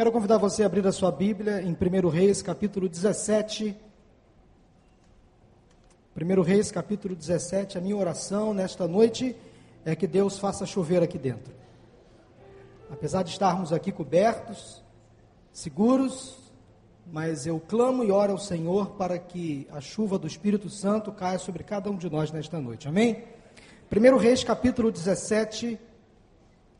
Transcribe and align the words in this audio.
Quero 0.00 0.12
convidar 0.12 0.38
você 0.38 0.62
a 0.62 0.66
abrir 0.66 0.86
a 0.86 0.92
sua 0.92 1.12
Bíblia 1.12 1.60
em 1.60 1.76
1 1.76 2.08
Reis, 2.08 2.40
capítulo 2.40 2.88
17. 2.88 3.76
1 6.16 6.40
Reis, 6.40 6.70
capítulo 6.72 7.14
17. 7.14 7.76
A 7.76 7.82
minha 7.82 7.94
oração 7.94 8.54
nesta 8.54 8.88
noite 8.88 9.36
é 9.84 9.94
que 9.94 10.06
Deus 10.06 10.38
faça 10.38 10.64
chover 10.64 11.02
aqui 11.02 11.18
dentro. 11.18 11.52
Apesar 12.90 13.22
de 13.22 13.28
estarmos 13.28 13.74
aqui 13.74 13.92
cobertos, 13.92 14.82
seguros, 15.52 16.50
mas 17.12 17.46
eu 17.46 17.60
clamo 17.60 18.02
e 18.02 18.10
oro 18.10 18.32
ao 18.32 18.38
Senhor 18.38 18.92
para 18.92 19.18
que 19.18 19.68
a 19.70 19.82
chuva 19.82 20.18
do 20.18 20.26
Espírito 20.26 20.70
Santo 20.70 21.12
caia 21.12 21.38
sobre 21.38 21.62
cada 21.62 21.90
um 21.90 21.96
de 21.98 22.08
nós 22.08 22.32
nesta 22.32 22.58
noite. 22.58 22.88
Amém? 22.88 23.22
1 23.94 24.16
Reis, 24.16 24.42
capítulo 24.42 24.90
17. 24.90 25.78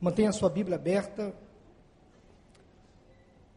Mantenha 0.01 0.31
a 0.31 0.33
sua 0.33 0.49
Bíblia 0.49 0.77
aberta. 0.77 1.35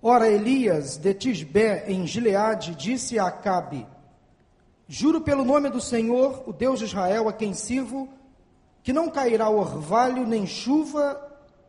Ora, 0.05 0.27
Elias 0.27 0.97
de 0.97 1.13
Tisbé, 1.13 1.85
em 1.87 2.05
Gileade, 2.05 2.75
disse 2.75 3.17
a 3.17 3.27
Acabe: 3.27 3.87
Juro 4.85 5.21
pelo 5.21 5.45
nome 5.45 5.69
do 5.69 5.79
Senhor, 5.79 6.43
o 6.45 6.51
Deus 6.51 6.79
de 6.79 6.85
Israel, 6.85 7.29
a 7.29 7.33
quem 7.33 7.53
sirvo, 7.53 8.09
que 8.83 8.91
não 8.91 9.09
cairá 9.09 9.49
orvalho 9.49 10.27
nem 10.27 10.45
chuva 10.45 11.17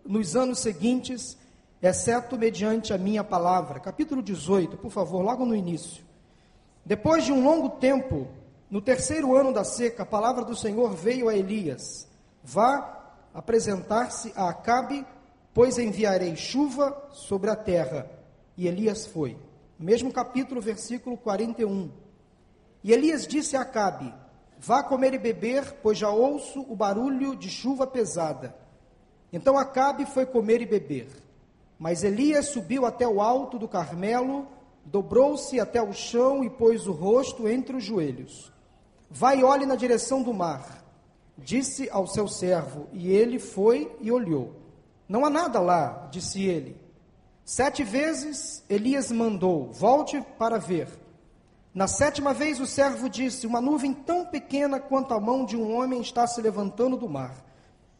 nos 0.04 0.34
anos 0.34 0.59
seguintes, 0.59 1.38
exceto 1.80 2.36
mediante 2.36 2.92
a 2.92 2.98
minha 2.98 3.23
palavra. 3.23 3.78
Capítulo 3.78 4.20
18, 4.20 4.78
por 4.78 4.90
favor, 4.90 5.23
logo 5.23 5.46
no 5.46 5.54
início. 5.54 6.02
Depois 6.84 7.24
de 7.24 7.30
um 7.30 7.45
longo 7.45 7.70
tempo, 7.78 8.26
no 8.68 8.80
terceiro 8.80 9.37
ano 9.37 9.52
da 9.52 9.62
seca, 9.62 10.02
a 10.02 10.06
palavra 10.06 10.45
do 10.45 10.56
Senhor 10.56 10.92
veio 10.92 11.28
a 11.28 11.37
Elias: 11.37 12.09
Vá 12.42 13.12
apresentar-se 13.32 14.32
a 14.34 14.48
Acabe, 14.48 15.06
pois 15.54 15.78
enviarei 15.78 16.34
chuva 16.34 17.01
sobre 17.12 17.48
a 17.48 17.54
terra. 17.54 18.13
E 18.56 18.66
Elias 18.66 19.06
foi. 19.06 19.36
Mesmo 19.78 20.12
capítulo, 20.12 20.60
versículo 20.60 21.16
41. 21.16 21.90
E 22.82 22.92
Elias 22.92 23.26
disse 23.26 23.56
a 23.56 23.62
Acabe: 23.62 24.15
Vá 24.59 24.82
comer 24.82 25.15
e 25.15 25.18
beber, 25.18 25.76
pois 25.82 25.98
já 25.98 26.10
ouço 26.10 26.64
o 26.68 26.76
barulho 26.76 27.34
de 27.34 27.51
chuva 27.51 27.87
pesada. 27.87 28.54
Então 29.32 29.59
Acabe 29.59 30.06
foi 30.06 30.24
comer 30.24 30.62
e 30.62 30.66
beber. 30.66 31.09
Mas 31.79 32.04
Elias 32.04 32.46
subiu 32.46 32.87
até 32.87 33.06
o 33.06 33.20
alto 33.20 33.59
do 33.59 33.66
Carmelo, 33.66 34.46
dobrou-se 34.84 35.59
até 35.59 35.82
o 35.82 35.92
chão 35.92 36.45
e 36.45 36.51
pôs 36.51 36.86
o 36.86 36.92
rosto 36.92 37.48
entre 37.48 37.76
os 37.76 37.82
joelhos. 37.82 38.52
Vai 39.10 39.40
e 39.40 39.45
olhe 39.45 39.66
na 39.66 39.74
direção 39.74 40.23
do 40.23 40.32
mar, 40.32 40.84
disse 41.36 41.90
ao 41.90 42.07
seu 42.07 42.29
servo, 42.29 42.88
e 42.92 43.10
ele 43.10 43.38
foi 43.38 43.90
e 44.01 44.10
olhou. 44.10 44.52
Não 45.09 45.24
há 45.24 45.30
nada 45.30 45.60
lá, 45.60 46.09
disse 46.10 46.45
ele. 46.45 46.84
Sete 47.45 47.84
vezes 47.84 48.64
Elias 48.70 49.12
mandou: 49.12 49.70
Volte 49.70 50.18
para 50.38 50.59
ver. 50.59 50.88
Na 51.74 51.86
sétima 51.86 52.32
vez 52.32 52.59
o 52.59 52.66
servo 52.66 53.09
disse: 53.09 53.46
Uma 53.46 53.60
nuvem 53.60 53.92
tão 53.92 54.24
pequena 54.24 54.80
quanto 54.80 55.12
a 55.12 55.20
mão 55.20 55.45
de 55.45 55.54
um 55.54 55.76
homem 55.76 56.01
está 56.01 56.26
se 56.26 56.40
levantando 56.40 56.96
do 56.96 57.09
mar. 57.09 57.34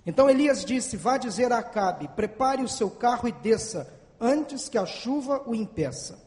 Então 0.07 0.31
Elias 0.31 0.65
disse: 0.65 0.97
Vá 0.97 1.19
dizer 1.19 1.53
a 1.53 1.59
Acabe: 1.59 2.09
Prepare 2.17 2.63
o 2.63 2.69
seu 2.69 2.91
carro 2.91 3.29
e 3.29 3.33
desça, 3.33 3.93
antes 4.19 4.67
que 4.67 4.79
a 4.79 4.87
chuva 4.87 5.43
o 5.45 5.55
impeça. 5.55 6.19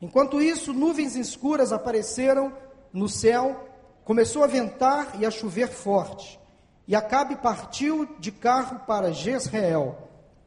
Enquanto 0.00 0.40
isso, 0.40 0.72
nuvens 0.72 1.16
escuras 1.16 1.70
apareceram 1.70 2.52
no 2.92 3.10
céu, 3.10 3.68
começou 4.04 4.42
a 4.42 4.46
ventar 4.46 5.20
e 5.20 5.26
a 5.26 5.30
chover 5.30 5.68
forte. 5.68 6.40
E 6.86 6.96
Acabe 6.96 7.36
partiu 7.36 8.08
de 8.18 8.32
carro 8.32 8.80
para 8.86 9.12
Jezreel. 9.12 9.98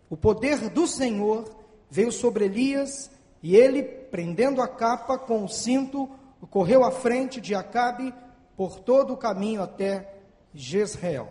O 0.09 0.17
poder 0.17 0.69
do 0.69 0.87
Senhor 0.87 1.60
veio 1.91 2.11
sobre 2.11 2.45
Elias 2.45 3.11
e 3.43 3.55
ele, 3.55 3.83
prendendo 3.83 4.61
a 4.61 4.67
capa 4.67 5.17
com 5.17 5.43
o 5.43 5.49
cinto, 5.49 6.09
correu 6.49 6.85
à 6.85 6.89
frente 6.89 7.41
de 7.41 7.53
Acabe 7.53 8.13
por 8.55 8.79
todo 8.79 9.13
o 9.13 9.17
caminho 9.17 9.61
até 9.61 10.15
Jezreel. 10.53 11.27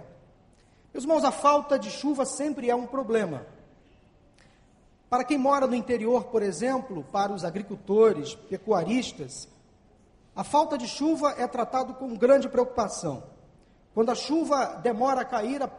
Meus 0.93 1.05
irmãos, 1.05 1.25
a 1.25 1.33
falta 1.33 1.79
de 1.79 1.91
chuva 1.91 2.27
sempre 2.27 2.69
é 2.69 2.75
um 2.75 2.87
problema. 2.87 3.47
Para 5.09 5.25
quem 5.25 5.39
mora 5.39 5.67
no 5.67 5.75
interior, 5.75 6.25
por 6.25 6.43
exemplo, 6.43 7.05
para 7.11 7.33
os 7.33 7.43
agricultores, 7.43 8.35
pecuaristas, 8.35 9.49
a 10.37 10.45
falta 10.45 10.77
de 10.77 10.87
chuva 10.87 11.35
é 11.39 11.47
tratado 11.47 11.95
com 11.95 12.17
grande 12.17 12.49
preocupação. 12.49 13.23
Quando 13.95 14.11
a 14.11 14.15
chuva 14.15 14.79
demora 14.83 15.23
a 15.23 15.25
cair, 15.25 15.63
a 15.63 15.71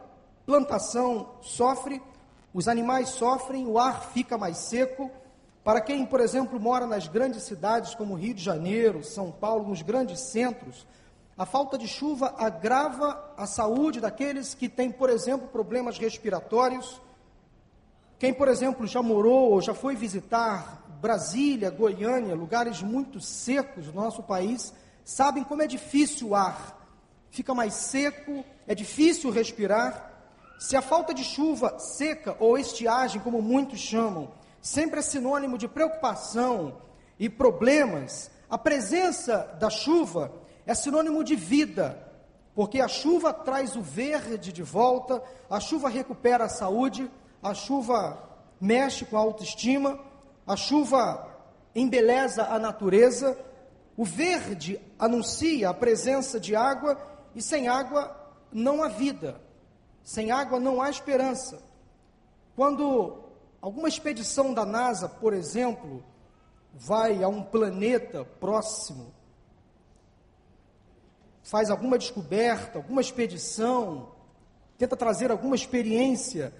plantação 0.44 1.36
sofre 1.40 2.02
os 2.54 2.68
animais 2.68 3.10
sofrem, 3.10 3.66
o 3.66 3.78
ar 3.78 4.02
fica 4.12 4.36
mais 4.36 4.58
seco. 4.58 5.10
Para 5.64 5.80
quem, 5.80 6.04
por 6.04 6.20
exemplo, 6.20 6.60
mora 6.60 6.86
nas 6.86 7.08
grandes 7.08 7.44
cidades 7.44 7.94
como 7.94 8.14
Rio 8.14 8.34
de 8.34 8.42
Janeiro, 8.42 9.02
São 9.04 9.30
Paulo, 9.30 9.68
nos 9.68 9.80
grandes 9.80 10.20
centros, 10.20 10.86
a 11.36 11.46
falta 11.46 11.78
de 11.78 11.88
chuva 11.88 12.34
agrava 12.38 13.32
a 13.36 13.46
saúde 13.46 14.00
daqueles 14.00 14.54
que 14.54 14.68
têm, 14.68 14.90
por 14.90 15.08
exemplo, 15.08 15.48
problemas 15.48 15.96
respiratórios. 15.98 17.00
Quem, 18.18 18.34
por 18.34 18.48
exemplo, 18.48 18.86
já 18.86 19.02
morou 19.02 19.52
ou 19.52 19.60
já 19.60 19.72
foi 19.72 19.96
visitar 19.96 20.84
Brasília, 21.00 21.70
Goiânia, 21.70 22.34
lugares 22.34 22.82
muito 22.82 23.20
secos 23.20 23.86
do 23.86 23.92
nosso 23.92 24.22
país, 24.22 24.72
sabem 25.04 25.42
como 25.42 25.62
é 25.62 25.66
difícil 25.66 26.28
o 26.28 26.34
ar. 26.34 26.78
Fica 27.30 27.54
mais 27.54 27.74
seco, 27.74 28.44
é 28.66 28.74
difícil 28.74 29.30
respirar. 29.30 30.11
Se 30.62 30.76
a 30.76 30.80
falta 30.80 31.12
de 31.12 31.24
chuva 31.24 31.76
seca 31.80 32.36
ou 32.38 32.56
estiagem, 32.56 33.20
como 33.20 33.42
muitos 33.42 33.80
chamam, 33.80 34.30
sempre 34.60 35.00
é 35.00 35.02
sinônimo 35.02 35.58
de 35.58 35.66
preocupação 35.66 36.78
e 37.18 37.28
problemas, 37.28 38.30
a 38.48 38.56
presença 38.56 39.38
da 39.58 39.68
chuva 39.68 40.32
é 40.64 40.72
sinônimo 40.72 41.24
de 41.24 41.34
vida, 41.34 42.08
porque 42.54 42.80
a 42.80 42.86
chuva 42.86 43.32
traz 43.32 43.74
o 43.74 43.82
verde 43.82 44.52
de 44.52 44.62
volta, 44.62 45.20
a 45.50 45.58
chuva 45.58 45.88
recupera 45.88 46.44
a 46.44 46.48
saúde, 46.48 47.10
a 47.42 47.52
chuva 47.54 48.22
mexe 48.60 49.04
com 49.04 49.16
a 49.16 49.20
autoestima, 49.20 49.98
a 50.46 50.54
chuva 50.54 51.28
embeleza 51.74 52.44
a 52.44 52.56
natureza, 52.56 53.36
o 53.96 54.04
verde 54.04 54.80
anuncia 54.96 55.70
a 55.70 55.74
presença 55.74 56.38
de 56.38 56.54
água 56.54 56.96
e 57.34 57.42
sem 57.42 57.66
água 57.66 58.16
não 58.52 58.80
há 58.84 58.86
vida. 58.86 59.41
Sem 60.02 60.30
água 60.30 60.58
não 60.58 60.80
há 60.80 60.90
esperança. 60.90 61.62
Quando 62.56 63.22
alguma 63.60 63.88
expedição 63.88 64.52
da 64.52 64.64
NASA, 64.64 65.08
por 65.08 65.32
exemplo, 65.32 66.04
vai 66.74 67.22
a 67.22 67.28
um 67.28 67.42
planeta 67.42 68.24
próximo, 68.24 69.12
faz 71.42 71.70
alguma 71.70 71.98
descoberta, 71.98 72.78
alguma 72.78 73.00
expedição, 73.00 74.12
tenta 74.78 74.96
trazer 74.96 75.30
alguma 75.30 75.54
experiência, 75.54 76.52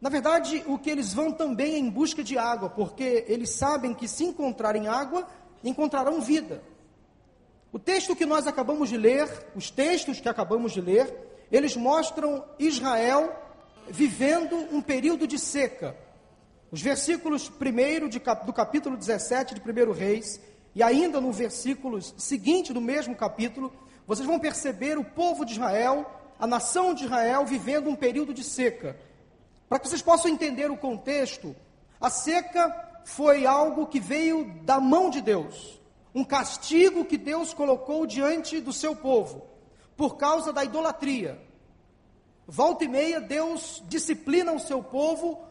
na 0.00 0.08
verdade, 0.08 0.62
o 0.66 0.78
que 0.78 0.90
eles 0.90 1.12
vão 1.12 1.32
também 1.32 1.74
é 1.74 1.78
em 1.78 1.90
busca 1.90 2.22
de 2.22 2.38
água, 2.38 2.70
porque 2.70 3.24
eles 3.26 3.50
sabem 3.50 3.92
que 3.92 4.06
se 4.06 4.24
encontrarem 4.24 4.86
água, 4.86 5.26
encontrarão 5.62 6.20
vida. 6.20 6.62
O 7.72 7.78
texto 7.78 8.14
que 8.14 8.24
nós 8.24 8.46
acabamos 8.46 8.88
de 8.88 8.96
ler, 8.96 9.28
os 9.56 9.70
textos 9.70 10.20
que 10.20 10.28
acabamos 10.28 10.72
de 10.72 10.80
ler, 10.80 11.12
eles 11.50 11.76
mostram 11.76 12.44
Israel 12.58 13.34
vivendo 13.88 14.56
um 14.70 14.82
período 14.82 15.26
de 15.26 15.38
seca. 15.38 15.96
Os 16.70 16.82
versículos 16.82 17.50
1 17.50 18.44
do 18.44 18.52
capítulo 18.52 18.96
17 18.96 19.54
de 19.54 19.60
1 19.60 19.92
Reis, 19.92 20.38
e 20.74 20.82
ainda 20.82 21.20
no 21.20 21.32
versículo 21.32 22.00
seguinte 22.02 22.72
do 22.72 22.80
mesmo 22.80 23.16
capítulo, 23.16 23.72
vocês 24.06 24.26
vão 24.26 24.38
perceber 24.38 24.98
o 24.98 25.04
povo 25.04 25.44
de 25.44 25.52
Israel, 25.52 26.04
a 26.38 26.46
nação 26.46 26.92
de 26.92 27.04
Israel, 27.04 27.46
vivendo 27.46 27.88
um 27.88 27.96
período 27.96 28.34
de 28.34 28.44
seca. 28.44 28.96
Para 29.68 29.78
que 29.78 29.88
vocês 29.88 30.02
possam 30.02 30.30
entender 30.30 30.70
o 30.70 30.76
contexto, 30.76 31.56
a 31.98 32.10
seca 32.10 32.74
foi 33.04 33.46
algo 33.46 33.86
que 33.86 33.98
veio 33.98 34.44
da 34.62 34.78
mão 34.78 35.08
de 35.08 35.22
Deus, 35.22 35.80
um 36.14 36.22
castigo 36.22 37.06
que 37.06 37.16
Deus 37.16 37.54
colocou 37.54 38.06
diante 38.06 38.60
do 38.60 38.72
seu 38.72 38.94
povo 38.94 39.57
por 39.98 40.16
causa 40.16 40.52
da 40.52 40.64
idolatria. 40.64 41.42
Volta 42.46 42.84
e 42.84 42.88
meia, 42.88 43.20
Deus 43.20 43.82
disciplina 43.88 44.52
o 44.52 44.60
seu 44.60 44.80
povo 44.80 45.44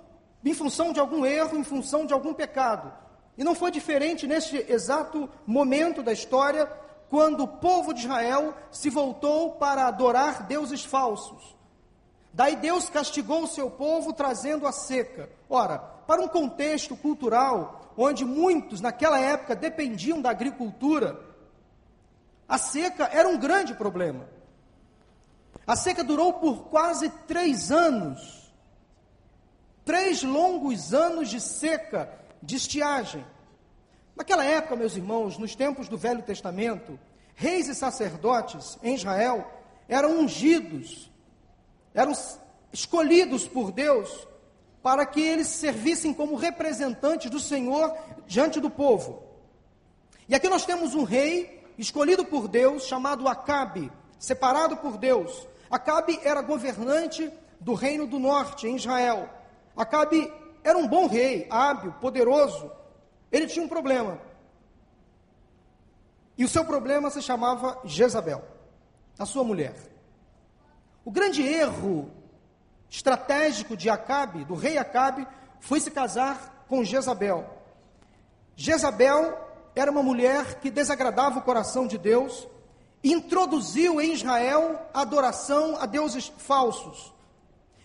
em 0.44 0.53
função 0.53 0.94
de 0.94 1.01
algum 1.01 1.25
erro, 1.25 1.57
em 1.57 1.65
função 1.65 2.05
de 2.05 2.13
algum 2.13 2.33
pecado. 2.33 2.91
E 3.38 3.44
não 3.44 3.53
foi 3.53 3.69
diferente 3.69 4.25
neste 4.25 4.55
exato 4.71 5.29
momento 5.45 6.01
da 6.01 6.13
história, 6.13 6.65
quando 7.09 7.44
o 7.44 7.47
povo 7.47 7.94
de 7.94 8.05
Israel 8.05 8.55
se 8.71 8.89
voltou 8.89 9.51
para 9.51 9.85
adorar 9.85 10.44
deuses 10.44 10.85
falsos. 10.85 11.55
Daí 12.33 12.55
Deus 12.55 12.89
castigou 12.89 13.43
o 13.43 13.47
seu 13.47 13.69
povo 13.69 14.13
trazendo 14.13 14.65
a 14.65 14.71
seca. 14.71 15.29
Ora, 15.50 15.77
para 15.77 16.21
um 16.21 16.27
contexto 16.27 16.95
cultural 16.95 17.93
onde 17.97 18.23
muitos 18.23 18.79
naquela 18.79 19.19
época 19.19 19.55
dependiam 19.57 20.21
da 20.21 20.29
agricultura, 20.29 21.19
a 22.47 22.57
seca 22.57 23.09
era 23.11 23.27
um 23.27 23.38
grande 23.38 23.73
problema. 23.73 24.37
A 25.67 25.75
seca 25.75 26.01
durou 26.01 26.31
por 26.33 26.69
quase 26.69 27.09
três 27.27 27.73
anos. 27.73 28.49
Três 29.83 30.23
longos 30.23 30.93
anos 30.93 31.29
de 31.29 31.41
seca 31.41 32.09
de 32.41 32.55
estiagem. 32.55 33.25
Naquela 34.15 34.45
época, 34.45 34.77
meus 34.77 34.95
irmãos, 34.95 35.37
nos 35.37 35.55
tempos 35.55 35.89
do 35.89 35.97
Velho 35.97 36.23
Testamento, 36.23 36.97
reis 37.35 37.67
e 37.67 37.75
sacerdotes 37.75 38.79
em 38.81 38.95
Israel 38.95 39.45
eram 39.89 40.19
ungidos, 40.19 41.11
eram 41.93 42.13
escolhidos 42.71 43.47
por 43.47 43.71
Deus 43.71 44.27
para 44.81 45.05
que 45.05 45.21
eles 45.21 45.47
servissem 45.47 46.13
como 46.13 46.35
representantes 46.35 47.29
do 47.29 47.39
Senhor 47.39 47.93
diante 48.25 48.59
do 48.59 48.69
povo. 48.69 49.21
E 50.29 50.35
aqui 50.35 50.47
nós 50.47 50.65
temos 50.65 50.95
um 50.95 51.03
rei 51.03 51.61
escolhido 51.77 52.23
por 52.23 52.47
Deus, 52.47 52.83
chamado 52.83 53.27
Acabe, 53.27 53.91
separado 54.17 54.77
por 54.77 54.97
Deus. 54.97 55.47
Acabe 55.69 56.19
era 56.23 56.41
governante 56.41 57.31
do 57.59 57.73
reino 57.73 58.07
do 58.07 58.19
norte, 58.19 58.67
em 58.67 58.75
Israel. 58.75 59.29
Acabe 59.75 60.31
era 60.63 60.77
um 60.77 60.87
bom 60.87 61.07
rei, 61.07 61.47
hábil, 61.49 61.93
poderoso. 61.93 62.71
Ele 63.31 63.47
tinha 63.47 63.65
um 63.65 63.69
problema. 63.69 64.19
E 66.37 66.45
o 66.45 66.49
seu 66.49 66.63
problema 66.63 67.09
se 67.09 67.21
chamava 67.21 67.79
Jezabel, 67.83 68.43
a 69.17 69.25
sua 69.25 69.43
mulher. 69.43 69.75
O 71.03 71.11
grande 71.11 71.41
erro 71.41 72.11
estratégico 72.89 73.75
de 73.75 73.89
Acabe, 73.89 74.45
do 74.45 74.55
rei 74.55 74.77
Acabe, 74.77 75.27
foi 75.59 75.79
se 75.79 75.89
casar 75.89 76.65
com 76.67 76.83
Jezabel. 76.83 77.45
Jezabel 78.55 79.37
era 79.75 79.91
uma 79.91 80.03
mulher 80.03 80.59
que 80.59 80.69
desagradava 80.69 81.39
o 81.39 81.43
coração 81.43 81.87
de 81.87 81.97
Deus 81.97 82.47
introduziu 83.12 84.01
em 84.01 84.13
Israel 84.13 84.80
a 84.94 85.01
adoração 85.01 85.77
a 85.80 85.86
deuses 85.86 86.31
falsos. 86.38 87.13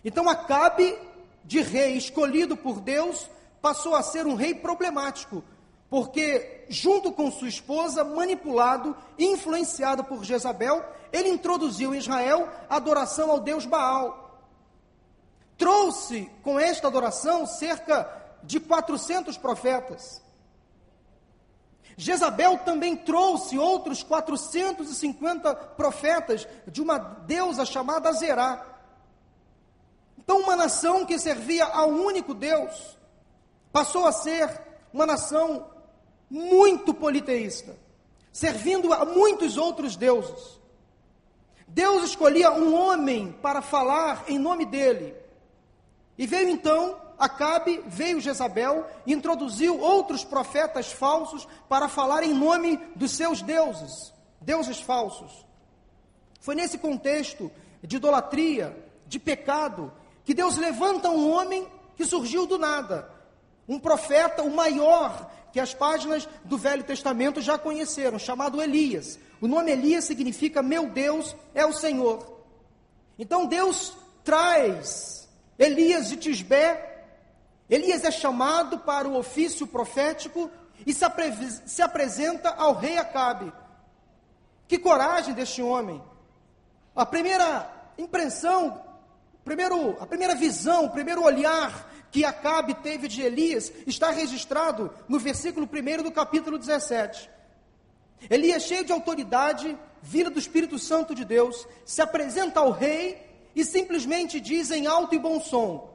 Então 0.03 0.27
Acabe, 0.27 0.97
de 1.43 1.61
rei 1.61 1.97
escolhido 1.97 2.57
por 2.57 2.79
Deus, 2.79 3.29
passou 3.61 3.95
a 3.95 4.03
ser 4.03 4.25
um 4.25 4.35
rei 4.35 4.53
problemático, 4.53 5.43
porque 5.89 6.65
junto 6.69 7.11
com 7.11 7.31
sua 7.31 7.49
esposa, 7.49 8.03
manipulado 8.03 8.95
e 9.17 9.25
influenciado 9.25 10.03
por 10.03 10.23
Jezabel, 10.23 10.83
ele 11.11 11.29
introduziu 11.29 11.93
em 11.93 11.97
Israel 11.99 12.49
a 12.69 12.77
adoração 12.77 13.29
ao 13.29 13.39
deus 13.39 13.65
Baal 13.65 14.23
trouxe 15.57 16.29
com 16.41 16.59
esta 16.59 16.87
adoração 16.87 17.45
cerca 17.45 18.09
de 18.43 18.59
400 18.59 19.37
profetas. 19.37 20.21
Jezabel 21.95 22.57
também 22.59 22.95
trouxe 22.95 23.57
outros 23.57 24.03
450 24.03 25.53
profetas 25.55 26.47
de 26.67 26.81
uma 26.81 26.97
deusa 26.97 27.65
chamada 27.65 28.11
Zerá. 28.13 28.65
Então, 30.17 30.39
uma 30.39 30.55
nação 30.55 31.05
que 31.05 31.19
servia 31.19 31.65
ao 31.65 31.89
único 31.89 32.33
Deus 32.33 32.97
passou 33.71 34.05
a 34.05 34.11
ser 34.11 34.49
uma 34.93 35.05
nação 35.05 35.67
muito 36.29 36.93
politeísta, 36.93 37.75
servindo 38.31 38.93
a 38.93 39.05
muitos 39.05 39.57
outros 39.57 39.95
deuses. 39.95 40.59
Deus 41.67 42.03
escolhia 42.03 42.51
um 42.51 42.75
homem 42.75 43.31
para 43.41 43.61
falar 43.61 44.23
em 44.27 44.37
nome 44.37 44.65
dele, 44.65 45.15
e 46.17 46.25
veio 46.27 46.49
então 46.49 47.02
Acabe, 47.23 47.81
veio 47.87 48.19
Jezabel 48.19 48.85
e 49.05 49.13
introduziu 49.13 49.79
outros 49.79 50.25
profetas 50.25 50.91
falsos 50.91 51.47
para 51.69 51.87
falar 51.87 52.21
em 52.21 52.33
nome 52.33 52.77
dos 52.97 53.11
seus 53.11 53.41
deuses, 53.41 54.13
deuses 54.41 54.81
falsos. 54.81 55.45
Foi 56.41 56.53
nesse 56.53 56.77
contexto 56.77 57.49
de 57.81 57.95
idolatria, 57.95 58.75
de 59.07 59.19
pecado, 59.19 59.89
que 60.25 60.33
Deus 60.33 60.57
levanta 60.57 61.09
um 61.09 61.31
homem 61.31 61.65
que 61.95 62.03
surgiu 62.03 62.45
do 62.45 62.57
nada, 62.57 63.09
um 63.69 63.79
profeta, 63.79 64.43
o 64.43 64.53
maior 64.53 65.31
que 65.53 65.61
as 65.61 65.73
páginas 65.73 66.27
do 66.43 66.57
Velho 66.57 66.83
Testamento 66.83 67.39
já 67.39 67.57
conheceram, 67.57 68.19
chamado 68.19 68.61
Elias. 68.61 69.17
O 69.39 69.47
nome 69.47 69.71
Elias 69.71 70.03
significa 70.03 70.61
meu 70.61 70.89
Deus 70.89 71.33
é 71.55 71.65
o 71.65 71.71
Senhor. 71.71 72.43
Então 73.17 73.45
Deus 73.45 73.95
traz 74.25 75.29
Elias 75.57 76.09
de 76.09 76.17
Tisbé, 76.17 76.92
Elias 77.69 78.03
é 78.03 78.11
chamado 78.11 78.79
para 78.79 79.07
o 79.07 79.17
ofício 79.17 79.65
profético 79.65 80.49
e 80.85 80.93
se, 80.93 81.05
apre 81.05 81.31
se 81.65 81.81
apresenta 81.81 82.49
ao 82.49 82.73
rei 82.73 82.97
Acabe. 82.97 83.51
Que 84.67 84.77
coragem 84.77 85.33
deste 85.33 85.61
homem! 85.61 86.01
A 86.95 87.05
primeira 87.05 87.71
impressão, 87.97 88.81
primeiro, 89.43 89.97
a 89.99 90.05
primeira 90.05 90.35
visão, 90.35 90.85
o 90.85 90.89
primeiro 90.91 91.23
olhar 91.23 91.91
que 92.11 92.23
Acabe 92.23 92.75
teve 92.75 93.07
de 93.07 93.23
Elias 93.23 93.71
está 93.87 94.11
registrado 94.11 94.93
no 95.07 95.17
versículo 95.17 95.67
1 95.67 96.03
do 96.03 96.11
capítulo 96.11 96.59
17. 96.59 97.29
Elias, 98.29 98.63
cheio 98.63 98.85
de 98.85 98.91
autoridade, 98.91 99.75
vindo 100.01 100.29
do 100.29 100.39
Espírito 100.39 100.77
Santo 100.77 101.15
de 101.15 101.25
Deus, 101.25 101.67
se 101.85 102.01
apresenta 102.01 102.59
ao 102.59 102.71
rei 102.71 103.19
e 103.55 103.65
simplesmente 103.65 104.39
diz 104.39 104.69
em 104.69 104.85
alto 104.85 105.15
e 105.15 105.19
bom 105.19 105.39
som: 105.39 105.89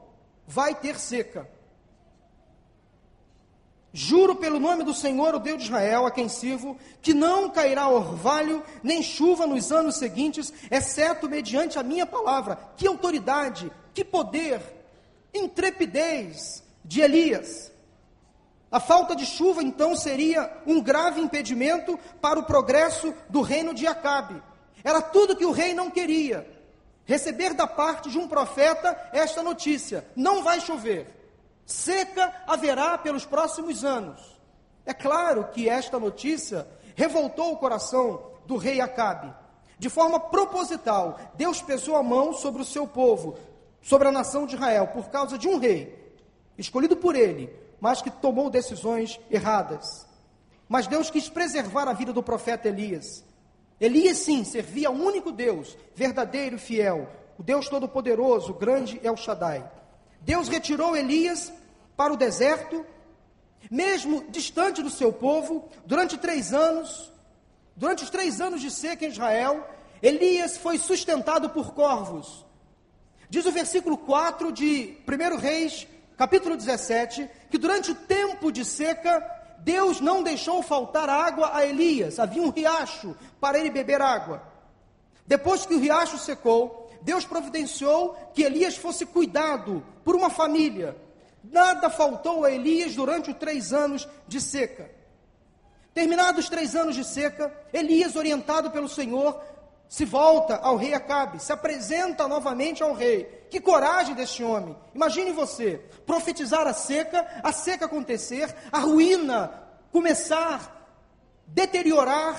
vai 0.47 0.75
ter 0.75 0.99
seca. 0.99 1.49
Juro 3.93 4.37
pelo 4.37 4.61
nome 4.61 4.85
do 4.85 4.93
Senhor, 4.93 5.35
o 5.35 5.38
Deus 5.38 5.58
de 5.58 5.64
Israel, 5.64 6.06
a 6.06 6.11
quem 6.11 6.29
sirvo, 6.29 6.76
que 7.00 7.14
não 7.14 7.49
cairá 7.49 7.88
orvalho 7.88 8.62
nem 8.82 9.02
chuva 9.02 9.46
nos 9.46 9.73
anos 9.73 9.96
seguintes, 9.96 10.52
exceto 10.70 11.29
mediante 11.29 11.79
a 11.79 11.82
minha 11.82 12.05
palavra. 12.05 12.58
Que 12.76 12.87
autoridade, 12.87 13.73
que 13.94 14.05
poder, 14.05 14.61
intrepidez 15.32 16.62
de 16.85 17.00
Elias. 17.00 17.73
A 18.70 18.79
falta 18.79 19.17
de 19.17 19.25
chuva, 19.25 19.62
então, 19.62 19.96
seria 19.96 20.52
um 20.67 20.82
grave 20.82 21.20
impedimento 21.20 21.99
para 22.20 22.38
o 22.38 22.44
progresso 22.44 23.14
do 23.31 23.40
reino 23.40 23.73
de 23.73 23.87
Acabe. 23.87 24.43
Era 24.85 25.00
tudo 25.00 25.37
que 25.37 25.46
o 25.46 25.52
rei 25.52 25.73
não 25.73 25.90
queria 25.90 26.46
receber 27.06 27.55
da 27.55 27.67
parte 27.67 28.11
de 28.11 28.19
um 28.19 28.29
profeta 28.29 28.96
esta 29.12 29.43
notícia: 29.43 30.06
não 30.14 30.43
vai 30.43 30.61
chover, 30.61 31.06
seca 31.69 32.35
haverá 32.47 32.97
pelos 32.97 33.26
próximos 33.26 33.85
anos. 33.85 34.19
É 34.87 34.94
claro 34.94 35.49
que 35.53 35.69
esta 35.69 35.99
notícia 35.99 36.67
revoltou 36.97 37.53
o 37.53 37.59
coração 37.59 38.32
do 38.47 38.56
rei 38.56 38.81
Acabe. 38.81 39.32
De 39.79 39.91
forma 39.91 40.19
proposital, 40.19 41.20
Deus 41.35 41.61
pesou 41.61 41.94
a 41.94 42.03
mão 42.03 42.32
sobre 42.32 42.62
o 42.62 42.65
seu 42.65 42.87
povo, 42.87 43.37
sobre 43.82 44.09
a 44.09 44.12
nação 44.12 44.47
de 44.47 44.56
Israel, 44.56 44.88
por 44.88 45.11
causa 45.11 45.37
de 45.37 45.47
um 45.47 45.59
rei, 45.59 46.17
escolhido 46.56 46.97
por 46.97 47.15
ele, 47.15 47.55
mas 47.79 48.00
que 48.00 48.11
tomou 48.11 48.49
decisões 48.49 49.21
erradas. 49.31 50.06
Mas 50.66 50.87
Deus 50.87 51.11
quis 51.11 51.28
preservar 51.28 51.87
a 51.87 51.93
vida 51.93 52.14
do 52.14 52.23
profeta 52.23 52.69
Elias. 52.69 53.23
Elias, 53.78 54.19
sim, 54.19 54.43
servia 54.43 54.88
ao 54.88 54.95
único 54.95 55.31
Deus, 55.31 55.76
verdadeiro 55.95 56.57
e 56.57 56.59
fiel, 56.59 57.09
o 57.38 57.43
Deus 57.43 57.69
Todo-Poderoso, 57.69 58.54
grande 58.54 58.99
El 59.04 59.16
Shaddai. 59.16 59.71
Deus 60.23 60.49
retirou 60.49 60.97
Elias 60.97 61.52
para 61.99 62.12
o 62.12 62.17
deserto, 62.17 62.87
mesmo 63.69 64.25
distante 64.31 64.85
do 64.85 64.88
seu 64.88 65.12
povo, 65.12 65.69
durante 65.85 66.17
três 66.17 66.55
anos. 66.55 67.12
Durante 67.75 68.05
os 68.05 68.11
três 68.11 68.40
anos 68.40 68.61
de 68.61 68.71
seca 68.71 69.05
em 69.05 69.09
Israel, 69.09 69.69
Elias 70.00 70.57
foi 70.57 70.78
sustentado 70.78 71.50
por 71.50 71.75
corvos. 71.75 72.47
Diz 73.28 73.45
o 73.47 73.50
versículo 73.50 73.99
4 73.99 74.52
de 74.52 74.97
1 75.09 75.38
Reis, 75.38 75.88
capítulo 76.17 76.57
17, 76.57 77.28
que 77.50 77.59
durante 77.59 77.90
o 77.90 77.97
tempo 77.97 78.52
de 78.52 78.64
seca, 78.64 79.21
Deus 79.59 80.00
não 80.00 80.23
deixou 80.23 80.62
faltar 80.62 81.09
água 81.09 81.50
a 81.52 81.67
Elias, 81.67 82.21
havia 82.21 82.43
um 82.43 82.50
riacho 82.50 83.17
para 83.40 83.59
ele 83.59 83.71
beber 83.71 84.00
água. 84.00 84.40
Depois 85.26 85.67
que 85.67 85.75
o 85.75 85.81
riacho 85.81 86.17
secou, 86.17 86.93
Deus 87.02 87.25
providenciou 87.25 88.17
que 88.33 88.45
Elias 88.45 88.76
fosse 88.76 89.05
cuidado 89.05 89.85
por 90.05 90.14
uma 90.14 90.31
família. 90.31 91.08
Nada 91.42 91.88
faltou 91.88 92.45
a 92.45 92.50
Elias 92.50 92.95
durante 92.95 93.30
os 93.30 93.37
três 93.37 93.73
anos 93.73 94.09
de 94.26 94.40
seca. 94.40 94.90
Terminados 95.95 96.45
os 96.45 96.50
três 96.50 96.76
anos 96.76 96.95
de 96.95 97.04
seca, 97.04 97.52
Elias, 97.73 98.16
orientado 98.16 98.71
pelo 98.71 98.88
Senhor, 98.88 99.40
se 99.88 100.04
volta 100.04 100.57
ao 100.57 100.76
rei 100.76 100.92
Acabe, 100.92 101.42
se 101.42 101.52
apresenta 101.52 102.28
novamente 102.28 102.83
ao 102.83 102.92
rei. 102.92 103.25
Que 103.50 103.61
coragem 103.61 104.14
deste 104.14 104.45
homem! 104.45 104.76
Imagine 104.95 105.33
você, 105.33 105.80
profetizar 106.07 106.66
a 106.66 106.75
seca, 106.75 107.26
a 107.42 107.52
seca 107.52 107.87
acontecer, 107.87 108.54
a 108.71 108.78
ruína 108.78 109.68
começar, 109.90 110.92
deteriorar 111.47 112.37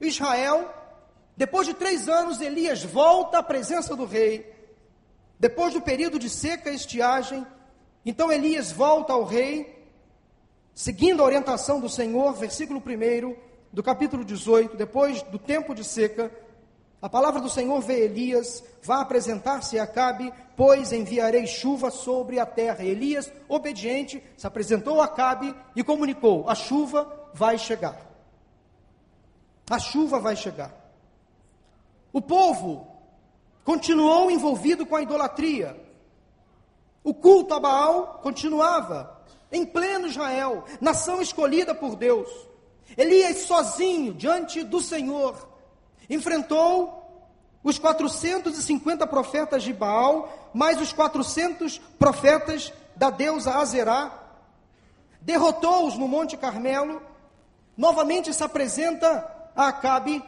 Israel. 0.00 0.72
Depois 1.36 1.66
de 1.66 1.74
três 1.74 2.08
anos, 2.08 2.40
Elias 2.40 2.82
volta 2.82 3.38
à 3.38 3.42
presença 3.42 3.96
do 3.96 4.04
rei. 4.04 4.54
Depois 5.38 5.72
do 5.72 5.80
período 5.80 6.18
de 6.18 6.30
seca 6.30 6.70
e 6.70 6.74
estiagem, 6.74 7.46
então 8.04 8.32
Elias 8.32 8.72
volta 8.72 9.12
ao 9.12 9.24
rei, 9.24 9.86
seguindo 10.74 11.22
a 11.22 11.26
orientação 11.26 11.80
do 11.80 11.88
Senhor, 11.88 12.32
versículo 12.34 12.80
1 12.80 13.36
do 13.72 13.82
capítulo 13.82 14.24
18, 14.24 14.76
depois 14.76 15.22
do 15.22 15.38
tempo 15.38 15.74
de 15.74 15.84
seca, 15.84 16.30
A 17.00 17.08
palavra 17.08 17.40
do 17.40 17.48
Senhor 17.48 17.80
vê 17.80 18.04
Elias, 18.04 18.64
vá 18.82 19.00
apresentar-se 19.00 19.78
a 19.78 19.84
Acabe, 19.84 20.32
pois 20.56 20.92
enviarei 20.92 21.46
chuva 21.46 21.90
sobre 21.90 22.40
a 22.40 22.46
terra. 22.46 22.84
Elias, 22.84 23.30
obediente, 23.48 24.22
se 24.36 24.46
apresentou 24.46 25.00
a 25.00 25.04
Acabe 25.04 25.54
e 25.76 25.84
comunicou: 25.84 26.48
a 26.48 26.56
chuva 26.56 27.30
vai 27.32 27.56
chegar. 27.56 28.04
A 29.70 29.78
chuva 29.78 30.18
vai 30.18 30.34
chegar. 30.34 30.74
O 32.12 32.20
povo 32.20 32.86
continuou 33.64 34.28
envolvido 34.28 34.84
com 34.84 34.96
a 34.96 35.02
idolatria. 35.02 35.76
O 37.08 37.14
culto 37.14 37.54
a 37.54 37.58
Baal 37.58 38.20
continuava 38.22 39.18
em 39.50 39.64
pleno 39.64 40.08
Israel, 40.08 40.66
nação 40.78 41.22
escolhida 41.22 41.74
por 41.74 41.96
Deus. 41.96 42.28
Elias 42.98 43.46
sozinho 43.46 44.12
diante 44.12 44.62
do 44.62 44.78
Senhor 44.78 45.48
enfrentou 46.10 47.26
os 47.64 47.78
450 47.78 49.06
profetas 49.06 49.62
de 49.62 49.72
Baal, 49.72 50.50
mais 50.52 50.78
os 50.82 50.92
400 50.92 51.78
profetas 51.98 52.74
da 52.94 53.08
deusa 53.08 53.54
Azerá, 53.54 54.12
derrotou-os 55.18 55.96
no 55.96 56.06
Monte 56.06 56.36
Carmelo, 56.36 57.00
novamente 57.74 58.34
se 58.34 58.44
apresenta 58.44 59.50
a 59.56 59.68
Acabe 59.68 60.22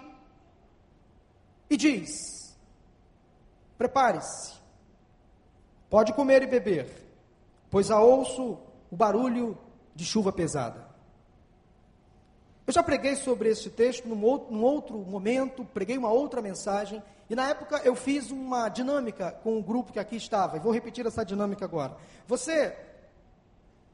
e 1.69 1.77
diz: 1.77 2.57
Prepare-se, 3.77 4.60
pode 5.91 6.13
comer 6.15 6.43
e 6.43 6.47
beber, 6.47 6.89
pois 7.69 7.91
ouço 7.91 8.57
o 8.91 8.97
barulho 8.97 9.59
de 9.95 10.05
chuva 10.05 10.33
pesada. 10.33 10.89
Eu 12.67 12.73
já 12.73 12.83
preguei 12.85 13.17
sobre 13.17 13.49
esse 13.49 13.69
texto 13.69 14.09
num 14.09 14.23
outro, 14.23 14.55
num 14.55 14.63
outro, 14.63 14.97
momento, 14.97 15.65
preguei 15.65 15.99
uma 15.99 16.11
outra 16.11 16.41
mensagem, 16.41 17.03
e 17.29 17.35
na 17.35 17.49
época 17.49 17.81
eu 17.85 17.97
fiz 17.97 18.31
uma 18.31 18.69
dinâmica 18.69 19.33
com 19.43 19.59
o 19.59 19.63
grupo 19.63 19.93
que 19.93 19.99
aqui 19.99 20.15
estava, 20.15 20.57
e 20.57 20.61
vou 20.61 20.73
repetir 20.73 21.05
essa 21.05 21.25
dinâmica 21.25 21.65
agora. 21.65 21.97
Você 22.29 22.77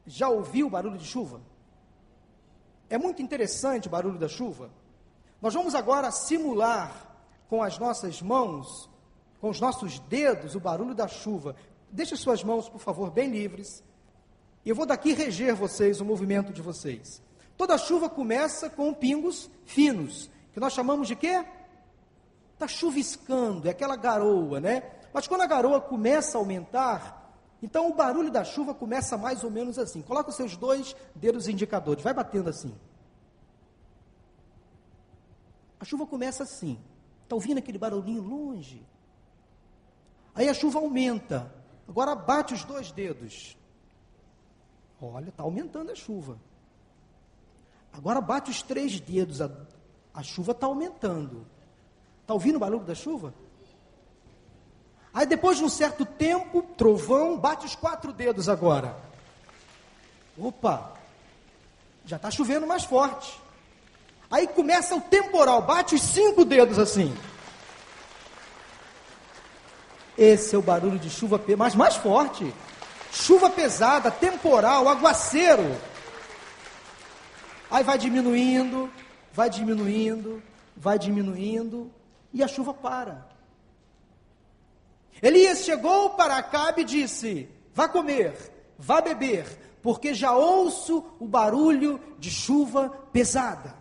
já 0.06 0.28
ouviu 0.28 0.66
o 0.66 0.70
barulho 0.70 0.98
de 0.98 1.06
chuva? 1.06 1.40
É 2.90 2.98
muito 2.98 3.22
interessante 3.22 3.88
o 3.88 3.90
barulho 3.90 4.18
da 4.18 4.28
chuva. 4.28 4.70
Nós 5.40 5.54
vamos 5.54 5.74
agora 5.74 6.10
simular 6.10 7.16
com 7.48 7.62
as 7.62 7.78
nossas 7.78 8.20
mãos, 8.20 8.90
com 9.40 9.48
os 9.48 9.60
nossos 9.60 9.98
dedos, 10.00 10.54
o 10.54 10.60
barulho 10.60 10.94
da 10.94 11.08
chuva. 11.08 11.56
Deixe 11.90 12.16
suas 12.16 12.42
mãos, 12.42 12.68
por 12.68 12.80
favor, 12.80 13.10
bem 13.10 13.30
livres. 13.30 13.82
E 14.64 14.68
eu 14.68 14.74
vou 14.74 14.86
daqui 14.86 15.12
reger 15.12 15.54
vocês, 15.54 16.00
o 16.00 16.04
movimento 16.04 16.52
de 16.52 16.60
vocês. 16.60 17.22
Toda 17.56 17.78
chuva 17.78 18.08
começa 18.08 18.68
com 18.68 18.92
pingos 18.92 19.50
finos, 19.64 20.28
que 20.52 20.60
nós 20.60 20.72
chamamos 20.72 21.08
de 21.08 21.16
quê? 21.16 21.44
Está 22.52 22.68
chuviscando, 22.68 23.68
é 23.68 23.70
aquela 23.70 23.96
garoa, 23.96 24.60
né? 24.60 24.82
Mas 25.12 25.26
quando 25.26 25.42
a 25.42 25.46
garoa 25.46 25.80
começa 25.80 26.36
a 26.36 26.40
aumentar, 26.40 27.32
então 27.62 27.88
o 27.88 27.94
barulho 27.94 28.30
da 28.30 28.44
chuva 28.44 28.74
começa 28.74 29.16
mais 29.16 29.42
ou 29.42 29.50
menos 29.50 29.78
assim. 29.78 30.02
Coloca 30.02 30.30
os 30.30 30.36
seus 30.36 30.56
dois 30.56 30.94
dedos 31.14 31.48
indicadores, 31.48 32.02
vai 32.02 32.12
batendo 32.12 32.50
assim. 32.50 32.74
A 35.80 35.84
chuva 35.84 36.06
começa 36.06 36.42
assim. 36.42 36.78
Está 37.22 37.34
ouvindo 37.34 37.58
aquele 37.58 37.78
barulhinho 37.78 38.22
longe? 38.22 38.86
Aí 40.34 40.48
a 40.48 40.54
chuva 40.54 40.78
aumenta. 40.78 41.52
Agora 41.88 42.14
bate 42.14 42.54
os 42.54 42.64
dois 42.64 42.90
dedos. 42.90 43.56
Olha, 45.00 45.28
está 45.28 45.42
aumentando 45.42 45.92
a 45.92 45.94
chuva. 45.94 46.38
Agora 47.92 48.20
bate 48.20 48.50
os 48.50 48.62
três 48.62 49.00
dedos, 49.00 49.40
a, 49.40 49.50
a 50.12 50.22
chuva 50.22 50.52
está 50.52 50.66
aumentando. 50.66 51.46
Está 52.22 52.34
ouvindo 52.34 52.56
o 52.56 52.60
barulho 52.60 52.84
da 52.84 52.94
chuva? 52.94 53.32
Aí 55.14 55.24
depois 55.24 55.56
de 55.56 55.64
um 55.64 55.68
certo 55.68 56.04
tempo, 56.04 56.62
trovão, 56.76 57.38
bate 57.38 57.64
os 57.64 57.74
quatro 57.74 58.12
dedos 58.12 58.48
agora. 58.48 58.96
Opa, 60.36 60.92
já 62.04 62.16
está 62.16 62.30
chovendo 62.30 62.66
mais 62.66 62.84
forte. 62.84 63.40
Aí 64.30 64.46
começa 64.46 64.94
o 64.94 65.00
temporal, 65.00 65.62
bate 65.62 65.94
os 65.94 66.02
cinco 66.02 66.44
dedos 66.44 66.78
assim. 66.78 67.16
Esse 70.16 70.54
é 70.54 70.58
o 70.58 70.62
barulho 70.62 70.98
de 70.98 71.10
chuva, 71.10 71.40
mas 71.58 71.74
mais 71.74 71.96
forte. 71.96 72.52
Chuva 73.12 73.50
pesada, 73.50 74.10
temporal, 74.10 74.88
aguaceiro. 74.88 75.76
Aí 77.70 77.82
vai 77.84 77.98
diminuindo, 77.98 78.90
vai 79.32 79.50
diminuindo, 79.50 80.42
vai 80.76 80.98
diminuindo, 80.98 81.90
e 82.32 82.42
a 82.42 82.48
chuva 82.48 82.72
para. 82.72 83.26
Elias 85.22 85.60
chegou 85.60 86.10
para 86.10 86.36
Acabe 86.36 86.82
e 86.82 86.84
disse: 86.84 87.48
Vá 87.74 87.88
comer, 87.88 88.34
vá 88.78 89.00
beber, 89.00 89.46
porque 89.82 90.14
já 90.14 90.32
ouço 90.32 91.04
o 91.18 91.26
barulho 91.26 92.00
de 92.18 92.30
chuva 92.30 92.88
pesada. 93.12 93.74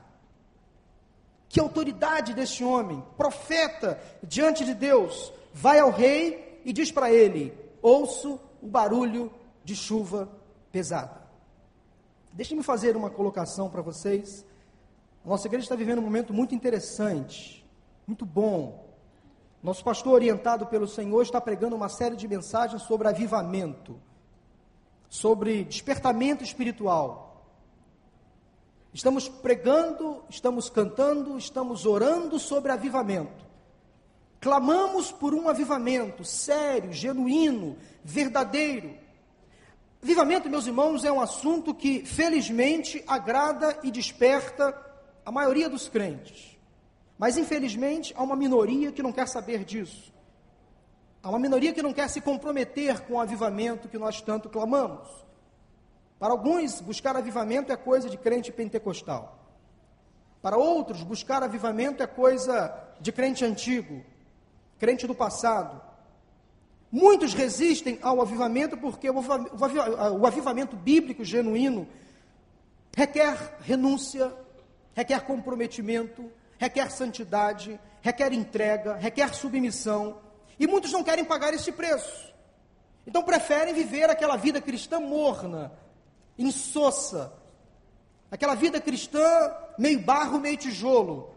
Que 1.47 1.59
autoridade 1.59 2.33
desse 2.33 2.63
homem, 2.63 3.03
profeta 3.17 3.99
diante 4.21 4.65
de 4.65 4.73
Deus, 4.73 5.31
vai 5.55 5.79
ao 5.79 5.89
rei 5.89 6.61
e 6.65 6.73
diz 6.73 6.91
para 6.91 7.11
ele: 7.11 7.57
Ouço 7.81 8.39
o 8.61 8.67
barulho 8.67 9.31
de 9.63 9.75
chuva 9.75 10.29
pesada. 10.71 11.25
Deixe-me 12.33 12.61
fazer 12.61 12.97
uma 12.97 13.09
colocação 13.09 13.69
para 13.69 13.81
vocês. 13.81 14.45
A 15.23 15.29
nossa 15.29 15.47
igreja 15.47 15.63
está 15.63 15.75
vivendo 15.75 15.99
um 15.99 16.03
momento 16.03 16.33
muito 16.33 16.53
interessante, 16.53 17.65
muito 18.05 18.25
bom. 18.25 18.85
Nosso 19.63 19.83
pastor, 19.83 20.13
orientado 20.13 20.67
pelo 20.67 20.87
Senhor, 20.87 21.23
está 21.23 21.39
pregando 21.39 21.75
uma 21.75 21.89
série 21.89 22.17
de 22.17 22.27
mensagens 22.27 22.83
sobre 22.83 23.07
avivamento, 23.07 23.99
sobre 25.07 25.63
despertamento 25.63 26.43
espiritual. 26.43 27.45
Estamos 28.93 29.27
pregando, 29.29 30.21
estamos 30.29 30.69
cantando, 30.69 31.37
estamos 31.37 31.85
orando 31.85 32.37
sobre 32.37 32.71
avivamento. 32.71 33.44
Clamamos 34.45 35.11
por 35.11 35.33
um 35.33 35.49
avivamento 35.49 36.23
sério, 36.23 36.93
genuíno, 36.93 37.75
verdadeiro 38.03 38.93
Avivamento, 40.03 40.47
meus 40.47 40.67
irmãos, 40.67 41.03
é 41.03 41.11
um 41.11 41.19
assunto 41.19 41.73
que 41.73 42.05
felizmente 42.05 43.03
agrada 43.07 43.79
e 43.81 43.89
desperta 43.89 44.79
a 45.25 45.31
maioria 45.31 45.67
dos 45.67 45.89
crentes. 45.89 46.55
Mas 47.17 47.39
infelizmente 47.39 48.13
há 48.15 48.21
uma 48.21 48.35
minoria 48.35 48.91
que 48.91 49.01
não 49.01 49.11
quer 49.11 49.27
saber 49.27 49.63
disso. 49.63 50.13
Há 51.23 51.29
uma 51.29 51.39
minoria 51.39 51.73
que 51.73 51.81
não 51.81 51.91
quer 51.91 52.07
se 52.07 52.21
comprometer 52.21 52.99
com 52.99 53.15
o 53.15 53.19
avivamento 53.19 53.89
que 53.89 53.97
nós 53.97 54.21
tanto 54.21 54.47
clamamos. 54.47 55.09
Para 56.19 56.33
alguns, 56.33 56.81
buscar 56.81 57.17
avivamento 57.17 57.71
é 57.71 57.75
coisa 57.75 58.11
de 58.11 58.17
crente 58.19 58.51
pentecostal. 58.51 59.39
Para 60.39 60.55
outros, 60.55 61.01
buscar 61.01 61.41
avivamento 61.41 62.03
é 62.03 62.05
coisa 62.05 62.71
de 63.01 63.11
crente 63.11 63.43
antigo, 63.43 64.05
crente 64.77 65.07
do 65.07 65.15
passado. 65.15 65.81
Muitos 66.91 67.33
resistem 67.33 67.99
ao 68.01 68.21
avivamento 68.21 68.77
porque 68.77 69.09
o 69.09 70.25
avivamento 70.25 70.75
bíblico 70.75 71.23
genuíno 71.23 71.87
requer 72.95 73.57
renúncia, 73.61 74.33
requer 74.93 75.21
comprometimento, 75.25 76.31
requer 76.57 76.89
santidade, 76.89 77.79
requer 78.01 78.31
entrega, 78.31 78.95
requer 78.95 79.33
submissão. 79.33 80.21
E 80.57 80.65
muitos 80.65 80.91
não 80.91 81.03
querem 81.03 81.25
pagar 81.25 81.53
esse 81.53 81.71
preço. 81.71 82.33
Então 83.05 83.21
preferem 83.23 83.73
viver 83.73 84.09
aquela 84.09 84.37
vida 84.37 84.61
cristã 84.61 84.99
morna, 84.99 85.71
insossa, 86.37 87.33
aquela 88.31 88.55
vida 88.55 88.79
cristã 88.79 89.51
meio 89.77 89.99
barro, 89.99 90.39
meio 90.39 90.57
tijolo. 90.57 91.35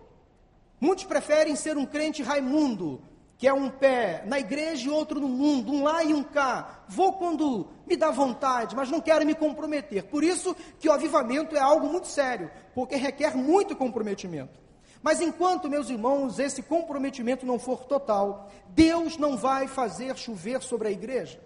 Muitos 0.80 1.04
preferem 1.04 1.56
ser 1.56 1.76
um 1.76 1.84
crente 1.84 2.22
raimundo, 2.22 3.02
que 3.38 3.46
é 3.46 3.54
um 3.54 3.70
pé 3.70 4.24
na 4.26 4.40
igreja 4.40 4.88
e 4.88 4.90
outro 4.90 5.20
no 5.20 5.28
mundo, 5.28 5.72
um 5.72 5.84
lá 5.84 6.02
e 6.02 6.12
um 6.12 6.24
cá. 6.24 6.82
Vou 6.88 7.12
quando 7.12 7.68
me 7.86 7.96
dá 7.96 8.10
vontade, 8.10 8.74
mas 8.74 8.90
não 8.90 9.00
quero 9.00 9.24
me 9.24 9.32
comprometer. 9.32 10.02
Por 10.02 10.24
isso 10.24 10.56
que 10.80 10.88
o 10.88 10.92
avivamento 10.92 11.56
é 11.56 11.60
algo 11.60 11.86
muito 11.86 12.08
sério, 12.08 12.50
porque 12.74 12.96
requer 12.96 13.36
muito 13.36 13.76
comprometimento. 13.76 14.58
Mas 15.00 15.20
enquanto, 15.20 15.70
meus 15.70 15.88
irmãos, 15.88 16.40
esse 16.40 16.60
comprometimento 16.62 17.46
não 17.46 17.60
for 17.60 17.84
total, 17.84 18.50
Deus 18.70 19.16
não 19.16 19.36
vai 19.36 19.68
fazer 19.68 20.16
chover 20.16 20.60
sobre 20.60 20.88
a 20.88 20.90
igreja. 20.90 21.40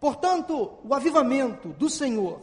Portanto, 0.00 0.78
o 0.82 0.94
avivamento 0.94 1.68
do 1.68 1.90
Senhor 1.90 2.40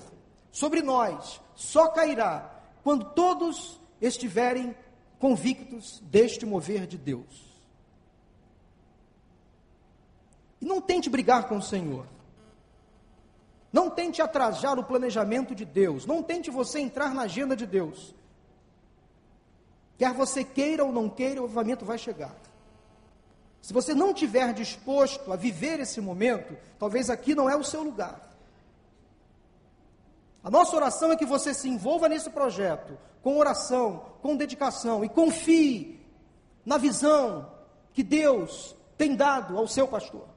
sobre 0.51 0.83
nós 0.83 1.41
só 1.55 1.87
cairá 1.87 2.51
quando 2.83 3.05
todos 3.05 3.81
estiverem 3.99 4.75
convictos 5.21 6.01
deste 6.05 6.47
mover 6.47 6.87
de 6.87 6.97
Deus. 6.97 7.47
E 10.59 10.65
não 10.65 10.81
tente 10.81 11.11
brigar 11.11 11.47
com 11.47 11.57
o 11.57 11.61
Senhor. 11.61 12.07
Não 13.71 13.89
tente 13.89 14.19
atrasar 14.19 14.79
o 14.79 14.83
planejamento 14.83 15.53
de 15.53 15.63
Deus. 15.63 16.07
Não 16.07 16.23
tente 16.23 16.49
você 16.49 16.79
entrar 16.79 17.13
na 17.13 17.21
agenda 17.21 17.55
de 17.55 17.67
Deus. 17.67 18.15
Quer 19.97 20.11
você 20.13 20.43
queira 20.43 20.83
ou 20.83 20.91
não 20.91 21.07
queira, 21.07 21.39
o 21.39 21.45
avivamento 21.45 21.85
vai 21.85 21.99
chegar. 21.99 22.35
Se 23.61 23.71
você 23.71 23.93
não 23.93 24.15
tiver 24.15 24.51
disposto 24.53 25.31
a 25.31 25.35
viver 25.35 25.79
esse 25.79 26.01
momento, 26.01 26.57
talvez 26.79 27.11
aqui 27.11 27.35
não 27.35 27.47
é 27.47 27.55
o 27.55 27.63
seu 27.63 27.83
lugar. 27.83 28.19
A 30.43 30.49
nossa 30.49 30.75
oração 30.75 31.11
é 31.11 31.15
que 31.15 31.25
você 31.27 31.53
se 31.53 31.69
envolva 31.69 32.09
nesse 32.09 32.31
projeto, 32.31 32.97
com 33.21 33.37
oração, 33.37 34.05
com 34.21 34.35
dedicação 34.35 35.03
e 35.03 35.09
confie 35.09 35.99
na 36.65 36.77
visão 36.77 37.51
que 37.93 38.03
Deus 38.03 38.75
tem 38.97 39.15
dado 39.15 39.57
ao 39.57 39.67
seu 39.67 39.87
pastor. 39.87 40.27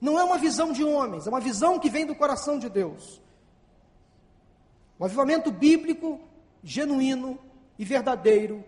Não 0.00 0.18
é 0.18 0.24
uma 0.24 0.38
visão 0.38 0.72
de 0.72 0.82
homens, 0.82 1.26
é 1.26 1.30
uma 1.30 1.40
visão 1.40 1.78
que 1.78 1.88
vem 1.88 2.04
do 2.04 2.14
coração 2.14 2.58
de 2.58 2.68
Deus. 2.68 3.20
O 4.98 5.04
avivamento 5.04 5.50
bíblico, 5.50 6.20
genuíno 6.62 7.38
e 7.78 7.84
verdadeiro, 7.84 8.64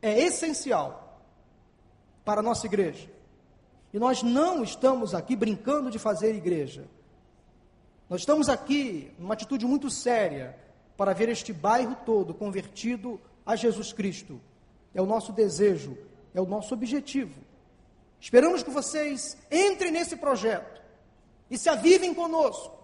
é 0.00 0.18
essencial 0.18 1.22
para 2.24 2.40
a 2.40 2.42
nossa 2.42 2.66
igreja. 2.66 3.10
E 3.92 3.98
nós 3.98 4.22
não 4.22 4.62
estamos 4.62 5.14
aqui 5.14 5.36
brincando 5.36 5.90
de 5.90 5.98
fazer 5.98 6.34
igreja. 6.34 6.88
Nós 8.08 8.22
estamos 8.22 8.48
aqui 8.48 9.12
numa 9.18 9.34
atitude 9.34 9.66
muito 9.66 9.90
séria 9.90 10.58
para 10.96 11.12
ver 11.12 11.28
este 11.28 11.52
bairro 11.52 11.96
todo 12.06 12.34
convertido 12.34 13.20
a 13.44 13.56
Jesus 13.56 13.92
Cristo. 13.92 14.40
É 14.94 15.00
o 15.00 15.06
nosso 15.06 15.32
desejo, 15.32 15.96
é 16.34 16.40
o 16.40 16.46
nosso 16.46 16.74
objetivo. 16.74 17.40
Esperamos 18.20 18.62
que 18.62 18.70
vocês 18.70 19.36
entrem 19.50 19.90
nesse 19.90 20.16
projeto 20.16 20.80
e 21.50 21.58
se 21.58 21.68
avivem 21.68 22.14
conosco. 22.14 22.82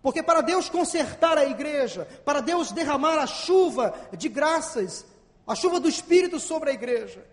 Porque 0.00 0.22
para 0.22 0.40
Deus 0.40 0.68
consertar 0.68 1.36
a 1.36 1.44
igreja, 1.44 2.06
para 2.24 2.40
Deus 2.40 2.70
derramar 2.70 3.18
a 3.18 3.26
chuva 3.26 3.94
de 4.16 4.28
graças, 4.28 5.04
a 5.46 5.54
chuva 5.54 5.80
do 5.80 5.88
Espírito 5.88 6.38
sobre 6.38 6.70
a 6.70 6.72
igreja, 6.72 7.26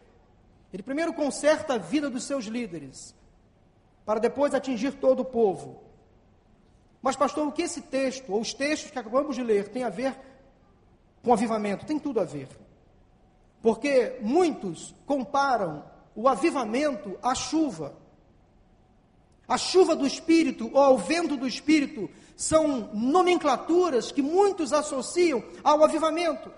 Ele 0.73 0.81
primeiro 0.81 1.13
conserta 1.13 1.75
a 1.75 1.77
vida 1.77 2.09
dos 2.09 2.23
seus 2.23 2.45
líderes, 2.45 3.13
para 4.03 4.19
depois 4.19 4.53
atingir 4.53 4.93
todo 4.93 5.19
o 5.19 5.25
povo. 5.25 5.84
Mas, 7.05 7.15
pastor, 7.15 7.47
o 7.47 7.51
que 7.51 7.61
esse 7.61 7.81
texto, 7.81 8.33
ou 8.33 8.41
os 8.41 8.51
textos 8.51 8.89
que 8.89 8.97
acabamos 8.97 9.35
de 9.35 9.43
ler, 9.43 9.67
tem 9.67 9.83
a 9.83 9.89
ver 9.89 10.17
com 11.21 11.31
avivamento? 11.31 11.85
Tem 11.85 11.99
tudo 11.99 12.19
a 12.19 12.23
ver. 12.23 12.47
Porque 13.61 14.17
muitos 14.21 14.95
comparam 15.05 15.83
o 16.15 16.27
avivamento 16.27 17.15
à 17.21 17.35
chuva. 17.35 17.95
A 19.47 19.55
chuva 19.55 19.95
do 19.95 20.07
Espírito 20.07 20.67
ou 20.73 20.81
ao 20.81 20.97
vento 20.97 21.37
do 21.37 21.45
Espírito 21.45 22.09
são 22.35 22.89
nomenclaturas 22.91 24.11
que 24.11 24.23
muitos 24.23 24.73
associam 24.73 25.43
ao 25.63 25.83
avivamento. 25.83 26.51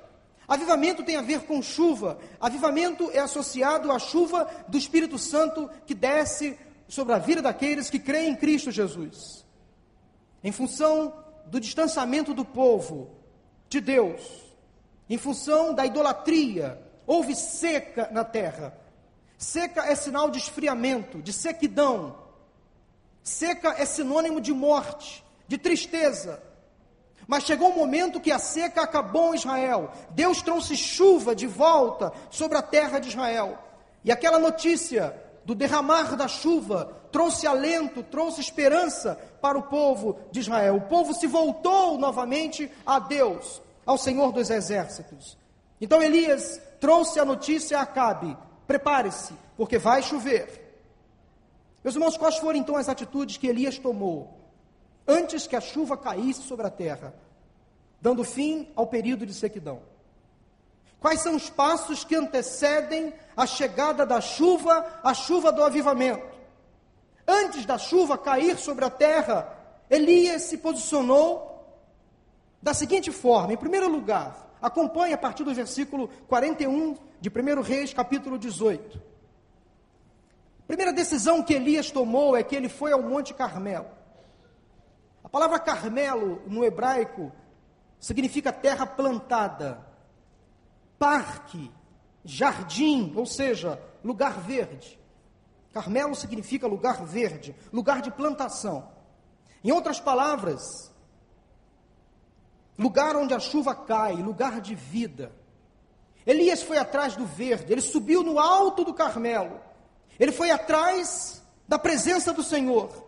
Avivamento 0.48 1.04
tem 1.04 1.18
a 1.18 1.22
ver 1.22 1.42
com 1.42 1.62
chuva. 1.62 2.18
Avivamento 2.40 3.12
é 3.12 3.20
associado 3.20 3.92
à 3.92 4.00
chuva 4.00 4.50
do 4.70 4.78
Espírito 4.78 5.18
Santo 5.18 5.70
que 5.86 5.94
desce 5.94 6.58
sobre 6.88 7.14
a 7.14 7.18
vida 7.18 7.42
daqueles 7.42 7.90
que 7.90 8.00
creem 8.00 8.30
em 8.30 8.36
Cristo 8.38 8.72
Jesus 8.72 9.46
em 10.48 10.52
função 10.54 11.14
do 11.48 11.60
distanciamento 11.60 12.34
do 12.34 12.46
povo 12.46 13.10
de 13.68 13.82
Deus, 13.82 14.22
em 15.10 15.18
função 15.18 15.74
da 15.74 15.86
idolatria, 15.86 16.82
houve 17.06 17.36
seca 17.36 18.08
na 18.14 18.24
terra. 18.24 18.74
Seca 19.38 19.92
é 19.92 19.94
sinal 19.94 20.30
de 20.30 20.38
esfriamento, 20.38 21.22
de 21.22 21.34
sequidão. 21.34 22.18
Seca 23.22 23.76
é 23.78 23.84
sinônimo 23.84 24.40
de 24.40 24.54
morte, 24.54 25.22
de 25.50 25.58
tristeza. 25.58 26.42
Mas 27.28 27.44
chegou 27.44 27.70
um 27.70 27.76
momento 27.76 28.22
que 28.22 28.32
a 28.32 28.40
seca 28.40 28.84
acabou 28.84 29.34
em 29.34 29.38
Israel. 29.38 29.92
Deus 30.12 30.42
trouxe 30.42 30.78
chuva 30.78 31.36
de 31.36 31.46
volta 31.46 32.14
sobre 32.30 32.58
a 32.58 32.62
terra 32.62 33.00
de 33.00 33.10
Israel. 33.10 33.60
E 34.02 34.14
aquela 34.14 34.40
notícia 34.40 35.14
do 35.44 35.54
derramar 35.54 36.16
da 36.16 36.30
chuva, 36.30 36.98
trouxe 37.12 37.48
alento, 37.48 38.02
trouxe 38.04 38.40
esperança 38.40 39.20
para 39.42 39.58
o 39.58 39.64
povo 39.64 40.18
de 40.32 40.40
Israel. 40.40 40.76
O 40.76 40.82
povo 40.82 41.14
se 41.14 41.28
voltou 41.28 41.98
novamente 41.98 42.72
a 42.86 43.00
Deus, 43.00 43.62
ao 43.86 43.98
Senhor 43.98 44.32
dos 44.32 44.50
exércitos. 44.50 45.38
Então 45.80 46.02
Elias 46.02 46.62
trouxe 46.80 47.20
a 47.20 47.26
notícia 47.26 47.80
a 47.80 47.82
Acabe: 47.84 48.36
prepare-se, 48.66 49.34
porque 49.56 49.78
vai 49.78 50.02
chover. 50.02 50.66
Meus 51.84 51.96
irmãos, 51.96 52.18
quais 52.18 52.38
foram 52.38 52.60
então 52.60 52.76
as 52.76 52.90
atitudes 52.90 53.38
que 53.38 53.48
Elias 53.48 53.78
tomou 53.78 54.38
antes 55.08 55.48
que 55.48 55.56
a 55.56 55.62
chuva 55.62 55.96
caísse 55.96 56.42
sobre 56.42 56.68
a 56.68 56.70
terra, 56.70 57.14
dando 58.02 58.24
fim 58.24 58.68
ao 58.76 58.88
período 58.88 59.26
de 59.26 59.34
sequidão? 59.34 59.82
Quais 61.00 61.22
são 61.22 61.36
os 61.36 61.50
passos 61.50 62.04
que 62.04 62.16
antecedem 62.16 63.14
a 63.36 63.46
chegada 63.46 64.06
da 64.06 64.20
chuva, 64.20 65.00
a 65.04 65.14
chuva 65.14 65.52
do 65.52 65.64
avivamento? 65.64 66.37
Antes 67.28 67.66
da 67.66 67.78
chuva 67.78 68.18
cair 68.18 68.58
sobre 68.58 68.86
a 68.86 68.90
terra, 68.90 69.54
Elias 69.90 70.44
se 70.44 70.58
posicionou 70.58 71.66
da 72.62 72.74
seguinte 72.74 73.12
forma: 73.12 73.54
em 73.54 73.58
primeiro 73.58 73.90
lugar, 73.90 74.56
acompanhe 74.62 75.14
a 75.14 75.18
partir 75.18 75.44
do 75.44 75.54
versículo 75.54 76.08
41 76.28 76.96
de 77.20 77.30
1 77.30 77.62
Reis, 77.62 77.94
capítulo 77.94 78.38
18. 78.38 78.98
A 78.98 80.68
primeira 80.68 80.94
decisão 80.94 81.44
que 81.44 81.54
Elias 81.54 81.92
tomou 81.92 82.36
é 82.36 82.44
que 82.44 82.56
ele 82.56 82.70
foi 82.70 82.92
ao 82.92 83.02
Monte 83.02 83.34
Carmelo. 83.34 83.88
A 85.24 85.30
palavra 85.30 85.60
Carmelo 85.60 86.42
no 86.48 86.64
hebraico 86.64 87.32
significa 88.00 88.54
terra 88.54 88.86
plantada 88.86 89.86
parque, 90.98 91.72
jardim, 92.24 93.14
ou 93.16 93.26
seja, 93.26 93.82
lugar 94.04 94.40
verde. 94.40 95.00
Carmelo 95.78 96.16
significa 96.16 96.66
lugar 96.66 97.06
verde, 97.06 97.56
lugar 97.72 98.02
de 98.02 98.10
plantação. 98.10 98.90
Em 99.64 99.72
outras 99.72 100.00
palavras, 100.00 100.92
lugar 102.76 103.16
onde 103.16 103.36
a 103.36 103.40
chuva 103.40 103.76
cai, 103.76 104.16
lugar 104.16 104.60
de 104.60 104.74
vida. 104.74 105.32
Elias 106.26 106.64
foi 106.64 106.80
atrás 106.80 107.16
do 107.16 107.28
verde, 107.28 107.72
ele 107.72 107.82
subiu 107.82 108.24
no 108.24 108.40
alto 108.40 108.84
do 108.84 108.92
Carmelo, 108.92 109.62
ele 110.20 110.32
foi 110.32 110.50
atrás 110.50 111.44
da 111.68 111.78
presença 111.78 112.34
do 112.34 112.42
Senhor. 112.42 113.06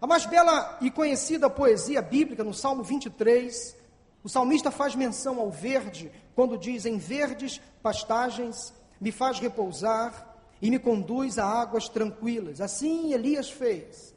A 0.00 0.06
mais 0.06 0.26
bela 0.26 0.76
e 0.80 0.90
conhecida 0.90 1.48
poesia 1.48 2.02
bíblica, 2.02 2.42
no 2.42 2.52
Salmo 2.52 2.82
23, 2.82 3.76
o 4.24 4.28
salmista 4.28 4.72
faz 4.72 4.96
menção 4.96 5.38
ao 5.38 5.52
verde 5.52 6.10
quando 6.34 6.58
diz: 6.58 6.84
Em 6.84 6.98
verdes 6.98 7.60
pastagens 7.80 8.74
me 9.00 9.12
faz 9.12 9.38
repousar 9.38 10.28
e 10.60 10.70
me 10.70 10.78
conduz 10.78 11.38
a 11.38 11.44
águas 11.44 11.88
tranquilas. 11.88 12.60
Assim 12.60 13.12
Elias 13.12 13.50
fez. 13.50 14.14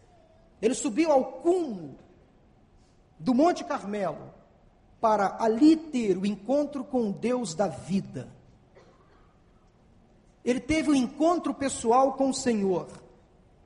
Ele 0.62 0.74
subiu 0.74 1.12
ao 1.12 1.24
cume 1.24 1.98
do 3.20 3.34
Monte 3.34 3.64
Carmelo 3.64 4.34
para 5.00 5.38
ali 5.40 5.76
ter 5.76 6.18
o 6.18 6.26
encontro 6.26 6.84
com 6.84 7.10
o 7.10 7.14
Deus 7.14 7.56
da 7.56 7.68
vida. 7.68 8.28
Ele 10.44 10.60
teve 10.60 10.90
o 10.90 10.94
um 10.94 10.96
encontro 10.96 11.54
pessoal 11.54 12.14
com 12.14 12.30
o 12.30 12.34
Senhor. 12.34 12.88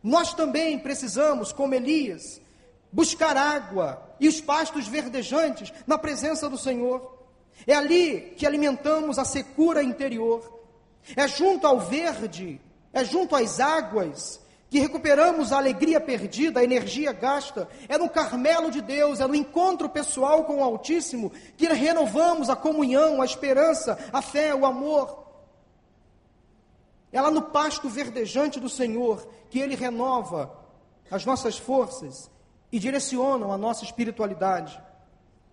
Nós 0.04 0.34
também 0.34 0.78
precisamos, 0.78 1.52
como 1.52 1.74
Elias, 1.74 2.42
buscar 2.92 3.36
água 3.36 4.02
e 4.20 4.28
os 4.28 4.40
pastos 4.40 4.88
verdejantes 4.88 5.74
na 5.88 5.98
presença 5.98 6.50
do 6.50 6.58
Senhor. 6.58 7.16
É 7.66 7.74
ali 7.74 8.34
que 8.38 8.46
alimentamos 8.46 9.18
a 9.18 9.26
secura 9.26 9.84
interior. 9.84 10.62
É 11.16 11.28
junto 11.28 11.68
ao 11.68 11.80
verde, 11.80 12.62
é 12.96 13.04
junto 13.04 13.36
às 13.36 13.60
águas 13.60 14.40
que 14.70 14.80
recuperamos 14.80 15.52
a 15.52 15.58
alegria 15.58 16.00
perdida, 16.00 16.62
a 16.62 16.64
energia 16.64 17.12
gasta. 17.12 17.68
É 17.90 17.98
no 17.98 18.10
Carmelo 18.10 18.72
de 18.72 18.82
Deus, 18.82 19.20
é 19.20 19.28
no 19.28 19.36
encontro 19.36 19.90
pessoal 19.90 20.46
com 20.46 20.60
o 20.60 20.64
Altíssimo 20.64 21.30
que 21.58 21.68
renovamos 21.68 22.50
a 22.50 22.56
comunhão, 22.56 23.22
a 23.22 23.26
esperança, 23.26 24.00
a 24.14 24.22
fé, 24.22 24.56
o 24.56 24.66
amor. 24.66 25.26
É 27.12 27.20
lá 27.20 27.30
no 27.30 27.42
pasto 27.42 27.90
verdejante 27.90 28.62
do 28.62 28.70
Senhor 28.70 29.28
que 29.50 29.60
Ele 29.60 29.76
renova 29.76 30.58
as 31.12 31.26
nossas 31.26 31.58
forças 31.58 32.32
e 32.72 32.80
direcionam 32.80 33.52
a 33.52 33.58
nossa 33.58 33.84
espiritualidade. 33.84 34.82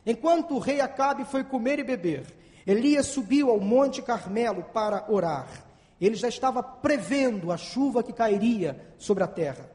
Enquanto 0.07 0.55
o 0.55 0.61
rei 0.61 0.81
Acabe 0.81 1.25
foi 1.25 1.43
comer 1.43 1.81
e 1.81 1.85
beber, 1.85 2.25
Elias 2.65 3.07
subiu 3.07 3.51
ao 3.51 3.59
Monte 3.59 4.01
Carmelo 4.01 4.63
para 4.73 5.05
orar. 5.09 5.72
Ele 6.07 6.17
já 6.17 6.29
estava 6.29 6.63
prevendo 6.63 7.53
a 7.53 7.57
chuva 7.57 8.03
que 8.03 8.13
cairia 8.13 8.95
sobre 8.99 9.23
a 9.23 9.29
terra. 9.29 9.71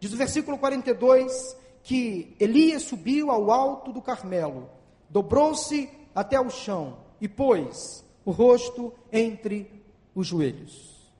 Diz 0.00 0.12
o 0.12 0.16
versículo 0.16 0.58
42 0.58 1.56
que 1.82 2.34
Elias 2.40 2.82
subiu 2.82 3.30
ao 3.30 3.50
alto 3.50 3.92
do 3.92 4.00
Carmelo, 4.00 4.70
dobrou-se 5.10 5.90
até 6.14 6.40
o 6.40 6.48
chão 6.48 6.98
e 7.20 7.28
pôs 7.28 8.02
o 8.24 8.30
rosto 8.30 8.92
entre 9.12 9.70
os 10.14 10.26
joelhos. 10.26 11.12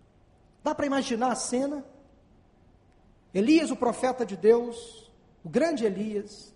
Dá 0.65 0.75
para 0.75 0.87
imaginar 0.87 1.33
a 1.33 1.37
cena? 1.37 1.85
Elias, 3.35 3.71
o 3.71 3.77
profeta 3.77 4.25
de 4.25 4.37
Deus, 4.37 5.13
o 5.45 5.51
grande 5.51 5.85
Elias, 5.85 6.55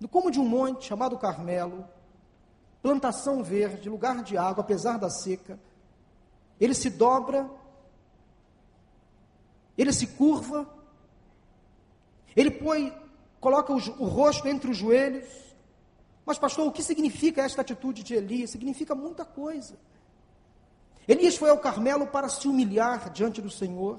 no 0.00 0.08
como 0.08 0.30
de 0.30 0.40
um 0.40 0.48
monte 0.48 0.86
chamado 0.86 1.18
Carmelo, 1.18 1.84
plantação 2.82 3.42
verde, 3.42 3.90
lugar 3.90 4.22
de 4.22 4.38
água, 4.38 4.64
apesar 4.64 4.98
da 4.98 5.10
seca. 5.10 5.60
Ele 6.60 6.74
se 6.74 6.90
dobra, 6.90 7.50
ele 9.78 9.92
se 9.92 10.06
curva, 10.06 10.68
ele 12.36 12.50
põe, 12.50 12.94
coloca 13.40 13.72
o, 13.72 13.76
o 13.76 14.06
rosto 14.06 14.46
entre 14.46 14.70
os 14.70 14.76
joelhos. 14.76 15.26
Mas, 16.26 16.38
pastor, 16.38 16.66
o 16.66 16.72
que 16.72 16.82
significa 16.82 17.42
esta 17.42 17.62
atitude 17.62 18.02
de 18.02 18.14
Elias? 18.14 18.50
Significa 18.50 18.94
muita 18.94 19.24
coisa. 19.24 19.78
Elias 21.08 21.36
foi 21.36 21.50
ao 21.50 21.58
Carmelo 21.58 22.06
para 22.06 22.28
se 22.28 22.46
humilhar 22.46 23.10
diante 23.10 23.40
do 23.40 23.50
Senhor. 23.50 23.98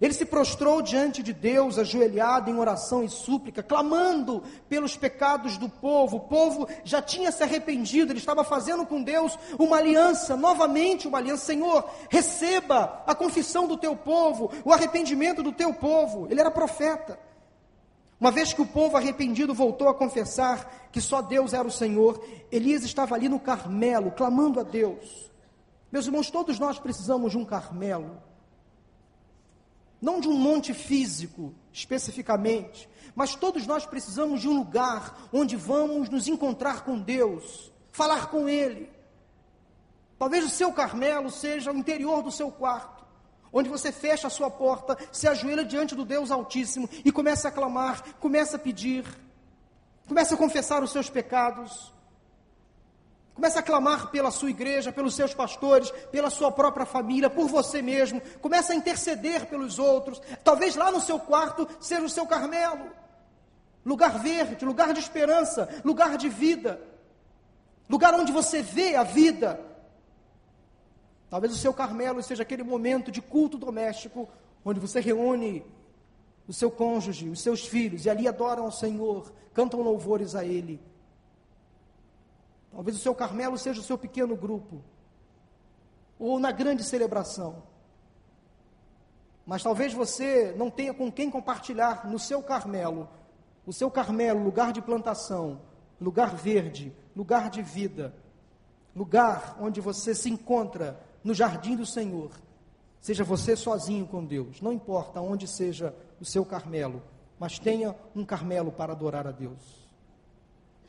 Ele 0.00 0.12
se 0.12 0.24
prostrou 0.24 0.82
diante 0.82 1.22
de 1.22 1.32
Deus, 1.32 1.78
ajoelhado 1.78 2.50
em 2.50 2.58
oração 2.58 3.04
e 3.04 3.08
súplica, 3.08 3.62
clamando 3.62 4.42
pelos 4.68 4.96
pecados 4.96 5.56
do 5.56 5.68
povo. 5.68 6.16
O 6.16 6.20
povo 6.20 6.68
já 6.82 7.00
tinha 7.00 7.30
se 7.30 7.44
arrependido, 7.44 8.10
ele 8.10 8.18
estava 8.18 8.42
fazendo 8.42 8.84
com 8.84 9.00
Deus 9.00 9.38
uma 9.56 9.76
aliança, 9.76 10.36
novamente 10.36 11.06
uma 11.06 11.18
aliança. 11.18 11.46
Senhor, 11.46 11.88
receba 12.10 13.04
a 13.06 13.14
confissão 13.14 13.68
do 13.68 13.76
teu 13.76 13.94
povo, 13.94 14.50
o 14.64 14.72
arrependimento 14.72 15.44
do 15.44 15.52
teu 15.52 15.72
povo. 15.72 16.26
Ele 16.28 16.40
era 16.40 16.50
profeta. 16.50 17.18
Uma 18.18 18.32
vez 18.32 18.52
que 18.52 18.62
o 18.62 18.66
povo 18.66 18.96
arrependido 18.96 19.54
voltou 19.54 19.88
a 19.88 19.94
confessar 19.94 20.88
que 20.90 21.00
só 21.00 21.22
Deus 21.22 21.52
era 21.52 21.66
o 21.66 21.70
Senhor, 21.70 22.24
Elias 22.50 22.82
estava 22.82 23.14
ali 23.14 23.28
no 23.28 23.38
Carmelo, 23.38 24.10
clamando 24.10 24.58
a 24.58 24.64
Deus. 24.64 25.30
Meus 25.92 26.06
irmãos, 26.06 26.30
todos 26.30 26.58
nós 26.58 26.80
precisamos 26.80 27.30
de 27.30 27.38
um 27.38 27.44
Carmelo 27.44 28.33
não 30.04 30.20
de 30.20 30.28
um 30.28 30.34
monte 30.34 30.74
físico 30.74 31.54
especificamente, 31.72 32.86
mas 33.14 33.34
todos 33.34 33.66
nós 33.66 33.86
precisamos 33.86 34.42
de 34.42 34.48
um 34.48 34.54
lugar 34.58 35.28
onde 35.32 35.56
vamos 35.56 36.10
nos 36.10 36.28
encontrar 36.28 36.84
com 36.84 37.00
Deus, 37.00 37.72
falar 37.90 38.26
com 38.26 38.46
Ele. 38.46 38.90
Talvez 40.18 40.44
o 40.44 40.50
seu 40.50 40.70
Carmelo 40.74 41.30
seja 41.30 41.72
o 41.72 41.76
interior 41.76 42.22
do 42.22 42.30
seu 42.30 42.50
quarto, 42.50 43.02
onde 43.50 43.70
você 43.70 43.90
fecha 43.90 44.26
a 44.26 44.30
sua 44.30 44.50
porta, 44.50 44.98
se 45.10 45.26
ajoelha 45.26 45.64
diante 45.64 45.94
do 45.94 46.04
Deus 46.04 46.30
Altíssimo 46.30 46.86
e 47.02 47.10
começa 47.10 47.48
a 47.48 47.50
clamar, 47.50 48.14
começa 48.20 48.56
a 48.56 48.60
pedir, 48.60 49.06
começa 50.06 50.34
a 50.34 50.38
confessar 50.38 50.82
os 50.82 50.92
seus 50.92 51.08
pecados. 51.08 51.93
Comece 53.34 53.58
a 53.58 53.62
clamar 53.62 54.10
pela 54.10 54.30
sua 54.30 54.50
igreja, 54.50 54.92
pelos 54.92 55.14
seus 55.14 55.34
pastores, 55.34 55.90
pela 56.12 56.30
sua 56.30 56.52
própria 56.52 56.86
família, 56.86 57.28
por 57.28 57.48
você 57.48 57.82
mesmo. 57.82 58.22
Comece 58.40 58.72
a 58.72 58.76
interceder 58.76 59.46
pelos 59.46 59.78
outros. 59.78 60.22
Talvez 60.44 60.76
lá 60.76 60.92
no 60.92 61.00
seu 61.00 61.18
quarto 61.18 61.68
seja 61.80 62.04
o 62.04 62.08
seu 62.08 62.26
Carmelo. 62.26 62.90
Lugar 63.84 64.20
verde, 64.20 64.64
lugar 64.64 64.92
de 64.94 65.00
esperança, 65.00 65.68
lugar 65.84 66.16
de 66.16 66.28
vida. 66.28 66.80
Lugar 67.88 68.14
onde 68.14 68.30
você 68.30 68.62
vê 68.62 68.94
a 68.94 69.02
vida. 69.02 69.60
Talvez 71.28 71.52
o 71.52 71.58
seu 71.58 71.74
Carmelo 71.74 72.22
seja 72.22 72.44
aquele 72.44 72.62
momento 72.62 73.10
de 73.10 73.20
culto 73.20 73.58
doméstico, 73.58 74.28
onde 74.64 74.78
você 74.78 75.00
reúne 75.00 75.66
o 76.46 76.52
seu 76.52 76.70
cônjuge, 76.70 77.28
os 77.28 77.40
seus 77.40 77.66
filhos, 77.66 78.04
e 78.04 78.10
ali 78.10 78.28
adoram 78.28 78.64
ao 78.64 78.72
Senhor, 78.72 79.32
cantam 79.52 79.80
louvores 79.80 80.36
a 80.36 80.44
Ele. 80.44 80.80
Talvez 82.74 82.96
o 82.96 83.00
seu 83.00 83.14
Carmelo 83.14 83.56
seja 83.56 83.80
o 83.80 83.84
seu 83.84 83.96
pequeno 83.96 84.34
grupo, 84.34 84.82
ou 86.18 86.40
na 86.40 86.50
grande 86.50 86.82
celebração. 86.82 87.62
Mas 89.46 89.62
talvez 89.62 89.94
você 89.94 90.52
não 90.56 90.70
tenha 90.70 90.92
com 90.92 91.10
quem 91.10 91.30
compartilhar 91.30 92.04
no 92.08 92.18
seu 92.18 92.42
Carmelo, 92.42 93.08
o 93.64 93.72
seu 93.72 93.88
Carmelo, 93.90 94.42
lugar 94.42 94.72
de 94.72 94.82
plantação, 94.82 95.60
lugar 96.00 96.34
verde, 96.34 96.92
lugar 97.14 97.48
de 97.48 97.62
vida, 97.62 98.12
lugar 98.94 99.56
onde 99.60 99.80
você 99.80 100.12
se 100.12 100.28
encontra 100.28 101.00
no 101.22 101.32
jardim 101.32 101.76
do 101.76 101.86
Senhor. 101.86 102.32
Seja 103.00 103.22
você 103.22 103.54
sozinho 103.54 104.04
com 104.04 104.24
Deus, 104.24 104.60
não 104.60 104.72
importa 104.72 105.20
onde 105.20 105.46
seja 105.46 105.94
o 106.20 106.24
seu 106.24 106.44
Carmelo, 106.44 107.00
mas 107.38 107.56
tenha 107.56 107.94
um 108.16 108.24
Carmelo 108.24 108.72
para 108.72 108.92
adorar 108.92 109.28
a 109.28 109.30
Deus 109.30 109.83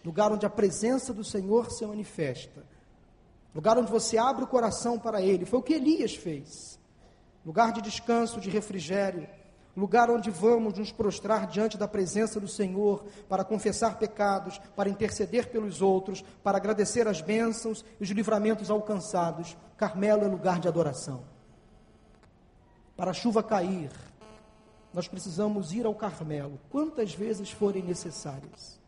lugar 0.05 0.31
onde 0.31 0.45
a 0.45 0.49
presença 0.49 1.11
do 1.11 1.23
Senhor 1.23 1.71
se 1.71 1.83
manifesta, 1.83 2.63
lugar 3.55 3.75
onde 3.77 3.91
você 3.91 4.19
abre 4.19 4.43
o 4.43 4.47
coração 4.47 4.99
para 4.99 5.19
Ele. 5.19 5.45
Foi 5.45 5.59
o 5.59 5.63
que 5.63 5.73
Elias 5.73 6.15
fez. 6.15 6.79
Lugar 7.43 7.73
de 7.73 7.81
descanso, 7.81 8.39
de 8.39 8.49
refrigério, 8.49 9.27
lugar 9.75 10.09
onde 10.09 10.29
vamos 10.29 10.77
nos 10.77 10.91
prostrar 10.91 11.47
diante 11.47 11.77
da 11.77 11.87
presença 11.87 12.39
do 12.39 12.47
Senhor 12.47 13.05
para 13.27 13.43
confessar 13.43 13.97
pecados, 13.97 14.59
para 14.75 14.89
interceder 14.89 15.49
pelos 15.49 15.81
outros, 15.81 16.23
para 16.43 16.57
agradecer 16.57 17.07
as 17.07 17.21
bênçãos 17.21 17.83
e 17.99 18.03
os 18.03 18.09
livramentos 18.09 18.69
alcançados. 18.69 19.57
Carmelo 19.75 20.23
é 20.23 20.27
lugar 20.27 20.59
de 20.59 20.67
adoração. 20.67 21.23
Para 22.95 23.11
a 23.11 23.13
chuva 23.13 23.43
cair, 23.43 23.91
nós 24.93 25.07
precisamos 25.07 25.73
ir 25.73 25.85
ao 25.85 25.93
Carmelo, 25.93 26.59
quantas 26.69 27.13
vezes 27.13 27.51
forem 27.51 27.83
necessárias 27.83 28.84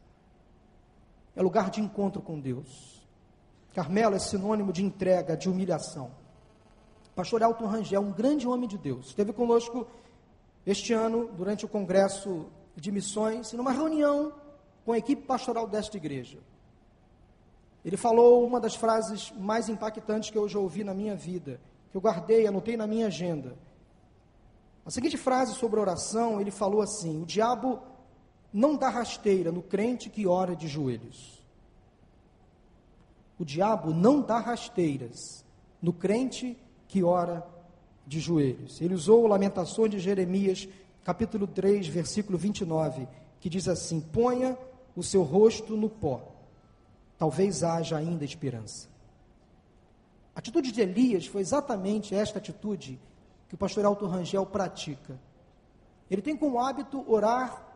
é 1.37 1.41
lugar 1.43 1.69
de 1.69 1.79
encontro 1.79 2.19
com 2.19 2.39
Deus. 2.39 3.07
Carmelo 3.75 4.15
é 4.15 4.19
sinônimo 4.19 4.73
de 4.73 4.83
entrega, 4.83 5.37
de 5.37 5.47
humilhação. 5.47 6.09
Pastor 7.15 7.43
Elton 7.43 7.67
Rangel, 7.67 8.01
um 8.01 8.11
grande 8.11 8.47
homem 8.47 8.67
de 8.67 8.75
Deus, 8.75 9.09
esteve 9.09 9.31
conosco 9.31 9.87
este 10.65 10.93
ano, 10.93 11.29
durante 11.37 11.63
o 11.63 11.69
congresso 11.69 12.47
de 12.75 12.91
missões, 12.91 13.53
numa 13.53 13.71
reunião 13.71 14.33
com 14.83 14.93
a 14.93 14.97
equipe 14.97 15.21
pastoral 15.21 15.67
desta 15.67 15.95
igreja. 15.95 16.39
Ele 17.85 17.97
falou 17.97 18.43
uma 18.43 18.59
das 18.59 18.75
frases 18.75 19.31
mais 19.37 19.69
impactantes 19.69 20.31
que 20.31 20.37
eu 20.37 20.49
já 20.49 20.57
ouvi 20.57 20.83
na 20.83 20.93
minha 20.93 21.15
vida, 21.15 21.61
que 21.91 21.97
eu 21.97 22.01
guardei, 22.01 22.47
anotei 22.47 22.75
na 22.75 22.87
minha 22.87 23.07
agenda. 23.07 23.55
A 24.83 24.89
seguinte 24.89 25.17
frase 25.17 25.53
sobre 25.53 25.79
oração, 25.79 26.41
ele 26.41 26.49
falou 26.49 26.81
assim: 26.81 27.21
O 27.21 27.25
diabo 27.27 27.79
não 28.53 28.75
dá 28.75 28.89
rasteira 28.89 29.51
no 29.51 29.61
crente 29.61 30.09
que 30.09 30.25
ora 30.25 30.55
de 30.55 30.67
joelhos. 30.67 31.43
O 33.39 33.45
diabo 33.45 33.93
não 33.93 34.21
dá 34.21 34.39
rasteiras 34.39 35.45
no 35.81 35.93
crente 35.93 36.57
que 36.87 37.03
ora 37.03 37.45
de 38.05 38.19
joelhos. 38.19 38.81
Ele 38.81 38.95
usou 38.95 39.27
Lamentações 39.27 39.91
de 39.91 39.99
Jeremias, 39.99 40.67
capítulo 41.03 41.45
3, 41.45 41.87
versículo 41.87 42.37
29, 42.37 43.07
que 43.39 43.49
diz 43.49 43.67
assim: 43.67 43.99
Ponha 43.99 44.57
o 44.95 45.03
seu 45.03 45.21
rosto 45.21 45.77
no 45.77 45.89
pó, 45.89 46.21
talvez 47.17 47.63
haja 47.63 47.97
ainda 47.97 48.25
esperança. 48.25 48.87
A 50.33 50.39
atitude 50.39 50.71
de 50.71 50.81
Elias 50.81 51.25
foi 51.27 51.41
exatamente 51.41 52.15
esta 52.15 52.39
atitude 52.39 52.99
que 53.47 53.55
o 53.55 53.57
pastor 53.57 53.85
Alto 53.85 54.05
Rangel 54.05 54.45
pratica. 54.45 55.19
Ele 56.09 56.21
tem 56.21 56.37
como 56.37 56.59
hábito 56.59 57.03
orar 57.11 57.66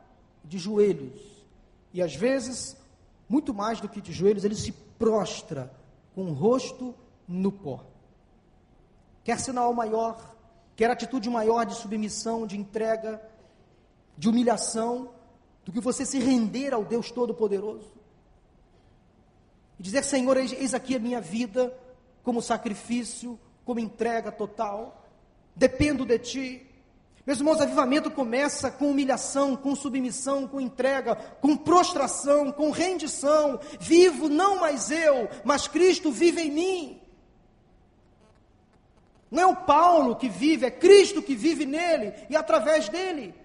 de 0.43 0.57
joelhos. 0.57 1.21
E 1.93 2.01
às 2.01 2.15
vezes, 2.15 2.77
muito 3.27 3.53
mais 3.53 3.79
do 3.79 3.89
que 3.89 4.01
de 4.01 4.11
joelhos, 4.11 4.43
ele 4.43 4.55
se 4.55 4.71
prostra 4.71 5.71
com 6.13 6.25
o 6.25 6.33
rosto 6.33 6.93
no 7.27 7.51
pó. 7.51 7.83
Quer 9.23 9.39
sinal 9.39 9.73
maior, 9.73 10.35
quer 10.75 10.89
atitude 10.89 11.29
maior 11.29 11.65
de 11.65 11.75
submissão, 11.75 12.47
de 12.47 12.57
entrega, 12.57 13.21
de 14.17 14.29
humilhação, 14.29 15.11
do 15.63 15.71
que 15.71 15.79
você 15.79 16.05
se 16.05 16.19
render 16.19 16.73
ao 16.73 16.83
Deus 16.83 17.11
Todo-Poderoso. 17.11 17.91
E 19.79 19.83
dizer, 19.83 20.03
Senhor, 20.03 20.37
eis 20.37 20.73
aqui 20.73 20.95
a 20.95 20.99
minha 20.99 21.21
vida 21.21 21.75
como 22.23 22.41
sacrifício, 22.41 23.39
como 23.65 23.79
entrega 23.79 24.31
total. 24.31 25.07
Dependo 25.55 26.05
de 26.05 26.19
Ti. 26.19 26.70
Meus 27.25 27.37
irmãos, 27.37 27.61
avivamento 27.61 28.09
começa 28.09 28.71
com 28.71 28.89
humilhação, 28.89 29.55
com 29.55 29.75
submissão, 29.75 30.47
com 30.47 30.59
entrega, 30.59 31.15
com 31.15 31.55
prostração, 31.55 32.51
com 32.51 32.71
rendição. 32.71 33.59
Vivo 33.79 34.27
não 34.27 34.59
mais 34.59 34.89
eu, 34.89 35.29
mas 35.43 35.67
Cristo 35.67 36.11
vive 36.11 36.41
em 36.41 36.51
mim. 36.51 37.01
Não 39.29 39.41
é 39.43 39.45
o 39.45 39.55
Paulo 39.55 40.15
que 40.15 40.27
vive, 40.27 40.65
é 40.65 40.71
Cristo 40.71 41.21
que 41.21 41.35
vive 41.35 41.65
nele 41.65 42.13
e 42.29 42.35
através 42.35 42.89
dele. 42.89 43.35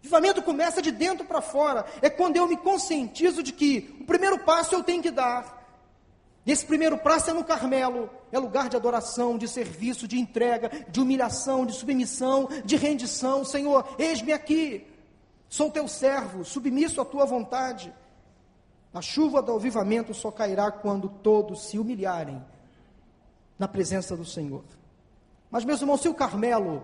Avivamento 0.00 0.42
começa 0.42 0.82
de 0.82 0.90
dentro 0.90 1.24
para 1.24 1.40
fora. 1.40 1.84
É 2.00 2.10
quando 2.10 2.36
eu 2.36 2.48
me 2.48 2.56
conscientizo 2.56 3.42
de 3.42 3.52
que 3.52 3.96
o 4.00 4.04
primeiro 4.04 4.38
passo 4.40 4.74
eu 4.74 4.82
tenho 4.82 5.02
que 5.02 5.10
dar. 5.10 5.61
Esse 6.44 6.66
primeiro 6.66 6.98
prazo 6.98 7.30
é 7.30 7.32
no 7.32 7.44
Carmelo, 7.44 8.10
é 8.32 8.38
lugar 8.38 8.68
de 8.68 8.76
adoração, 8.76 9.38
de 9.38 9.46
serviço, 9.46 10.08
de 10.08 10.18
entrega, 10.18 10.70
de 10.88 11.00
humilhação, 11.00 11.64
de 11.64 11.72
submissão, 11.72 12.48
de 12.64 12.76
rendição. 12.76 13.44
Senhor, 13.44 13.94
eis-me 13.96 14.32
aqui, 14.32 14.84
sou 15.48 15.70
teu 15.70 15.86
servo, 15.86 16.44
submisso 16.44 17.00
à 17.00 17.04
tua 17.04 17.24
vontade. 17.24 17.94
A 18.92 19.00
chuva 19.00 19.40
do 19.40 19.54
avivamento 19.54 20.12
só 20.12 20.32
cairá 20.32 20.70
quando 20.70 21.08
todos 21.08 21.66
se 21.66 21.78
humilharem 21.78 22.44
na 23.56 23.68
presença 23.68 24.16
do 24.16 24.24
Senhor. 24.24 24.64
Mas, 25.48 25.64
meus 25.64 25.80
irmãos, 25.80 26.00
se 26.00 26.08
o 26.08 26.14
Carmelo 26.14 26.82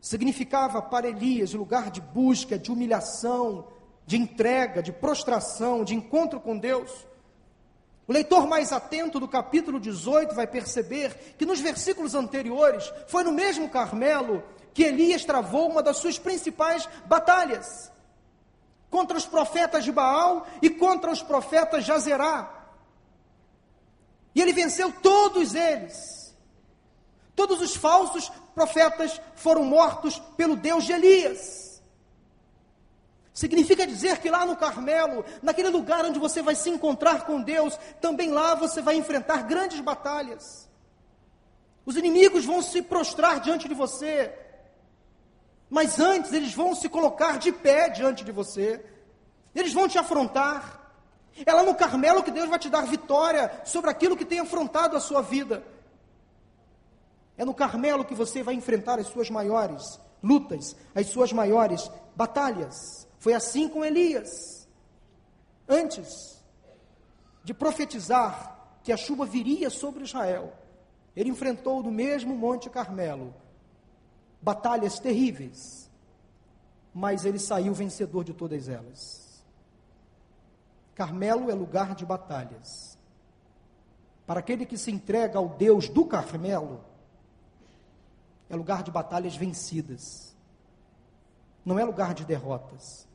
significava 0.00 0.80
para 0.80 1.08
Elias 1.08 1.52
lugar 1.52 1.90
de 1.90 2.00
busca, 2.00 2.58
de 2.58 2.72
humilhação, 2.72 3.66
de 4.06 4.16
entrega, 4.16 4.82
de 4.82 4.92
prostração, 4.92 5.84
de 5.84 5.94
encontro 5.94 6.40
com 6.40 6.58
Deus, 6.58 7.06
O 8.06 8.12
leitor 8.12 8.46
mais 8.46 8.70
atento 8.72 9.18
do 9.18 9.26
capítulo 9.26 9.80
18 9.80 10.34
vai 10.34 10.46
perceber 10.46 11.34
que 11.38 11.46
nos 11.46 11.60
versículos 11.60 12.14
anteriores 12.14 12.92
foi 13.08 13.24
no 13.24 13.32
mesmo 13.32 13.68
Carmelo 13.70 14.42
que 14.74 14.82
Elias 14.82 15.24
travou 15.24 15.70
uma 15.70 15.82
das 15.82 15.96
suas 15.96 16.18
principais 16.18 16.88
batalhas 17.06 17.90
contra 18.90 19.16
os 19.16 19.24
profetas 19.24 19.84
de 19.84 19.90
Baal 19.90 20.46
e 20.60 20.68
contra 20.68 21.10
os 21.10 21.22
profetas 21.22 21.84
de 21.84 21.92
Azerá. 21.92 22.68
E 24.34 24.42
ele 24.42 24.52
venceu 24.52 24.92
todos 24.92 25.54
eles. 25.54 26.34
Todos 27.34 27.60
os 27.60 27.74
falsos 27.74 28.30
profetas 28.54 29.20
foram 29.34 29.64
mortos 29.64 30.18
pelo 30.36 30.56
Deus 30.56 30.84
de 30.84 30.92
Elias. 30.92 31.63
Significa 33.34 33.84
dizer 33.84 34.18
que 34.20 34.30
lá 34.30 34.46
no 34.46 34.56
Carmelo, 34.56 35.24
naquele 35.42 35.68
lugar 35.68 36.04
onde 36.04 36.20
você 36.20 36.40
vai 36.40 36.54
se 36.54 36.70
encontrar 36.70 37.26
com 37.26 37.42
Deus, 37.42 37.76
também 38.00 38.30
lá 38.30 38.54
você 38.54 38.80
vai 38.80 38.94
enfrentar 38.94 39.42
grandes 39.42 39.80
batalhas. 39.80 40.70
Os 41.84 41.96
inimigos 41.96 42.44
vão 42.44 42.62
se 42.62 42.80
prostrar 42.80 43.40
diante 43.40 43.66
de 43.66 43.74
você, 43.74 44.32
mas 45.68 45.98
antes 45.98 46.32
eles 46.32 46.54
vão 46.54 46.76
se 46.76 46.88
colocar 46.88 47.38
de 47.40 47.50
pé 47.50 47.88
diante 47.88 48.24
de 48.24 48.30
você, 48.30 48.84
eles 49.52 49.72
vão 49.72 49.88
te 49.88 49.98
afrontar. 49.98 50.92
É 51.44 51.52
lá 51.52 51.64
no 51.64 51.74
Carmelo 51.74 52.22
que 52.22 52.30
Deus 52.30 52.48
vai 52.48 52.60
te 52.60 52.70
dar 52.70 52.86
vitória 52.86 53.50
sobre 53.64 53.90
aquilo 53.90 54.16
que 54.16 54.24
tem 54.24 54.38
afrontado 54.38 54.96
a 54.96 55.00
sua 55.00 55.20
vida. 55.20 55.64
É 57.36 57.44
no 57.44 57.52
Carmelo 57.52 58.04
que 58.04 58.14
você 58.14 58.44
vai 58.44 58.54
enfrentar 58.54 59.00
as 59.00 59.08
suas 59.08 59.28
maiores 59.28 59.98
lutas, 60.22 60.76
as 60.94 61.08
suas 61.08 61.32
maiores 61.32 61.90
batalhas. 62.14 63.08
Foi 63.24 63.32
assim 63.32 63.70
com 63.70 63.82
Elias. 63.82 64.68
Antes 65.66 66.44
de 67.42 67.54
profetizar 67.54 68.78
que 68.82 68.92
a 68.92 68.98
chuva 68.98 69.24
viria 69.24 69.70
sobre 69.70 70.04
Israel, 70.04 70.52
ele 71.16 71.30
enfrentou 71.30 71.82
no 71.82 71.90
mesmo 71.90 72.36
Monte 72.36 72.68
Carmelo 72.68 73.32
batalhas 74.42 74.98
terríveis, 74.98 75.90
mas 76.92 77.24
ele 77.24 77.38
saiu 77.38 77.72
vencedor 77.72 78.24
de 78.24 78.34
todas 78.34 78.68
elas. 78.68 79.42
Carmelo 80.94 81.50
é 81.50 81.54
lugar 81.54 81.94
de 81.94 82.04
batalhas. 82.04 82.98
Para 84.26 84.40
aquele 84.40 84.66
que 84.66 84.76
se 84.76 84.90
entrega 84.90 85.38
ao 85.38 85.48
Deus 85.48 85.88
do 85.88 86.04
Carmelo, 86.04 86.84
é 88.50 88.54
lugar 88.54 88.82
de 88.82 88.90
batalhas 88.90 89.34
vencidas. 89.34 90.36
Não 91.64 91.78
é 91.78 91.84
lugar 91.86 92.12
de 92.12 92.26
derrotas. 92.26 93.13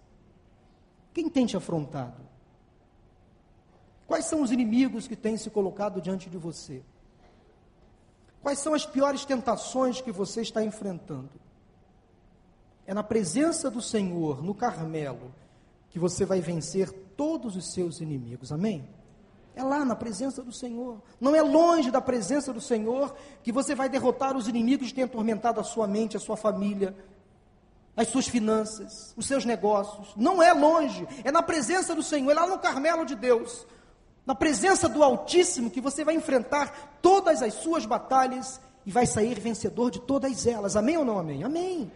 Quem 1.19 1.27
tem 1.27 1.45
te 1.45 1.57
afrontado? 1.57 2.15
Quais 4.07 4.23
são 4.23 4.41
os 4.41 4.53
inimigos 4.53 5.05
que 5.05 5.17
têm 5.17 5.35
se 5.35 5.49
colocado 5.49 6.01
diante 6.01 6.29
de 6.29 6.37
você? 6.37 6.81
Quais 8.41 8.59
são 8.59 8.73
as 8.73 8.85
piores 8.85 9.25
tentações 9.25 9.99
que 9.99 10.13
você 10.13 10.39
está 10.39 10.63
enfrentando? 10.63 11.29
É 12.87 12.93
na 12.93 13.03
presença 13.03 13.69
do 13.69 13.81
Senhor, 13.81 14.41
no 14.41 14.55
Carmelo, 14.55 15.35
que 15.89 15.99
você 15.99 16.23
vai 16.23 16.39
vencer 16.39 16.89
todos 17.17 17.57
os 17.57 17.73
seus 17.73 17.99
inimigos. 17.99 18.53
Amém? 18.53 18.87
É 19.53 19.61
lá 19.61 19.83
na 19.83 19.97
presença 19.97 20.41
do 20.41 20.53
Senhor. 20.53 21.01
Não 21.19 21.35
é 21.35 21.41
longe 21.41 21.91
da 21.91 21.99
presença 21.99 22.53
do 22.53 22.61
Senhor 22.61 23.13
que 23.43 23.51
você 23.51 23.75
vai 23.75 23.89
derrotar 23.89 24.37
os 24.37 24.47
inimigos 24.47 24.87
que 24.87 24.95
têm 24.95 25.03
atormentado 25.03 25.59
a 25.59 25.65
sua 25.65 25.85
mente, 25.85 26.15
a 26.15 26.19
sua 26.21 26.37
família, 26.37 26.95
as 27.95 28.07
suas 28.07 28.27
finanças, 28.27 29.13
os 29.17 29.25
seus 29.25 29.45
negócios. 29.45 30.09
Não 30.15 30.41
é 30.41 30.53
longe, 30.53 31.07
é 31.23 31.31
na 31.31 31.41
presença 31.41 31.93
do 31.93 32.03
Senhor, 32.03 32.31
é 32.31 32.33
lá 32.33 32.47
no 32.47 32.59
Carmelo 32.59 33.05
de 33.05 33.15
Deus, 33.15 33.65
na 34.25 34.35
presença 34.35 34.87
do 34.87 35.03
Altíssimo, 35.03 35.69
que 35.69 35.81
você 35.81 36.03
vai 36.03 36.15
enfrentar 36.15 36.99
todas 37.01 37.41
as 37.41 37.53
suas 37.55 37.85
batalhas 37.85 38.59
e 38.85 38.91
vai 38.91 39.05
sair 39.05 39.39
vencedor 39.39 39.91
de 39.91 39.99
todas 39.99 40.47
elas. 40.47 40.75
Amém 40.75 40.97
ou 40.97 41.05
não 41.05 41.19
amém? 41.19 41.43
Amém. 41.43 41.91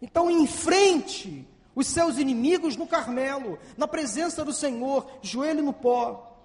Então, 0.00 0.30
enfrente 0.30 1.46
os 1.74 1.86
seus 1.86 2.18
inimigos 2.18 2.76
no 2.76 2.86
Carmelo, 2.86 3.58
na 3.76 3.88
presença 3.88 4.44
do 4.44 4.52
Senhor, 4.52 5.06
joelho 5.22 5.62
no 5.62 5.72
pó, 5.72 6.36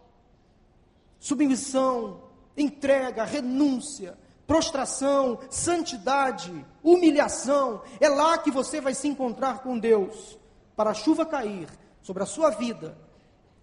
submissão, 1.20 2.22
entrega, 2.56 3.24
renúncia 3.24 4.18
prostração, 4.48 5.40
santidade, 5.50 6.66
humilhação. 6.82 7.82
É 8.00 8.08
lá 8.08 8.38
que 8.38 8.50
você 8.50 8.80
vai 8.80 8.94
se 8.94 9.08
encontrar 9.08 9.60
com 9.60 9.78
Deus, 9.78 10.40
para 10.76 10.92
a 10.92 10.94
chuva 10.94 11.26
cair 11.26 11.68
sobre 12.02 12.24
a 12.24 12.26
sua 12.26 12.50
vida, 12.50 12.98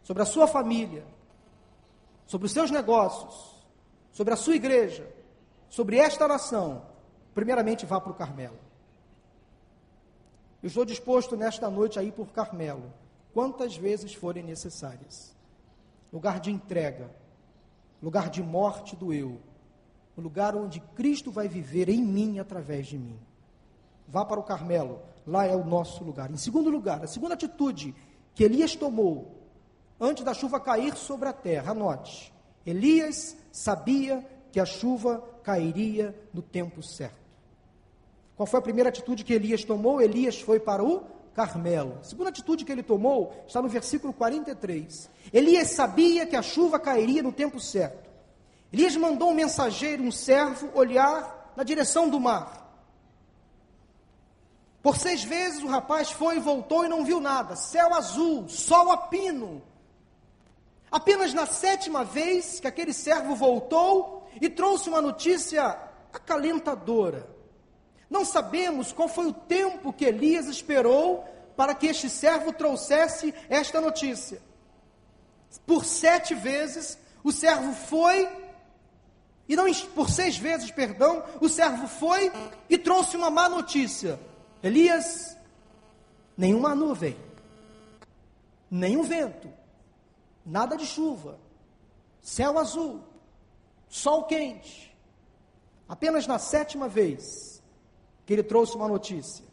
sobre 0.02 0.22
a 0.22 0.26
sua 0.26 0.46
família, 0.46 1.04
sobre 2.26 2.46
os 2.46 2.52
seus 2.52 2.70
negócios, 2.70 3.64
sobre 4.12 4.34
a 4.34 4.36
sua 4.36 4.54
igreja, 4.54 5.10
sobre 5.70 5.96
esta 5.96 6.28
nação. 6.28 6.82
Primeiramente, 7.34 7.86
vá 7.86 8.00
para 8.00 8.12
o 8.12 8.14
Carmelo. 8.14 8.58
Eu 10.62 10.68
estou 10.68 10.84
disposto 10.84 11.36
nesta 11.36 11.68
noite 11.70 11.98
a 11.98 12.02
ir 12.02 12.12
por 12.12 12.28
Carmelo, 12.28 12.92
quantas 13.32 13.76
vezes 13.76 14.14
forem 14.14 14.42
necessárias. 14.42 15.34
Lugar 16.12 16.40
de 16.40 16.50
entrega, 16.50 17.10
lugar 18.02 18.28
de 18.30 18.42
morte 18.42 18.94
do 18.94 19.12
eu 19.12 19.40
o 20.16 20.20
lugar 20.20 20.54
onde 20.54 20.80
Cristo 20.94 21.30
vai 21.30 21.48
viver 21.48 21.88
em 21.88 22.02
mim 22.02 22.38
através 22.38 22.86
de 22.86 22.98
mim. 22.98 23.18
Vá 24.06 24.24
para 24.24 24.38
o 24.38 24.44
Carmelo, 24.44 25.00
lá 25.26 25.46
é 25.46 25.56
o 25.56 25.64
nosso 25.64 26.04
lugar. 26.04 26.30
Em 26.30 26.36
segundo 26.36 26.70
lugar, 26.70 27.02
a 27.02 27.06
segunda 27.06 27.34
atitude 27.34 27.94
que 28.34 28.44
Elias 28.44 28.74
tomou 28.76 29.34
antes 30.00 30.24
da 30.24 30.34
chuva 30.34 30.60
cair 30.60 30.96
sobre 30.96 31.28
a 31.28 31.32
terra, 31.32 31.72
anote. 31.72 32.32
Elias 32.66 33.36
sabia 33.50 34.24
que 34.52 34.60
a 34.60 34.64
chuva 34.64 35.22
cairia 35.42 36.14
no 36.32 36.42
tempo 36.42 36.82
certo. 36.82 37.24
Qual 38.36 38.46
foi 38.46 38.58
a 38.58 38.62
primeira 38.62 38.88
atitude 38.88 39.24
que 39.24 39.32
Elias 39.32 39.64
tomou? 39.64 40.00
Elias 40.00 40.40
foi 40.40 40.58
para 40.58 40.82
o 40.82 41.04
Carmelo. 41.34 41.98
A 42.00 42.04
segunda 42.04 42.30
atitude 42.30 42.64
que 42.64 42.72
ele 42.72 42.82
tomou 42.82 43.34
está 43.46 43.60
no 43.60 43.68
versículo 43.68 44.12
43. 44.12 45.10
Elias 45.32 45.70
sabia 45.70 46.26
que 46.26 46.36
a 46.36 46.42
chuva 46.42 46.78
cairia 46.78 47.22
no 47.22 47.32
tempo 47.32 47.60
certo. 47.60 48.03
Elias 48.74 48.96
mandou 48.96 49.30
um 49.30 49.34
mensageiro, 49.34 50.02
um 50.02 50.10
servo, 50.10 50.68
olhar 50.74 51.52
na 51.54 51.62
direção 51.62 52.08
do 52.08 52.18
mar. 52.18 52.76
Por 54.82 54.96
seis 54.96 55.22
vezes 55.22 55.62
o 55.62 55.68
rapaz 55.68 56.10
foi 56.10 56.38
e 56.38 56.40
voltou 56.40 56.84
e 56.84 56.88
não 56.88 57.04
viu 57.04 57.20
nada. 57.20 57.54
Céu 57.54 57.94
azul, 57.94 58.48
sol 58.48 58.90
a 58.90 58.96
pino. 58.96 59.62
Apenas 60.90 61.32
na 61.32 61.46
sétima 61.46 62.02
vez 62.02 62.58
que 62.58 62.66
aquele 62.66 62.92
servo 62.92 63.36
voltou 63.36 64.28
e 64.40 64.48
trouxe 64.48 64.88
uma 64.88 65.00
notícia 65.00 65.78
acalentadora. 66.12 67.28
Não 68.10 68.24
sabemos 68.24 68.92
qual 68.92 69.06
foi 69.06 69.26
o 69.26 69.32
tempo 69.32 69.92
que 69.92 70.04
Elias 70.04 70.46
esperou 70.48 71.24
para 71.56 71.76
que 71.76 71.86
este 71.86 72.10
servo 72.10 72.52
trouxesse 72.52 73.32
esta 73.48 73.80
notícia. 73.80 74.42
Por 75.64 75.84
sete 75.84 76.34
vezes 76.34 76.98
o 77.22 77.30
servo 77.30 77.72
foi 77.72 78.42
e 79.48 79.54
não 79.56 79.72
por 79.94 80.08
seis 80.08 80.36
vezes, 80.36 80.70
perdão, 80.70 81.22
o 81.40 81.48
servo 81.48 81.86
foi 81.86 82.32
e 82.68 82.78
trouxe 82.78 83.16
uma 83.16 83.30
má 83.30 83.48
notícia. 83.48 84.18
Elias, 84.62 85.36
nenhuma 86.36 86.74
nuvem, 86.74 87.16
nenhum 88.70 89.02
vento, 89.02 89.48
nada 90.44 90.76
de 90.76 90.86
chuva, 90.86 91.38
céu 92.22 92.58
azul, 92.58 93.02
sol 93.88 94.24
quente. 94.24 94.94
Apenas 95.86 96.26
na 96.26 96.38
sétima 96.38 96.88
vez 96.88 97.62
que 98.24 98.32
ele 98.32 98.42
trouxe 98.42 98.74
uma 98.74 98.88
notícia. 98.88 99.44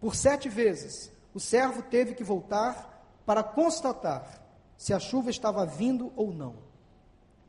Por 0.00 0.16
sete 0.16 0.48
vezes, 0.48 1.12
o 1.32 1.38
servo 1.38 1.80
teve 1.82 2.14
que 2.14 2.24
voltar 2.24 3.06
para 3.24 3.44
constatar 3.44 4.42
se 4.76 4.92
a 4.92 4.98
chuva 4.98 5.30
estava 5.30 5.64
vindo 5.64 6.12
ou 6.16 6.32
não. 6.32 6.71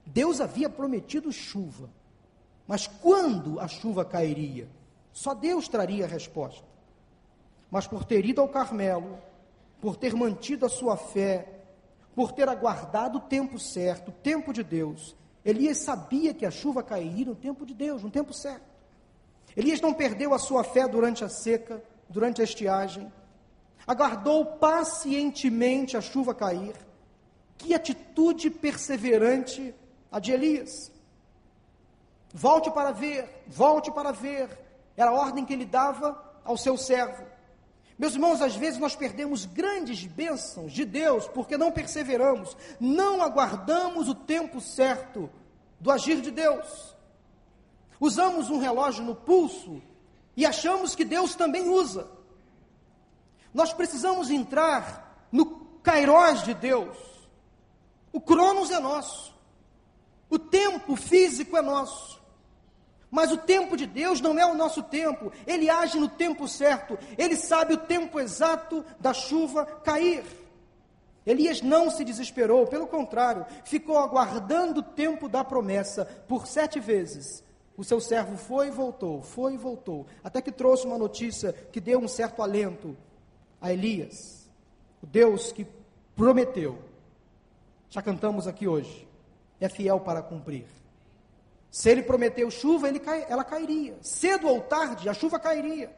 Deus 0.05 0.41
havia 0.41 0.69
prometido 0.69 1.31
chuva, 1.31 1.89
mas 2.67 2.87
quando 2.87 3.59
a 3.59 3.67
chuva 3.67 4.03
cairia? 4.03 4.67
Só 5.11 5.33
Deus 5.33 5.67
traria 5.67 6.05
a 6.05 6.07
resposta. 6.07 6.65
Mas 7.69 7.87
por 7.87 8.03
ter 8.03 8.25
ido 8.25 8.41
ao 8.41 8.49
Carmelo, 8.49 9.17
por 9.81 9.95
ter 9.95 10.13
mantido 10.15 10.65
a 10.65 10.69
sua 10.69 10.95
fé, 10.95 11.47
por 12.15 12.31
ter 12.31 12.47
aguardado 12.47 13.17
o 13.17 13.21
tempo 13.21 13.59
certo, 13.59 14.09
o 14.09 14.13
tempo 14.13 14.53
de 14.53 14.63
Deus, 14.63 15.15
Elias 15.43 15.79
sabia 15.79 16.33
que 16.33 16.45
a 16.45 16.51
chuva 16.51 16.81
cairia 16.81 17.25
no 17.25 17.35
tempo 17.35 17.65
de 17.65 17.73
Deus, 17.73 18.01
no 18.01 18.09
tempo 18.09 18.33
certo. 18.33 18.73
Elias 19.55 19.81
não 19.81 19.93
perdeu 19.93 20.33
a 20.33 20.39
sua 20.39 20.63
fé 20.63 20.87
durante 20.87 21.23
a 21.23 21.29
seca, 21.29 21.83
durante 22.09 22.41
a 22.41 22.43
estiagem, 22.43 23.11
aguardou 23.85 24.45
pacientemente 24.45 25.97
a 25.97 26.01
chuva 26.01 26.33
cair. 26.33 26.73
Que 27.57 27.73
atitude 27.73 28.49
perseverante 28.49 29.75
a 30.13 30.19
de 30.19 30.31
Elias. 30.31 30.91
Volte 32.31 32.69
para 32.69 32.91
ver, 32.91 33.43
volte 33.47 33.91
para 33.91 34.11
ver. 34.11 34.47
Era 34.95 35.09
a 35.09 35.13
ordem 35.13 35.43
que 35.43 35.51
ele 35.51 35.65
dava 35.65 36.23
ao 36.45 36.55
seu 36.55 36.77
servo. 36.77 37.25
Meus 37.97 38.13
irmãos, 38.13 38.41
às 38.41 38.55
vezes 38.55 38.79
nós 38.79 38.95
perdemos 38.95 39.45
grandes 39.45 40.05
bênçãos 40.05 40.71
de 40.71 40.85
Deus 40.85 41.27
porque 41.27 41.57
não 41.57 41.71
perseveramos, 41.71 42.55
não 42.79 43.23
aguardamos 43.23 44.07
o 44.07 44.13
tempo 44.13 44.61
certo 44.61 45.29
do 45.79 45.91
agir 45.91 46.21
de 46.21 46.29
Deus. 46.29 46.95
Usamos 47.99 48.51
um 48.51 48.59
relógio 48.59 49.03
no 49.03 49.15
pulso 49.15 49.81
e 50.37 50.45
achamos 50.45 50.95
que 50.95 51.05
Deus 51.05 51.33
também 51.33 51.67
usa. 51.67 52.07
Nós 53.51 53.73
precisamos 53.73 54.29
entrar 54.29 55.27
no 55.31 55.45
kairós 55.81 56.43
de 56.43 56.53
Deus. 56.53 56.97
O 58.11 58.21
cronos 58.21 58.69
é 58.69 58.79
nosso. 58.79 59.32
O 60.33 60.39
tempo 60.39 60.95
físico 60.95 61.55
é 61.55 61.61
nosso. 61.61 62.19
Mas 63.11 63.31
o 63.31 63.37
tempo 63.37 63.77
de 63.77 63.85
Deus 63.85 64.19
não 64.19 64.39
é 64.39 64.43
o 64.43 64.55
nosso 64.55 64.81
tempo. 64.81 65.31
Ele 65.45 65.69
age 65.69 65.99
no 65.99 66.09
tempo 66.09 66.47
certo. 66.47 66.97
Ele 67.19 67.35
sabe 67.35 67.75
o 67.75 67.77
tempo 67.77 68.19
exato 68.19 68.83
da 68.99 69.13
chuva 69.13 69.63
cair. 69.63 70.23
Elias 71.23 71.61
não 71.61 71.91
se 71.91 72.03
desesperou, 72.03 72.65
pelo 72.65 72.87
contrário, 72.87 73.45
ficou 73.63 73.99
aguardando 73.99 74.79
o 74.79 74.83
tempo 74.83 75.29
da 75.29 75.43
promessa 75.43 76.03
por 76.27 76.47
sete 76.47 76.79
vezes. 76.79 77.43
O 77.77 77.83
seu 77.83 78.01
servo 78.01 78.35
foi 78.35 78.69
e 78.69 78.71
voltou, 78.71 79.21
foi 79.21 79.53
e 79.53 79.57
voltou, 79.57 80.07
até 80.23 80.41
que 80.41 80.51
trouxe 80.51 80.87
uma 80.87 80.97
notícia 80.97 81.53
que 81.53 81.79
deu 81.79 81.99
um 81.99 82.07
certo 82.07 82.41
alento 82.41 82.97
a 83.61 83.71
Elias, 83.71 84.49
o 84.99 85.05
Deus 85.05 85.51
que 85.51 85.67
prometeu. 86.15 86.79
Já 87.89 88.01
cantamos 88.01 88.47
aqui 88.47 88.67
hoje, 88.67 89.07
é 89.65 89.69
fiel 89.69 89.99
para 89.99 90.21
cumprir. 90.21 90.65
Se 91.71 91.89
ele 91.89 92.03
prometeu 92.03 92.51
chuva, 92.51 92.87
ele 92.87 93.01
ela 93.27 93.43
cairia. 93.43 93.97
Cedo 94.01 94.47
ou 94.47 94.61
tarde, 94.61 95.09
a 95.09 95.13
chuva 95.13 95.39
cairia. 95.39 95.91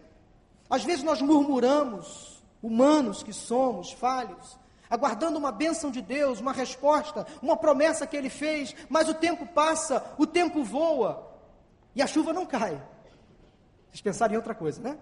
Às 0.70 0.84
vezes 0.84 1.04
nós 1.04 1.22
murmuramos, 1.22 2.42
humanos 2.62 3.22
que 3.22 3.34
somos, 3.34 3.92
falhos, 3.92 4.58
aguardando 4.90 5.38
uma 5.38 5.52
bênção 5.52 5.92
de 5.92 6.02
Deus, 6.02 6.40
uma 6.40 6.54
resposta, 6.54 7.28
uma 7.42 7.58
promessa 7.58 8.08
que 8.08 8.16
ele 8.16 8.30
fez, 8.30 8.76
mas 8.88 9.10
o 9.10 9.14
tempo 9.14 9.46
passa, 9.48 10.14
o 10.18 10.26
tempo 10.26 10.64
voa 10.64 11.32
e 11.94 12.02
a 12.02 12.08
chuva 12.08 12.32
não 12.34 12.46
cai. 12.46 12.82
Vocês 13.90 14.02
pensaram 14.02 14.34
em 14.34 14.38
outra 14.38 14.56
coisa, 14.56 14.82
né? 14.82 14.98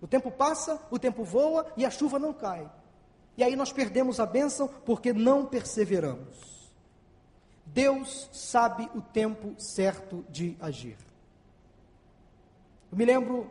O 0.00 0.06
tempo 0.06 0.30
passa, 0.30 0.80
o 0.90 0.98
tempo 0.98 1.24
voa 1.24 1.66
e 1.76 1.84
a 1.84 1.90
chuva 1.90 2.18
não 2.18 2.32
cai. 2.32 2.70
E 3.36 3.42
aí 3.42 3.56
nós 3.56 3.72
perdemos 3.72 4.20
a 4.20 4.26
bênção 4.26 4.68
porque 4.84 5.12
não 5.12 5.46
perseveramos. 5.46 6.53
Deus 7.74 8.30
sabe 8.32 8.88
o 8.94 9.02
tempo 9.02 9.52
certo 9.58 10.24
de 10.30 10.56
agir. 10.60 10.96
Eu 12.90 12.96
me 12.96 13.04
lembro 13.04 13.50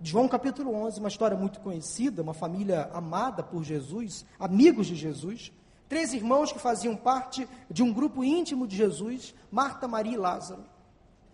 de 0.00 0.12
João 0.12 0.28
capítulo 0.28 0.72
11, 0.72 1.00
uma 1.00 1.08
história 1.08 1.36
muito 1.36 1.58
conhecida, 1.58 2.22
uma 2.22 2.32
família 2.32 2.88
amada 2.94 3.42
por 3.42 3.64
Jesus, 3.64 4.24
amigos 4.38 4.86
de 4.86 4.94
Jesus, 4.94 5.52
três 5.88 6.14
irmãos 6.14 6.52
que 6.52 6.60
faziam 6.60 6.94
parte 6.94 7.48
de 7.68 7.82
um 7.82 7.92
grupo 7.92 8.22
íntimo 8.22 8.68
de 8.68 8.76
Jesus, 8.76 9.34
Marta, 9.50 9.88
Maria 9.88 10.14
e 10.14 10.16
Lázaro. 10.16 10.64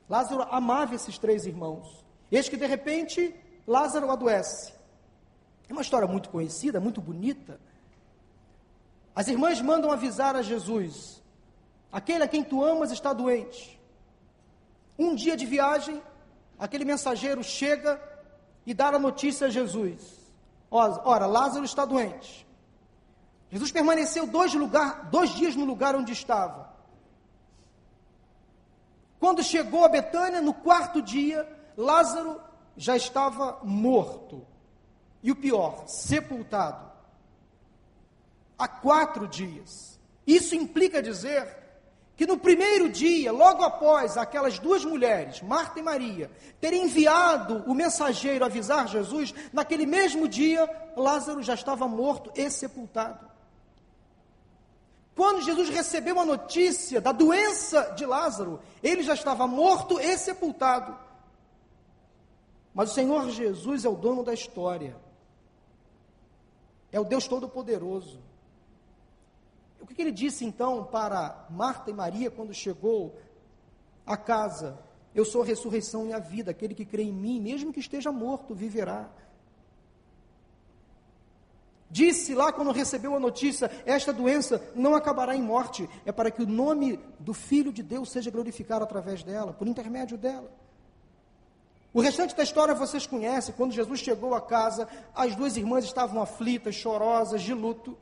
Lázaro 0.08 0.42
amava 0.50 0.94
esses 0.94 1.18
três 1.18 1.44
irmãos. 1.44 2.02
Eis 2.32 2.48
que 2.48 2.56
de 2.56 2.64
repente 2.64 3.34
Lázaro 3.66 4.10
adoece. 4.10 4.72
É 5.68 5.72
uma 5.72 5.82
história 5.82 6.08
muito 6.08 6.30
conhecida, 6.30 6.80
muito 6.80 7.02
bonita. 7.02 7.60
As 9.14 9.28
irmãs 9.28 9.60
mandam 9.60 9.92
avisar 9.92 10.34
a 10.34 10.40
Jesus: 10.40 11.22
Aquele 11.90 12.24
a 12.24 12.28
quem 12.28 12.42
tu 12.42 12.62
amas 12.62 12.90
está 12.90 13.12
doente. 13.12 13.80
Um 14.98 15.14
dia 15.14 15.36
de 15.36 15.46
viagem, 15.46 16.02
aquele 16.58 16.84
mensageiro 16.84 17.42
chega 17.42 18.00
e 18.64 18.74
dá 18.74 18.88
a 18.88 18.98
notícia 18.98 19.46
a 19.46 19.50
Jesus. 19.50 20.16
Ora, 20.70 21.26
Lázaro 21.26 21.64
está 21.64 21.84
doente. 21.84 22.46
Jesus 23.50 23.70
permaneceu 23.70 24.26
dois, 24.26 24.52
lugar, 24.54 25.08
dois 25.10 25.30
dias 25.30 25.54
no 25.54 25.64
lugar 25.64 25.94
onde 25.94 26.12
estava. 26.12 26.74
Quando 29.18 29.42
chegou 29.42 29.84
a 29.84 29.88
Betânia, 29.88 30.42
no 30.42 30.52
quarto 30.52 31.00
dia, 31.00 31.48
Lázaro 31.76 32.40
já 32.76 32.96
estava 32.96 33.60
morto. 33.62 34.46
E 35.22 35.30
o 35.30 35.36
pior, 35.36 35.84
sepultado. 35.86 36.90
Há 38.58 38.68
quatro 38.68 39.26
dias. 39.26 39.98
Isso 40.26 40.54
implica 40.54 41.02
dizer 41.02 41.65
que 42.16 42.26
no 42.26 42.38
primeiro 42.38 42.88
dia, 42.88 43.30
logo 43.30 43.62
após 43.62 44.16
aquelas 44.16 44.58
duas 44.58 44.84
mulheres, 44.84 45.42
Marta 45.42 45.78
e 45.78 45.82
Maria, 45.82 46.30
terem 46.58 46.84
enviado 46.84 47.62
o 47.66 47.74
mensageiro 47.74 48.44
avisar 48.44 48.88
Jesus, 48.88 49.34
naquele 49.52 49.84
mesmo 49.84 50.26
dia, 50.26 50.68
Lázaro 50.96 51.42
já 51.42 51.52
estava 51.52 51.86
morto 51.86 52.32
e 52.34 52.50
sepultado. 52.50 53.26
Quando 55.14 55.42
Jesus 55.42 55.68
recebeu 55.68 56.18
a 56.18 56.24
notícia 56.24 57.00
da 57.00 57.12
doença 57.12 57.92
de 57.94 58.06
Lázaro, 58.06 58.60
ele 58.82 59.02
já 59.02 59.12
estava 59.12 59.46
morto 59.46 60.00
e 60.00 60.16
sepultado. 60.16 60.96
Mas 62.72 62.90
o 62.90 62.94
Senhor 62.94 63.30
Jesus 63.30 63.84
é 63.84 63.88
o 63.88 63.94
dono 63.94 64.22
da 64.22 64.32
história, 64.32 64.96
é 66.90 66.98
o 66.98 67.04
Deus 67.04 67.26
Todo-Poderoso. 67.26 68.20
O 69.86 69.94
que 69.94 70.02
ele 70.02 70.10
disse 70.10 70.44
então 70.44 70.84
para 70.84 71.46
Marta 71.48 71.90
e 71.90 71.94
Maria 71.94 72.28
quando 72.28 72.52
chegou 72.52 73.16
à 74.04 74.16
casa? 74.16 74.76
Eu 75.14 75.24
sou 75.24 75.42
a 75.42 75.46
ressurreição 75.46 76.08
e 76.08 76.12
a 76.12 76.18
vida, 76.18 76.50
aquele 76.50 76.74
que 76.74 76.84
crê 76.84 77.04
em 77.04 77.12
mim, 77.12 77.40
mesmo 77.40 77.72
que 77.72 77.78
esteja 77.78 78.10
morto, 78.10 78.52
viverá. 78.52 79.08
Disse 81.88 82.34
lá 82.34 82.52
quando 82.52 82.72
recebeu 82.72 83.14
a 83.14 83.20
notícia: 83.20 83.70
esta 83.86 84.12
doença 84.12 84.60
não 84.74 84.96
acabará 84.96 85.36
em 85.36 85.40
morte, 85.40 85.88
é 86.04 86.10
para 86.10 86.32
que 86.32 86.42
o 86.42 86.46
nome 86.46 86.98
do 87.20 87.32
Filho 87.32 87.72
de 87.72 87.82
Deus 87.82 88.10
seja 88.10 88.28
glorificado 88.28 88.82
através 88.82 89.22
dela, 89.22 89.52
por 89.52 89.68
intermédio 89.68 90.18
dela. 90.18 90.50
O 91.94 92.00
restante 92.00 92.34
da 92.36 92.42
história 92.42 92.74
vocês 92.74 93.06
conhecem. 93.06 93.54
Quando 93.56 93.72
Jesus 93.72 94.00
chegou 94.00 94.34
à 94.34 94.40
casa, 94.40 94.88
as 95.14 95.34
duas 95.36 95.56
irmãs 95.56 95.84
estavam 95.84 96.20
aflitas, 96.20 96.74
chorosas, 96.74 97.40
de 97.40 97.54
luto. 97.54 97.96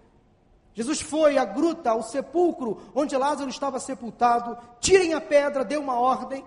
Jesus 0.74 1.00
foi 1.00 1.38
à 1.38 1.44
gruta, 1.44 1.90
ao 1.90 2.02
sepulcro, 2.02 2.80
onde 2.94 3.16
Lázaro 3.16 3.48
estava 3.48 3.78
sepultado. 3.78 4.58
Tirem 4.80 5.14
a 5.14 5.20
pedra, 5.20 5.64
deu 5.64 5.80
uma 5.80 5.98
ordem. 5.98 6.44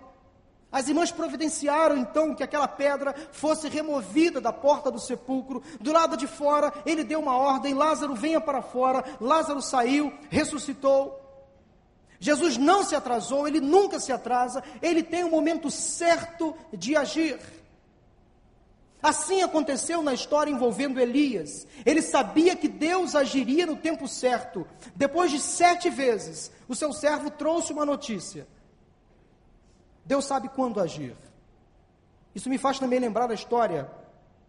As 0.70 0.90
irmãs 0.90 1.12
providenciaram 1.12 1.96
então 1.98 2.36
que 2.36 2.44
aquela 2.44 2.68
pedra 2.68 3.16
fosse 3.32 3.70
removida 3.70 4.42
da 4.42 4.52
porta 4.52 4.92
do 4.92 5.00
sepulcro. 5.00 5.64
Do 5.80 5.94
lado 5.94 6.18
de 6.18 6.28
fora, 6.28 6.74
ele 6.86 7.06
deu 7.06 7.20
uma 7.22 7.38
ordem: 7.38 7.74
Lázaro, 7.74 8.14
venha 8.14 8.42
para 8.42 8.62
fora. 8.62 9.04
Lázaro 9.20 9.62
saiu, 9.62 10.14
ressuscitou. 10.30 11.24
Jesus 12.20 12.58
não 12.58 12.84
se 12.84 12.96
atrasou, 12.96 13.48
ele 13.48 13.62
nunca 13.62 14.00
se 14.00 14.12
atrasa, 14.12 14.64
ele 14.82 15.04
tem 15.04 15.24
o 15.24 15.32
momento 15.32 15.70
certo 15.70 16.56
de 16.74 16.96
agir. 16.96 17.40
Assim 19.08 19.42
aconteceu 19.42 20.04
na 20.04 20.14
história 20.14 20.52
envolvendo 20.52 21.00
Elias. 21.00 21.66
Ele 21.86 22.02
sabia 22.02 22.58
que 22.58 22.68
Deus 22.68 23.16
agiria 23.16 23.66
no 23.66 23.78
tempo 23.78 24.06
certo. 24.06 24.68
Depois 24.98 25.32
de 25.32 25.40
sete 25.40 25.90
vezes, 25.90 26.52
o 26.68 26.76
seu 26.76 26.92
servo 26.92 27.32
trouxe 27.32 27.72
uma 27.72 27.86
notícia. 27.86 28.46
Deus 30.04 30.26
sabe 30.26 30.50
quando 30.50 30.82
agir. 30.82 31.16
Isso 32.36 32.50
me 32.50 32.58
faz 32.58 32.80
também 32.80 33.00
lembrar 33.00 33.32
a 33.32 33.34
história 33.34 33.90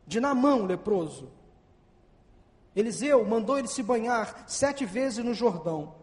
de 0.04 0.18
Namão, 0.18 0.66
leproso. 0.66 1.30
Eliseu 2.74 3.24
mandou 3.24 3.60
ele 3.60 3.68
se 3.68 3.80
banhar 3.80 4.42
sete 4.48 4.84
vezes 4.84 5.24
no 5.24 5.34
Jordão. 5.34 5.94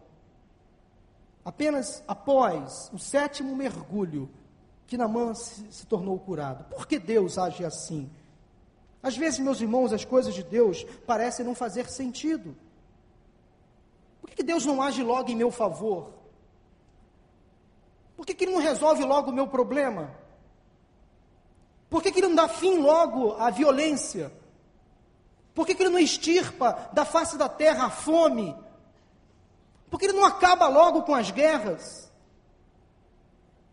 Apenas 1.44 2.02
após 2.08 2.90
o 2.90 2.98
sétimo 2.98 3.54
mergulho, 3.54 4.30
que 4.86 4.96
Namã 4.96 5.34
se, 5.34 5.70
se 5.70 5.84
tornou 5.84 6.18
curado. 6.18 6.64
Por 6.74 6.86
que 6.86 6.98
Deus 6.98 7.36
age 7.36 7.62
assim? 7.62 8.10
Às 9.06 9.16
vezes, 9.16 9.38
meus 9.38 9.60
irmãos, 9.60 9.92
as 9.92 10.04
coisas 10.04 10.34
de 10.34 10.42
Deus 10.42 10.82
parecem 11.06 11.46
não 11.46 11.54
fazer 11.54 11.88
sentido. 11.88 12.56
Por 14.20 14.28
que 14.30 14.42
Deus 14.42 14.66
não 14.66 14.82
age 14.82 15.00
logo 15.00 15.30
em 15.30 15.36
meu 15.36 15.48
favor? 15.48 16.12
Por 18.16 18.26
que, 18.26 18.42
Ele 18.42 18.50
não 18.50 18.60
resolve 18.60 19.04
logo 19.04 19.30
o 19.30 19.32
meu 19.32 19.46
problema? 19.46 20.12
Por 21.88 22.02
que, 22.02 22.10
que 22.10 22.18
Ele 22.18 22.26
não 22.26 22.34
dá 22.34 22.48
fim 22.48 22.78
logo 22.78 23.34
à 23.34 23.48
violência? 23.48 24.32
Por 25.54 25.64
que, 25.64 25.76
que 25.76 25.84
Ele 25.84 25.90
não 25.90 26.00
extirpa 26.00 26.90
da 26.92 27.04
face 27.04 27.38
da 27.38 27.48
terra 27.48 27.86
a 27.86 27.90
fome? 27.90 28.56
Por 29.88 30.00
que 30.00 30.06
Ele 30.06 30.18
não 30.18 30.24
acaba 30.24 30.66
logo 30.66 31.04
com 31.04 31.14
as 31.14 31.30
guerras? 31.30 32.10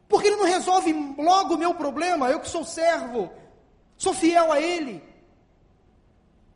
Por 0.07 0.21
que 0.21 0.27
Ele 0.27 0.37
não 0.37 0.45
resolve 0.45 0.93
logo 1.17 1.55
o 1.55 1.57
meu 1.57 1.73
problema? 1.73 2.29
Eu 2.29 2.39
que 2.39 2.47
sou 2.47 2.63
servo, 2.63 3.31
sou 3.97 4.13
fiel 4.13 4.51
a 4.51 4.61
Ele. 4.61 5.11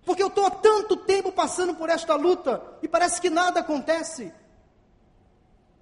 Porque 0.07 0.23
eu 0.23 0.29
estou 0.29 0.45
há 0.45 0.49
tanto 0.49 0.95
tempo 0.95 1.33
passando 1.33 1.75
por 1.75 1.89
esta 1.89 2.15
luta 2.15 2.63
e 2.81 2.87
parece 2.87 3.19
que 3.19 3.29
nada 3.29 3.59
acontece. 3.59 4.31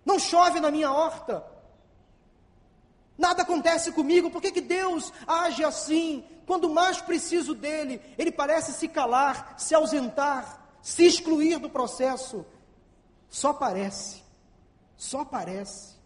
Não 0.03 0.17
chove 0.17 0.59
na 0.59 0.71
minha 0.71 0.91
horta. 0.91 1.45
Nada 3.15 3.43
acontece 3.43 3.91
comigo, 3.91 4.31
por 4.31 4.41
que, 4.41 4.51
que 4.51 4.61
Deus 4.61 5.13
age 5.27 5.63
assim? 5.63 6.25
Quando 6.47 6.67
mais 6.67 6.99
preciso 6.99 7.53
dele, 7.53 8.01
ele 8.17 8.31
parece 8.31 8.73
se 8.73 8.87
calar, 8.87 9.53
se 9.59 9.75
ausentar, 9.75 10.75
se 10.81 11.05
excluir 11.05 11.59
do 11.59 11.69
processo. 11.69 12.43
Só 13.29 13.53
parece, 13.53 14.23
só 14.97 15.23
parece. 15.23 15.97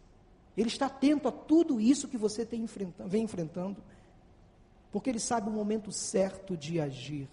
Ele 0.57 0.67
está 0.67 0.87
atento 0.87 1.29
a 1.29 1.31
tudo 1.31 1.79
isso 1.79 2.09
que 2.09 2.17
você 2.17 2.45
enfrentando, 2.51 3.09
vem 3.09 3.23
enfrentando, 3.23 3.81
porque 4.91 5.09
ele 5.09 5.21
sabe 5.21 5.47
o 5.47 5.53
momento 5.53 5.89
certo 5.89 6.57
de 6.57 6.81
agir. 6.81 7.29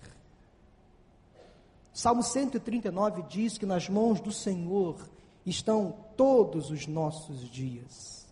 Salmo 1.97 2.23
139 2.23 3.23
diz 3.23 3.57
que 3.57 3.65
nas 3.65 3.89
mãos 3.89 4.21
do 4.21 4.31
Senhor 4.31 5.09
estão 5.47 5.97
todos 6.15 6.69
os 6.71 6.87
nossos 6.87 7.49
dias. 7.49 8.29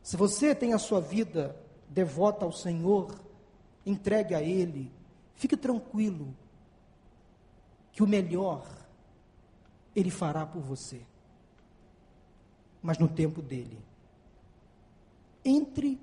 Se 0.00 0.16
você 0.16 0.54
tem 0.54 0.72
a 0.72 0.78
sua 0.78 1.00
vida 1.00 1.56
devota 1.88 2.44
ao 2.44 2.52
Senhor, 2.52 3.20
entregue 3.84 4.32
a 4.32 4.40
Ele, 4.40 4.92
fique 5.34 5.56
tranquilo, 5.56 6.32
que 7.90 8.04
o 8.04 8.06
melhor 8.06 8.64
Ele 9.92 10.12
fará 10.12 10.46
por 10.46 10.62
você, 10.62 11.02
mas 12.80 12.96
no 12.96 13.08
tempo 13.08 13.42
dele. 13.42 13.80
Entre 15.44 16.00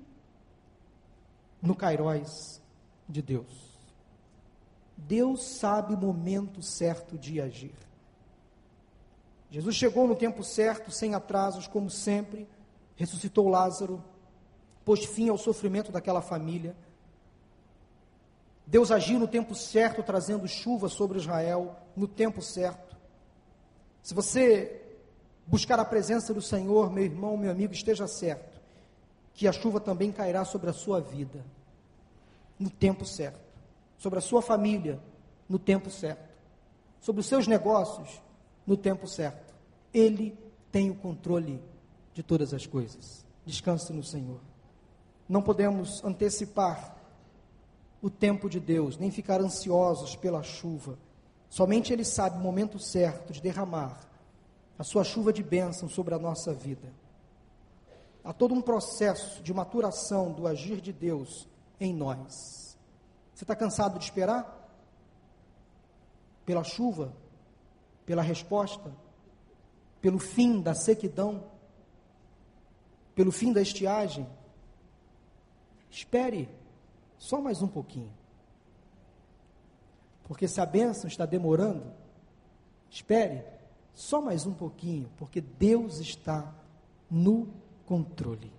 no 1.62 1.74
Cairóis 1.74 2.60
de 3.08 3.22
Deus. 3.22 3.73
Deus 4.96 5.44
sabe 5.44 5.94
o 5.94 5.98
momento 5.98 6.62
certo 6.62 7.18
de 7.18 7.40
agir. 7.40 7.74
Jesus 9.50 9.76
chegou 9.76 10.08
no 10.08 10.16
tempo 10.16 10.42
certo, 10.42 10.90
sem 10.90 11.14
atrasos, 11.14 11.66
como 11.66 11.90
sempre 11.90 12.48
ressuscitou 12.96 13.48
Lázaro, 13.48 14.02
pôs 14.84 15.04
fim 15.04 15.28
ao 15.28 15.38
sofrimento 15.38 15.90
daquela 15.90 16.22
família. 16.22 16.76
Deus 18.66 18.90
agiu 18.90 19.18
no 19.18 19.28
tempo 19.28 19.54
certo, 19.54 20.02
trazendo 20.02 20.48
chuva 20.48 20.88
sobre 20.88 21.18
Israel, 21.18 21.76
no 21.96 22.08
tempo 22.08 22.40
certo. 22.40 22.96
Se 24.02 24.14
você 24.14 24.82
buscar 25.46 25.78
a 25.78 25.84
presença 25.84 26.32
do 26.32 26.40
Senhor, 26.40 26.90
meu 26.90 27.04
irmão, 27.04 27.36
meu 27.36 27.50
amigo, 27.50 27.72
esteja 27.72 28.06
certo, 28.06 28.60
que 29.34 29.46
a 29.46 29.52
chuva 29.52 29.80
também 29.80 30.12
cairá 30.12 30.44
sobre 30.44 30.70
a 30.70 30.72
sua 30.72 31.00
vida, 31.00 31.44
no 32.58 32.70
tempo 32.70 33.04
certo, 33.04 33.43
sobre 34.04 34.18
a 34.18 34.22
sua 34.22 34.42
família, 34.42 35.00
no 35.48 35.58
tempo 35.58 35.88
certo, 35.88 36.28
sobre 37.00 37.22
os 37.22 37.26
seus 37.26 37.46
negócios, 37.46 38.20
no 38.66 38.76
tempo 38.76 39.08
certo. 39.08 39.54
Ele 39.94 40.38
tem 40.70 40.90
o 40.90 40.94
controle 40.94 41.58
de 42.12 42.22
todas 42.22 42.52
as 42.52 42.66
coisas. 42.66 43.24
Descanse 43.46 43.94
no 43.94 44.04
Senhor. 44.04 44.40
Não 45.26 45.40
podemos 45.40 46.04
antecipar 46.04 46.98
o 48.02 48.10
tempo 48.10 48.50
de 48.50 48.60
Deus, 48.60 48.98
nem 48.98 49.10
ficar 49.10 49.40
ansiosos 49.40 50.14
pela 50.14 50.42
chuva. 50.42 50.98
Somente 51.48 51.90
Ele 51.90 52.04
sabe 52.04 52.36
o 52.36 52.42
momento 52.42 52.78
certo 52.78 53.32
de 53.32 53.40
derramar 53.40 53.98
a 54.78 54.84
sua 54.84 55.02
chuva 55.02 55.32
de 55.32 55.42
bênção 55.42 55.88
sobre 55.88 56.12
a 56.12 56.18
nossa 56.18 56.52
vida. 56.52 56.92
Há 58.22 58.34
todo 58.34 58.52
um 58.52 58.60
processo 58.60 59.42
de 59.42 59.54
maturação 59.54 60.30
do 60.30 60.46
agir 60.46 60.82
de 60.82 60.92
Deus 60.92 61.48
em 61.80 61.94
nós. 61.94 62.63
Você 63.34 63.44
está 63.44 63.56
cansado 63.56 63.98
de 63.98 64.04
esperar? 64.04 64.62
Pela 66.46 66.62
chuva? 66.62 67.12
Pela 68.06 68.22
resposta? 68.22 68.92
Pelo 70.00 70.18
fim 70.18 70.60
da 70.60 70.74
sequidão? 70.74 71.54
pelo 73.14 73.30
fim 73.30 73.52
da 73.52 73.62
estiagem. 73.62 74.26
Espere 75.90 76.48
só 77.18 77.40
mais 77.40 77.62
um 77.62 77.68
pouquinho. 77.68 78.12
Porque 80.24 80.48
se 80.48 80.60
a 80.60 80.66
bênção 80.66 81.06
está 81.06 81.24
demorando, 81.24 81.84
espere 82.90 83.44
só 83.94 84.20
mais 84.20 84.46
um 84.46 84.54
pouquinho, 84.54 85.08
porque 85.16 85.40
Deus 85.40 86.00
está 86.00 86.52
no 87.10 87.48
controle. 87.86 88.52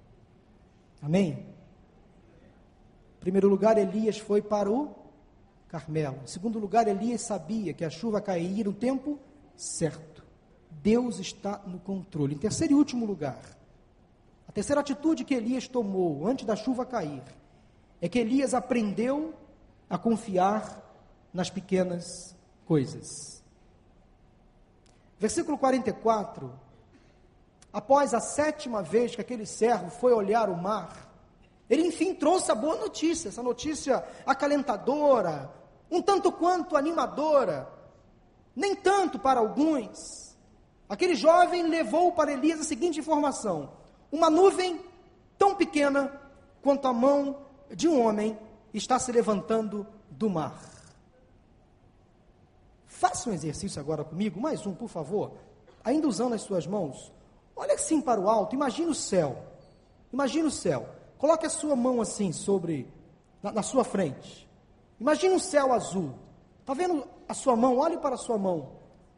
Amém? 1.01 1.45
Primeiro 3.25 3.49
lugar, 3.49 3.75
Elias 3.75 4.19
foi 4.19 4.39
para 4.39 4.69
o 4.71 4.93
Carmelo. 5.67 6.19
Em 6.23 6.27
segundo 6.27 6.59
lugar, 6.59 6.87
Elias 6.87 7.21
sabia 7.21 7.73
que 7.73 7.83
a 7.83 7.89
chuva 7.89 8.21
cairia 8.21 8.63
no 8.63 8.71
tempo 8.71 9.17
certo. 9.55 10.23
Deus 10.69 11.17
está 11.17 11.59
no 11.65 11.79
controle. 11.79 12.35
Em 12.35 12.37
terceiro 12.37 12.73
e 12.73 12.75
último 12.75 13.03
lugar, 13.03 13.41
terceira 14.53 14.79
atitude 14.79 15.23
que 15.25 15.33
Elias 15.33 15.67
tomou 15.67 16.27
antes 16.27 16.45
da 16.45 16.55
chuva 16.55 16.85
cair 16.85 17.23
é 17.99 18.07
que 18.07 18.19
Elias 18.19 18.53
aprendeu 18.53 19.33
a 19.89 19.97
confiar 19.97 20.83
nas 21.33 21.49
pequenas 21.49 22.35
coisas. 22.63 23.43
Versículo 25.19 25.57
44. 25.57 26.53
Após 27.73 28.13
a 28.13 28.19
sétima 28.19 28.83
vez 28.83 29.15
que 29.15 29.21
aquele 29.21 29.47
servo 29.47 29.89
foi 29.89 30.13
olhar 30.13 30.47
o 30.47 30.55
mar, 30.55 31.04
ele 31.69 31.87
enfim 31.87 32.13
trouxe 32.13 32.51
a 32.51 32.55
boa 32.55 32.75
notícia, 32.75 33.29
essa 33.29 33.41
notícia 33.41 34.03
acalentadora, 34.25 35.51
um 35.89 36.01
tanto 36.01 36.31
quanto 36.31 36.77
animadora, 36.77 37.67
nem 38.55 38.75
tanto 38.75 39.17
para 39.17 39.39
alguns. 39.39 40.35
Aquele 40.87 41.15
jovem 41.15 41.63
levou 41.63 42.11
para 42.11 42.31
Elias 42.31 42.61
a 42.61 42.63
seguinte 42.63 42.99
informação: 42.99 43.71
uma 44.11 44.29
nuvem 44.29 44.79
tão 45.37 45.55
pequena 45.55 46.21
quanto 46.61 46.87
a 46.87 46.93
mão 46.93 47.37
de 47.71 47.87
um 47.87 48.05
homem 48.05 48.37
está 48.73 48.99
se 48.99 49.11
levantando 49.11 49.85
do 50.09 50.29
mar. 50.29 50.59
Faça 52.87 53.29
um 53.29 53.33
exercício 53.33 53.79
agora 53.79 54.03
comigo, 54.03 54.39
mais 54.39 54.65
um, 54.65 54.73
por 54.73 54.87
favor. 54.87 55.33
Ainda 55.83 56.07
usando 56.07 56.33
as 56.33 56.41
suas 56.41 56.65
mãos. 56.65 57.11
Olha 57.55 57.75
assim 57.75 58.01
para 58.01 58.19
o 58.19 58.29
alto, 58.29 58.55
imagine 58.55 58.89
o 58.89 58.95
céu. 58.95 59.43
Imagine 60.13 60.47
o 60.47 60.51
céu. 60.51 60.87
Coloque 61.25 61.47
a 61.47 61.49
sua 61.49 61.75
mão 61.75 61.99
assim 62.01 62.31
sobre 62.31 62.87
na, 63.41 63.51
na 63.51 63.63
sua 63.63 63.83
frente. 63.83 64.47
Imagine 65.01 65.33
um 65.33 65.39
céu 65.39 65.73
azul. 65.73 66.13
Está 66.61 66.75
vendo 66.75 67.03
a 67.27 67.33
sua 67.33 67.55
mão? 67.55 67.79
Olhe 67.79 67.97
para 67.97 68.13
a 68.13 68.17
sua 68.17 68.37
mão. 68.37 68.73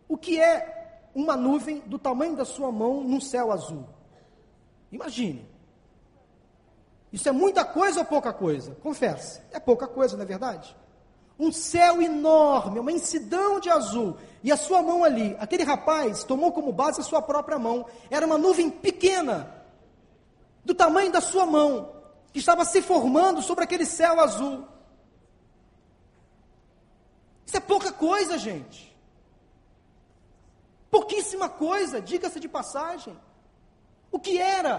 O 0.08 0.16
que 0.16 0.40
é 0.40 1.02
uma 1.14 1.36
nuvem 1.36 1.82
do 1.82 2.00
tamanho 2.00 2.34
da 2.34 2.46
sua 2.46 2.72
mão 2.72 3.04
num 3.04 3.20
céu 3.20 3.52
azul? 3.52 3.84
Imagine. 4.90 5.46
Isso 7.12 7.28
é 7.28 7.34
muita 7.34 7.66
coisa 7.66 8.00
ou 8.00 8.06
pouca 8.06 8.32
coisa? 8.32 8.74
Confesse. 8.76 9.42
É 9.52 9.60
pouca 9.60 9.86
coisa, 9.86 10.16
não 10.16 10.24
é 10.24 10.28
verdade? 10.28 10.74
Um 11.38 11.52
céu 11.52 12.02
enorme, 12.02 12.80
uma 12.80 12.94
incidão 12.94 13.60
de 13.60 13.70
azul. 13.70 14.16
E 14.42 14.50
a 14.50 14.56
sua 14.56 14.82
mão 14.82 15.04
ali, 15.04 15.36
aquele 15.40 15.66
rapaz 15.66 16.24
tomou 16.24 16.54
como 16.54 16.72
base 16.72 17.02
a 17.02 17.04
sua 17.04 17.22
própria 17.22 17.60
mão. 17.60 17.86
Era 18.10 18.26
uma 18.26 18.38
nuvem 18.38 18.70
pequena, 18.70 19.58
do 20.64 20.74
tamanho 20.74 21.12
da 21.12 21.22
sua 21.22 21.46
mão, 21.46 21.97
que 22.38 22.42
estava 22.42 22.64
se 22.66 22.84
formando 22.84 23.42
sobre 23.42 23.64
aquele 23.64 23.84
céu 23.84 24.20
azul. 24.20 24.64
Isso 27.44 27.58
é 27.58 27.60
pouca 27.60 27.92
coisa, 27.92 28.38
gente. 28.38 28.96
Pouquíssima 30.92 31.50
coisa, 31.50 32.00
diga-se 32.00 32.40
de 32.40 32.48
passagem. 32.48 33.20
O 34.12 34.20
que 34.20 34.38
era 34.38 34.76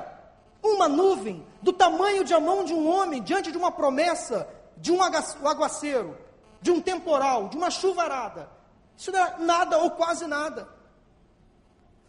uma 0.63 0.89
nuvem 0.89 1.45
do 1.61 1.73
tamanho 1.73 2.23
de 2.23 2.33
a 2.33 2.39
mão 2.39 2.65
de 2.65 2.73
um 2.73 2.89
homem 2.89 3.21
diante 3.21 3.51
de 3.51 3.59
uma 3.59 3.73
promessa 3.73 4.49
de 4.77 4.93
um 4.93 5.03
aguaceiro, 5.03 6.17
de 6.63 6.71
um 6.71 6.81
temporal, 6.81 7.49
de 7.49 7.57
uma 7.57 7.73
chuvarada. 7.73 8.49
Isso 8.97 9.11
não 9.11 9.19
era 9.19 9.37
nada 9.39 9.79
ou 9.79 9.91
quase 9.91 10.29
nada. 10.29 10.69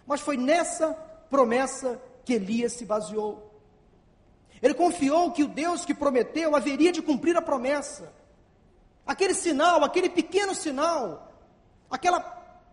Mas 0.05 0.21
foi 0.21 0.37
nessa 0.37 0.93
promessa 1.27 1.99
que 2.23 2.33
Elias 2.33 2.73
se 2.73 2.85
baseou. 2.85 3.48
Ele 4.61 4.73
confiou 4.73 5.31
que 5.31 5.43
o 5.43 5.47
Deus 5.47 5.85
que 5.85 5.93
prometeu 5.93 6.55
haveria 6.55 6.91
de 6.91 7.01
cumprir 7.01 7.35
a 7.37 7.41
promessa. 7.41 8.11
Aquele 9.05 9.33
sinal, 9.33 9.83
aquele 9.83 10.09
pequeno 10.09 10.53
sinal, 10.53 11.31
aquela 11.89 12.19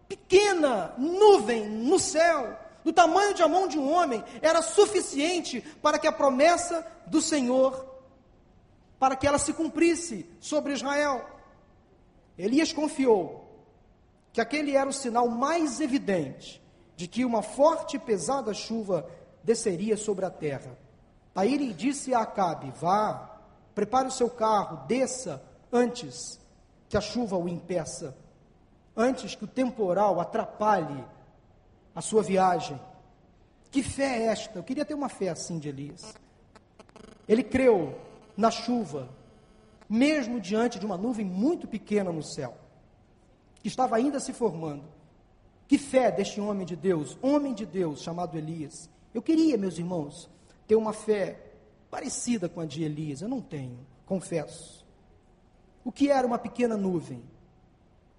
pequena 0.08 0.94
nuvem 0.98 1.68
no 1.68 1.98
céu, 1.98 2.58
do 2.84 2.92
tamanho 2.92 3.34
de 3.34 3.42
a 3.42 3.48
mão 3.48 3.66
de 3.66 3.78
um 3.78 3.92
homem, 3.92 4.22
era 4.40 4.62
suficiente 4.62 5.60
para 5.82 5.98
que 5.98 6.06
a 6.06 6.12
promessa 6.12 6.86
do 7.06 7.20
Senhor, 7.20 7.84
para 8.98 9.16
que 9.16 9.26
ela 9.26 9.38
se 9.38 9.52
cumprisse 9.52 10.26
sobre 10.40 10.72
Israel. 10.72 11.24
Elias 12.38 12.72
confiou 12.72 13.46
que 14.32 14.40
aquele 14.40 14.76
era 14.76 14.88
o 14.88 14.92
sinal 14.92 15.28
mais 15.28 15.80
evidente 15.80 16.62
de 16.94 17.06
que 17.06 17.24
uma 17.24 17.42
forte 17.42 17.96
e 17.96 17.98
pesada 17.98 18.52
chuva 18.52 19.08
desceria 19.42 19.96
sobre 19.96 20.24
a 20.24 20.30
terra. 20.30 20.76
Aí 21.36 21.72
disse 21.74 22.14
a 22.14 22.20
Acabe: 22.20 22.72
Vá, 22.80 23.38
prepare 23.74 24.08
o 24.08 24.10
seu 24.10 24.30
carro, 24.30 24.86
desça 24.86 25.42
antes 25.70 26.40
que 26.88 26.96
a 26.96 27.00
chuva 27.00 27.36
o 27.36 27.46
impeça, 27.46 28.16
antes 28.96 29.34
que 29.34 29.44
o 29.44 29.48
temporal 29.48 30.18
atrapalhe 30.18 31.04
a 31.94 32.00
sua 32.00 32.22
viagem. 32.22 32.80
Que 33.70 33.82
fé 33.82 34.20
é 34.20 34.26
esta? 34.28 34.58
Eu 34.58 34.62
queria 34.62 34.84
ter 34.86 34.94
uma 34.94 35.10
fé 35.10 35.28
assim 35.28 35.58
de 35.58 35.68
Elias. 35.68 36.14
Ele 37.28 37.42
creu 37.42 38.00
na 38.34 38.50
chuva, 38.50 39.08
mesmo 39.88 40.40
diante 40.40 40.78
de 40.78 40.86
uma 40.86 40.96
nuvem 40.96 41.26
muito 41.26 41.68
pequena 41.68 42.10
no 42.10 42.22
céu, 42.22 42.56
que 43.60 43.68
estava 43.68 43.96
ainda 43.96 44.18
se 44.20 44.32
formando. 44.32 44.84
Que 45.68 45.76
fé 45.76 46.10
deste 46.12 46.40
homem 46.40 46.64
de 46.64 46.76
Deus, 46.76 47.18
homem 47.20 47.52
de 47.52 47.66
Deus 47.66 48.00
chamado 48.00 48.38
Elias. 48.38 48.88
Eu 49.12 49.20
queria, 49.20 49.58
meus 49.58 49.78
irmãos, 49.78 50.30
ter 50.66 50.76
uma 50.76 50.92
fé 50.92 51.40
parecida 51.90 52.48
com 52.48 52.60
a 52.60 52.66
de 52.66 52.82
Elias. 52.82 53.20
Eu 53.20 53.28
não 53.28 53.40
tenho, 53.40 53.78
confesso. 54.04 54.84
O 55.84 55.92
que 55.92 56.10
era 56.10 56.26
uma 56.26 56.38
pequena 56.38 56.76
nuvem? 56.76 57.22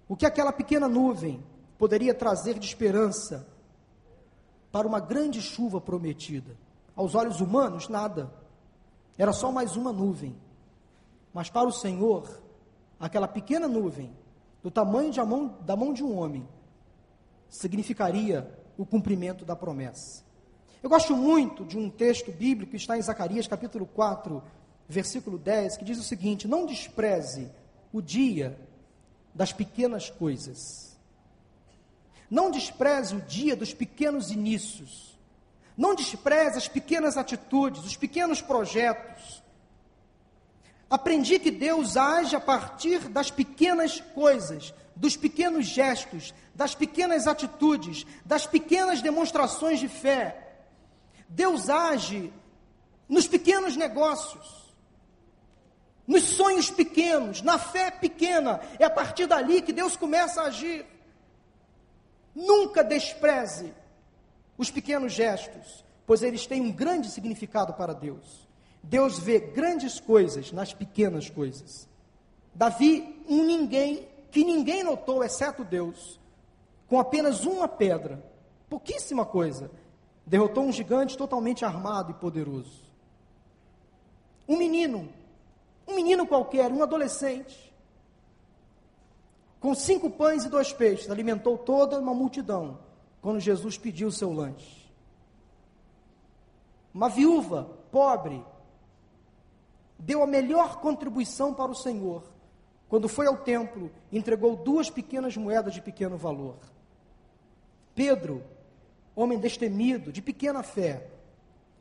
O 0.08 0.16
que 0.16 0.24
aquela 0.24 0.52
pequena 0.52 0.88
nuvem 0.88 1.44
poderia 1.76 2.14
trazer 2.14 2.58
de 2.58 2.66
esperança 2.66 3.46
para 4.72 4.86
uma 4.86 5.00
grande 5.00 5.42
chuva 5.42 5.80
prometida? 5.80 6.56
Aos 6.96 7.14
olhos 7.14 7.40
humanos, 7.40 7.88
nada. 7.88 8.32
Era 9.16 9.32
só 9.32 9.52
mais 9.52 9.76
uma 9.76 9.92
nuvem. 9.92 10.34
Mas 11.32 11.50
para 11.50 11.68
o 11.68 11.72
Senhor, 11.72 12.40
aquela 12.98 13.28
pequena 13.28 13.68
nuvem, 13.68 14.10
do 14.62 14.70
tamanho 14.70 15.12
mão, 15.26 15.56
da 15.60 15.76
mão 15.76 15.92
de 15.92 16.02
um 16.02 16.18
homem, 16.18 16.48
significaria 17.48 18.50
o 18.76 18.86
cumprimento 18.86 19.44
da 19.44 19.54
promessa. 19.54 20.24
Eu 20.82 20.88
gosto 20.88 21.16
muito 21.16 21.64
de 21.64 21.76
um 21.76 21.90
texto 21.90 22.30
bíblico 22.30 22.70
que 22.70 22.76
está 22.76 22.96
em 22.96 23.02
Zacarias 23.02 23.48
capítulo 23.48 23.84
4, 23.86 24.42
versículo 24.88 25.36
10, 25.36 25.76
que 25.76 25.84
diz 25.84 25.98
o 25.98 26.04
seguinte: 26.04 26.46
Não 26.46 26.66
despreze 26.66 27.48
o 27.92 28.00
dia 28.00 28.58
das 29.34 29.52
pequenas 29.52 30.08
coisas. 30.08 30.96
Não 32.30 32.50
despreze 32.50 33.16
o 33.16 33.20
dia 33.22 33.56
dos 33.56 33.74
pequenos 33.74 34.30
inícios. 34.30 35.18
Não 35.76 35.94
despreze 35.94 36.58
as 36.58 36.68
pequenas 36.68 37.16
atitudes, 37.16 37.84
os 37.84 37.96
pequenos 37.96 38.40
projetos. 38.40 39.42
Aprendi 40.90 41.38
que 41.38 41.50
Deus 41.50 41.96
age 41.96 42.34
a 42.34 42.40
partir 42.40 43.08
das 43.08 43.30
pequenas 43.30 44.00
coisas, 44.14 44.72
dos 44.96 45.16
pequenos 45.16 45.66
gestos, 45.66 46.34
das 46.54 46.74
pequenas 46.74 47.26
atitudes, 47.26 48.06
das 48.24 48.46
pequenas 48.46 49.02
demonstrações 49.02 49.80
de 49.80 49.88
fé. 49.88 50.47
Deus 51.28 51.68
age 51.68 52.32
nos 53.08 53.26
pequenos 53.26 53.76
negócios 53.76 54.58
nos 56.08 56.22
sonhos 56.22 56.70
pequenos, 56.70 57.42
na 57.42 57.58
fé 57.58 57.90
pequena. 57.90 58.62
É 58.78 58.84
a 58.86 58.90
partir 58.90 59.26
dali 59.26 59.60
que 59.60 59.74
Deus 59.74 59.94
começa 59.94 60.40
a 60.40 60.46
agir. 60.46 60.86
Nunca 62.34 62.82
despreze 62.82 63.74
os 64.56 64.70
pequenos 64.70 65.12
gestos, 65.12 65.84
pois 66.06 66.22
eles 66.22 66.46
têm 66.46 66.62
um 66.62 66.72
grande 66.72 67.10
significado 67.10 67.74
para 67.74 67.92
Deus. 67.92 68.48
Deus 68.82 69.18
vê 69.18 69.38
grandes 69.38 70.00
coisas 70.00 70.50
nas 70.50 70.72
pequenas 70.72 71.28
coisas. 71.28 71.86
Davi, 72.54 73.22
um 73.28 73.44
ninguém, 73.44 74.08
que 74.30 74.42
ninguém 74.42 74.82
notou, 74.82 75.22
exceto 75.22 75.62
Deus, 75.62 76.18
com 76.88 76.98
apenas 76.98 77.44
uma 77.44 77.68
pedra, 77.68 78.24
pouquíssima 78.70 79.26
coisa, 79.26 79.70
derrotou 80.28 80.64
um 80.64 80.72
gigante 80.72 81.16
totalmente 81.16 81.64
armado 81.64 82.12
e 82.12 82.14
poderoso. 82.14 82.86
Um 84.46 84.56
menino 84.56 85.08
um 85.88 85.94
menino 85.94 86.26
qualquer, 86.26 86.70
um 86.70 86.82
adolescente, 86.82 87.74
com 89.58 89.74
cinco 89.74 90.10
pães 90.10 90.44
e 90.44 90.48
dois 90.50 90.70
peixes, 90.70 91.10
alimentou 91.10 91.56
toda 91.56 91.98
uma 91.98 92.12
multidão 92.12 92.78
quando 93.22 93.40
Jesus 93.40 93.78
pediu 93.78 94.08
o 94.08 94.12
seu 94.12 94.30
lanche. 94.30 94.86
Uma 96.92 97.08
viúva 97.08 97.70
pobre 97.90 98.44
deu 99.98 100.22
a 100.22 100.26
melhor 100.26 100.76
contribuição 100.76 101.54
para 101.54 101.72
o 101.72 101.74
Senhor 101.74 102.22
quando 102.88 103.08
foi 103.08 103.26
ao 103.26 103.36
templo, 103.36 103.90
entregou 104.10 104.56
duas 104.56 104.88
pequenas 104.88 105.36
moedas 105.36 105.74
de 105.74 105.82
pequeno 105.82 106.16
valor. 106.16 106.56
Pedro, 107.94 108.42
homem 109.20 109.38
destemido, 109.38 110.12
de 110.12 110.22
pequena 110.22 110.62
fé, 110.62 111.08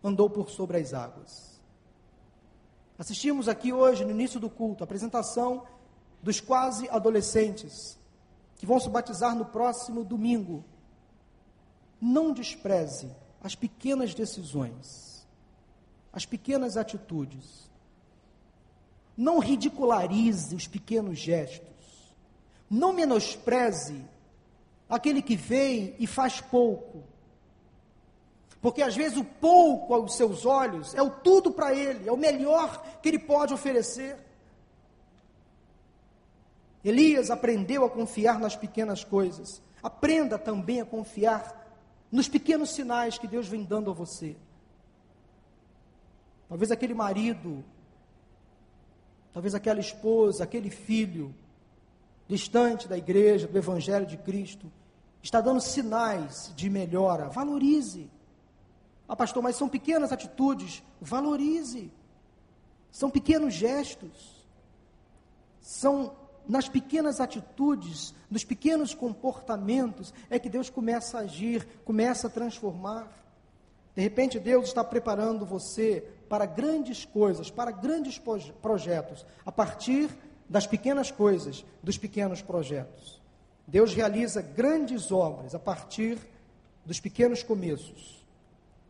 andou 0.04 0.30
por 0.30 0.50
sobre 0.50 0.78
as 0.78 0.94
águas. 0.94 1.62
Assistimos 2.98 3.48
aqui 3.48 3.72
hoje, 3.72 4.04
no 4.04 4.12
início 4.12 4.40
do 4.40 4.50
culto, 4.50 4.84
a 4.84 4.86
apresentação 4.86 5.68
dos 6.22 6.40
quase 6.40 6.90
adolescentes 6.90 7.98
que 8.56 8.66
vão 8.66 8.80
se 8.80 8.90
batizar 8.90 9.36
no 9.36 9.46
próximo 9.46 10.04
domingo. 10.04 10.66
Não 12.02 12.34
despreze 12.34 13.12
as 13.42 13.54
pequenas 13.54 14.16
decisões, 14.16 15.28
as 16.12 16.26
pequenas 16.26 16.76
atitudes. 16.76 17.70
Não 19.16 19.38
ridicularize 19.38 20.56
os 20.56 20.68
pequenos 20.68 21.20
gestos. 21.20 21.68
Não 22.70 22.94
menospreze 22.94 24.04
aquele 24.90 25.22
que 25.22 25.36
vem 25.36 25.96
e 26.00 26.08
faz 26.08 26.42
pouco 26.42 27.04
porque 28.62 28.82
às 28.82 28.96
vezes 28.96 29.18
o 29.18 29.24
pouco 29.24 29.94
aos 29.94 30.16
seus 30.16 30.46
olhos 30.46 30.94
é 30.96 31.02
o 31.02 31.10
tudo 31.10 31.52
para 31.52 31.74
ele, 31.74 32.08
é 32.08 32.12
o 32.12 32.18
melhor 32.18 32.84
que 33.02 33.10
ele 33.10 33.20
pode 33.20 33.54
oferecer. 33.54 34.18
Elias 36.84 37.30
aprendeu 37.30 37.84
a 37.86 37.90
confiar 37.90 38.40
nas 38.40 38.56
pequenas 38.56 39.04
coisas. 39.04 39.62
Aprenda 39.84 40.40
também 40.40 40.82
a 40.82 40.86
confiar 40.86 41.66
nos 42.12 42.28
pequenos 42.28 42.72
sinais 42.72 43.18
que 43.18 43.28
Deus 43.28 43.48
vem 43.48 43.64
dando 43.64 43.92
a 43.92 43.94
você. 43.94 44.36
Talvez 46.48 46.72
aquele 46.72 46.94
marido, 46.94 47.64
talvez 49.34 49.54
aquela 49.54 49.80
esposa, 49.80 50.44
aquele 50.44 50.70
filho, 50.70 51.36
distante 52.28 52.88
da 52.88 52.98
igreja, 52.98 53.48
do 53.48 53.58
Evangelho 53.58 54.06
de 54.06 54.18
Cristo, 54.18 54.72
está 55.22 55.42
dando 55.42 55.60
sinais 55.60 56.54
de 56.56 56.70
melhora. 56.70 57.30
Valorize. 57.30 58.10
Ah, 59.08 59.16
pastor, 59.16 59.42
mas 59.42 59.56
são 59.56 59.70
pequenas 59.70 60.12
atitudes. 60.12 60.84
Valorize. 61.00 61.92
São 62.92 63.10
pequenos 63.10 63.54
gestos. 63.54 64.46
São 65.62 66.16
nas 66.48 66.70
pequenas 66.70 67.20
atitudes, 67.20 68.14
nos 68.32 68.46
pequenos 68.46 68.94
comportamentos, 68.94 70.14
é 70.30 70.40
que 70.40 70.50
Deus 70.50 70.70
começa 70.70 71.18
a 71.18 71.22
agir, 71.22 71.68
começa 71.84 72.28
a 72.28 72.30
transformar. 72.30 73.12
De 73.94 74.02
repente, 74.02 74.40
Deus 74.40 74.70
está 74.70 74.84
preparando 74.84 75.46
você 75.46 76.08
para 76.30 76.46
grandes 76.46 77.04
coisas, 77.04 77.52
para 77.52 77.72
grandes 77.72 78.22
projetos, 78.62 79.26
a 79.46 79.52
partir 79.52 80.10
das 80.48 80.66
pequenas 80.66 81.12
coisas, 81.12 81.66
dos 81.84 81.98
pequenos 81.98 82.42
projetos. 82.42 83.22
Deus 83.68 83.94
realiza 83.94 84.42
grandes 84.42 85.12
obras 85.12 85.54
a 85.54 85.60
partir 85.60 86.18
dos 86.86 87.02
pequenos 87.02 87.44
começos 87.44 88.17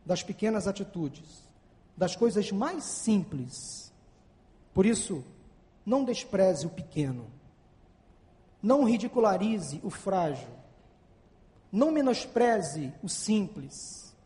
das 0.08 0.22
pequenas 0.22 0.66
atitudes, 0.66 1.46
das 1.94 2.16
coisas 2.16 2.50
mais 2.50 2.82
simples. 2.82 3.92
Por 4.72 4.86
isso, 4.86 5.22
não 5.84 6.02
despreze 6.02 6.66
o 6.66 6.70
pequeno, 6.70 7.26
não 8.62 8.84
ridicularize 8.84 9.78
o 9.84 9.90
frágil, 9.90 10.48
não 11.70 11.92
menospreze 11.92 12.90
o 13.02 13.08
simples. 13.08 14.16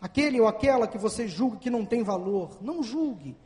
Aquele 0.00 0.40
ou 0.40 0.48
aquela 0.48 0.88
que 0.88 0.96
você 0.96 1.28
julga 1.28 1.58
que 1.58 1.68
não 1.68 1.84
tem 1.84 2.02
valor, 2.02 2.56
não 2.62 2.82
julgue 2.82 3.36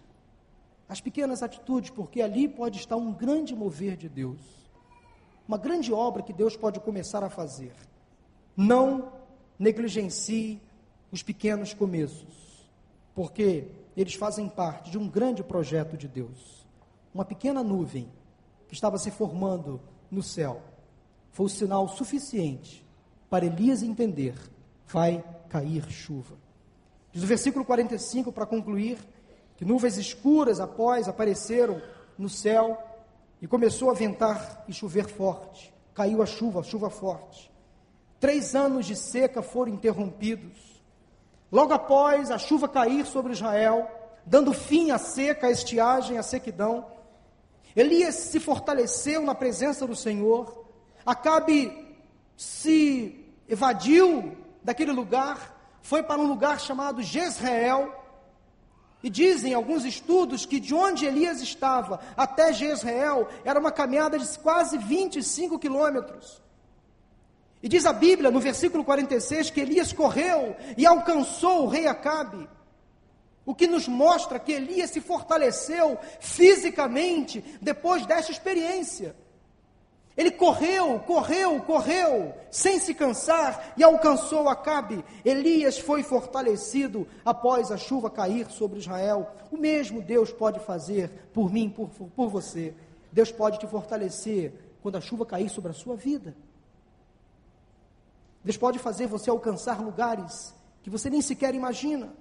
as 0.88 1.00
pequenas 1.00 1.42
atitudes, 1.42 1.90
porque 1.90 2.22
ali 2.22 2.46
pode 2.46 2.78
estar 2.78 2.96
um 2.96 3.12
grande 3.12 3.52
mover 3.56 3.96
de 3.96 4.08
Deus, 4.08 4.40
uma 5.48 5.58
grande 5.58 5.92
obra 5.92 6.22
que 6.22 6.32
Deus 6.32 6.56
pode 6.56 6.78
começar 6.78 7.24
a 7.24 7.28
fazer. 7.28 7.74
Não 8.56 9.12
negligencie 9.58 10.62
os 11.10 11.22
pequenos 11.22 11.72
começos, 11.72 12.68
porque 13.14 13.68
eles 13.96 14.14
fazem 14.14 14.48
parte 14.48 14.90
de 14.90 14.98
um 14.98 15.08
grande 15.08 15.42
projeto 15.42 15.96
de 15.96 16.06
Deus. 16.06 16.66
Uma 17.12 17.24
pequena 17.24 17.62
nuvem 17.62 18.08
que 18.68 18.74
estava 18.74 18.98
se 18.98 19.10
formando 19.10 19.80
no 20.10 20.22
céu 20.22 20.62
foi 21.32 21.46
o 21.46 21.48
sinal 21.48 21.88
suficiente 21.88 22.86
para 23.30 23.46
Elias 23.46 23.82
entender: 23.82 24.34
vai 24.86 25.24
cair 25.48 25.90
chuva. 25.90 26.36
Diz 27.12 27.22
o 27.22 27.26
versículo 27.26 27.64
45 27.64 28.30
para 28.32 28.46
concluir 28.46 28.98
que 29.56 29.64
nuvens 29.64 29.96
escuras 29.96 30.60
após 30.60 31.08
apareceram 31.08 31.82
no 32.16 32.28
céu 32.28 32.78
e 33.40 33.46
começou 33.46 33.90
a 33.90 33.94
ventar 33.94 34.64
e 34.68 34.72
chover 34.72 35.08
forte. 35.08 35.72
Caiu 35.94 36.22
a 36.22 36.26
chuva, 36.26 36.62
chuva 36.62 36.90
forte. 36.90 37.50
Três 38.20 38.54
anos 38.54 38.86
de 38.86 38.94
seca 38.94 39.42
foram 39.42 39.72
interrompidos. 39.72 40.77
Logo 41.50 41.72
após 41.72 42.30
a 42.30 42.38
chuva 42.38 42.68
cair 42.68 43.06
sobre 43.06 43.32
Israel, 43.32 43.90
dando 44.24 44.52
fim 44.52 44.90
à 44.90 44.98
seca, 44.98 45.46
à 45.46 45.50
estiagem, 45.50 46.18
à 46.18 46.22
sequidão, 46.22 46.86
Elias 47.74 48.14
se 48.14 48.40
fortaleceu 48.40 49.22
na 49.22 49.34
presença 49.34 49.86
do 49.86 49.96
Senhor, 49.96 50.66
Acabe 51.08 51.96
se 52.36 53.24
evadiu 53.48 54.36
daquele 54.62 54.92
lugar, 54.92 55.58
foi 55.80 56.02
para 56.02 56.20
um 56.20 56.26
lugar 56.26 56.60
chamado 56.60 57.02
Jezreel, 57.02 57.94
E 59.02 59.08
dizem 59.08 59.54
alguns 59.54 59.86
estudos 59.86 60.44
que 60.44 60.60
de 60.60 60.74
onde 60.74 61.06
Elias 61.06 61.40
estava 61.40 61.98
até 62.14 62.52
Jezreel 62.52 63.26
era 63.42 63.58
uma 63.58 63.72
caminhada 63.72 64.18
de 64.18 64.38
quase 64.40 64.76
25 64.76 65.58
quilômetros. 65.58 66.42
E 67.62 67.68
diz 67.68 67.86
a 67.86 67.92
Bíblia, 67.92 68.30
no 68.30 68.40
versículo 68.40 68.84
46, 68.84 69.50
que 69.50 69.60
Elias 69.60 69.92
correu 69.92 70.56
e 70.76 70.86
alcançou 70.86 71.64
o 71.64 71.68
rei 71.68 71.86
Acabe. 71.86 72.48
O 73.44 73.54
que 73.54 73.66
nos 73.66 73.88
mostra 73.88 74.38
que 74.38 74.52
Elias 74.52 74.90
se 74.90 75.00
fortaleceu 75.00 75.98
fisicamente 76.20 77.42
depois 77.60 78.06
desta 78.06 78.30
experiência. 78.30 79.16
Ele 80.18 80.32
correu, 80.32 80.98
correu, 81.06 81.60
correu, 81.62 82.34
sem 82.50 82.80
se 82.80 82.92
cansar 82.92 83.72
e 83.76 83.84
alcançou 83.84 84.48
Acabe. 84.48 85.04
Elias 85.24 85.78
foi 85.78 86.02
fortalecido 86.02 87.06
após 87.24 87.70
a 87.70 87.76
chuva 87.76 88.10
cair 88.10 88.50
sobre 88.50 88.80
Israel. 88.80 89.30
O 89.50 89.56
mesmo 89.56 90.02
Deus 90.02 90.32
pode 90.32 90.58
fazer 90.60 91.08
por 91.32 91.52
mim, 91.52 91.70
por, 91.70 91.88
por 91.88 92.28
você. 92.28 92.74
Deus 93.12 93.30
pode 93.30 93.60
te 93.60 93.66
fortalecer 93.68 94.52
quando 94.82 94.96
a 94.96 95.00
chuva 95.00 95.24
cair 95.24 95.48
sobre 95.48 95.70
a 95.70 95.74
sua 95.74 95.94
vida. 95.94 96.34
Deus 98.44 98.56
pode 98.56 98.78
fazer 98.78 99.06
você 99.06 99.30
alcançar 99.30 99.80
lugares 99.80 100.54
que 100.82 100.90
você 100.90 101.10
nem 101.10 101.20
sequer 101.20 101.54
imagina. 101.54 102.12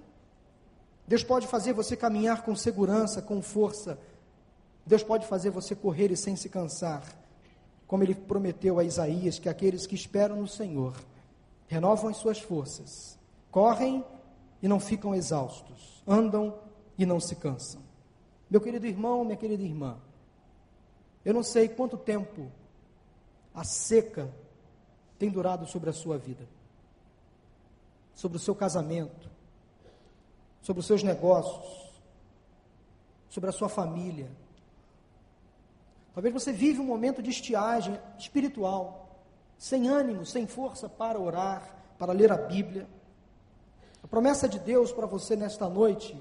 Deus 1.06 1.22
pode 1.22 1.46
fazer 1.46 1.72
você 1.72 1.96
caminhar 1.96 2.42
com 2.42 2.54
segurança, 2.54 3.22
com 3.22 3.40
força. 3.40 3.98
Deus 4.84 5.02
pode 5.02 5.26
fazer 5.26 5.50
você 5.50 5.74
correr 5.74 6.10
e 6.10 6.16
sem 6.16 6.36
se 6.36 6.48
cansar 6.48 7.02
como 7.88 8.02
ele 8.02 8.14
prometeu 8.14 8.78
a 8.78 8.84
Isaías, 8.84 9.38
que 9.38 9.48
aqueles 9.48 9.86
que 9.86 9.94
esperam 9.94 10.36
no 10.36 10.46
Senhor 10.46 10.94
renovam 11.66 12.10
as 12.10 12.18
suas 12.18 12.38
forças, 12.38 13.18
correm 13.50 14.04
e 14.62 14.68
não 14.68 14.78
ficam 14.78 15.14
exaustos, 15.14 16.02
andam 16.06 16.54
e 16.98 17.06
não 17.06 17.18
se 17.18 17.34
cansam. 17.34 17.80
Meu 18.50 18.60
querido 18.60 18.86
irmão, 18.86 19.24
minha 19.24 19.38
querida 19.38 19.62
irmã, 19.62 19.96
eu 21.24 21.32
não 21.32 21.42
sei 21.42 21.66
quanto 21.66 21.96
tempo 21.96 22.52
a 23.54 23.64
seca 23.64 24.30
tem 25.18 25.30
durado 25.30 25.66
sobre 25.66 25.90
a 25.90 25.92
sua 25.92 26.16
vida, 26.16 26.46
sobre 28.14 28.36
o 28.36 28.40
seu 28.40 28.54
casamento, 28.54 29.30
sobre 30.62 30.80
os 30.80 30.86
seus 30.86 31.02
negócios, 31.02 31.92
sobre 33.28 33.50
a 33.50 33.52
sua 33.52 33.68
família 33.68 34.30
Talvez 36.18 36.34
você 36.34 36.52
vive 36.52 36.80
um 36.80 36.84
momento 36.84 37.22
de 37.22 37.30
estiagem 37.30 37.96
espiritual, 38.18 39.22
sem 39.56 39.86
ânimo, 39.86 40.26
sem 40.26 40.48
força 40.48 40.88
para 40.88 41.16
orar, 41.16 41.76
para 41.96 42.12
ler 42.12 42.32
a 42.32 42.36
Bíblia. 42.36 42.88
A 44.02 44.08
promessa 44.08 44.48
de 44.48 44.58
Deus 44.58 44.90
para 44.90 45.06
você 45.06 45.36
nesta 45.36 45.68
noite 45.68 46.20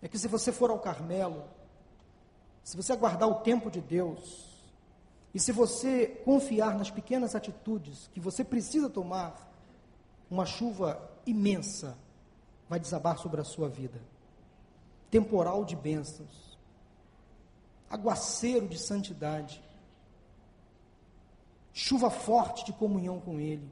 é 0.00 0.06
que 0.06 0.16
se 0.16 0.28
você 0.28 0.52
for 0.52 0.70
ao 0.70 0.78
Carmelo, 0.78 1.42
se 2.62 2.76
você 2.76 2.92
aguardar 2.92 3.28
o 3.28 3.40
tempo 3.40 3.72
de 3.72 3.80
Deus, 3.80 4.49
e 5.34 5.38
se 5.38 5.52
você 5.52 6.06
confiar 6.24 6.76
nas 6.76 6.90
pequenas 6.90 7.34
atitudes 7.34 8.08
que 8.12 8.20
você 8.20 8.42
precisa 8.42 8.90
tomar, 8.90 9.48
uma 10.30 10.46
chuva 10.46 11.10
imensa 11.26 11.96
vai 12.68 12.80
desabar 12.80 13.18
sobre 13.18 13.40
a 13.40 13.44
sua 13.44 13.68
vida 13.68 14.00
temporal 15.10 15.64
de 15.64 15.74
bênçãos 15.74 16.50
aguaceiro 17.90 18.68
de 18.68 18.78
santidade, 18.78 19.60
chuva 21.72 22.08
forte 22.08 22.64
de 22.64 22.72
comunhão 22.72 23.18
com 23.18 23.40
Ele. 23.40 23.68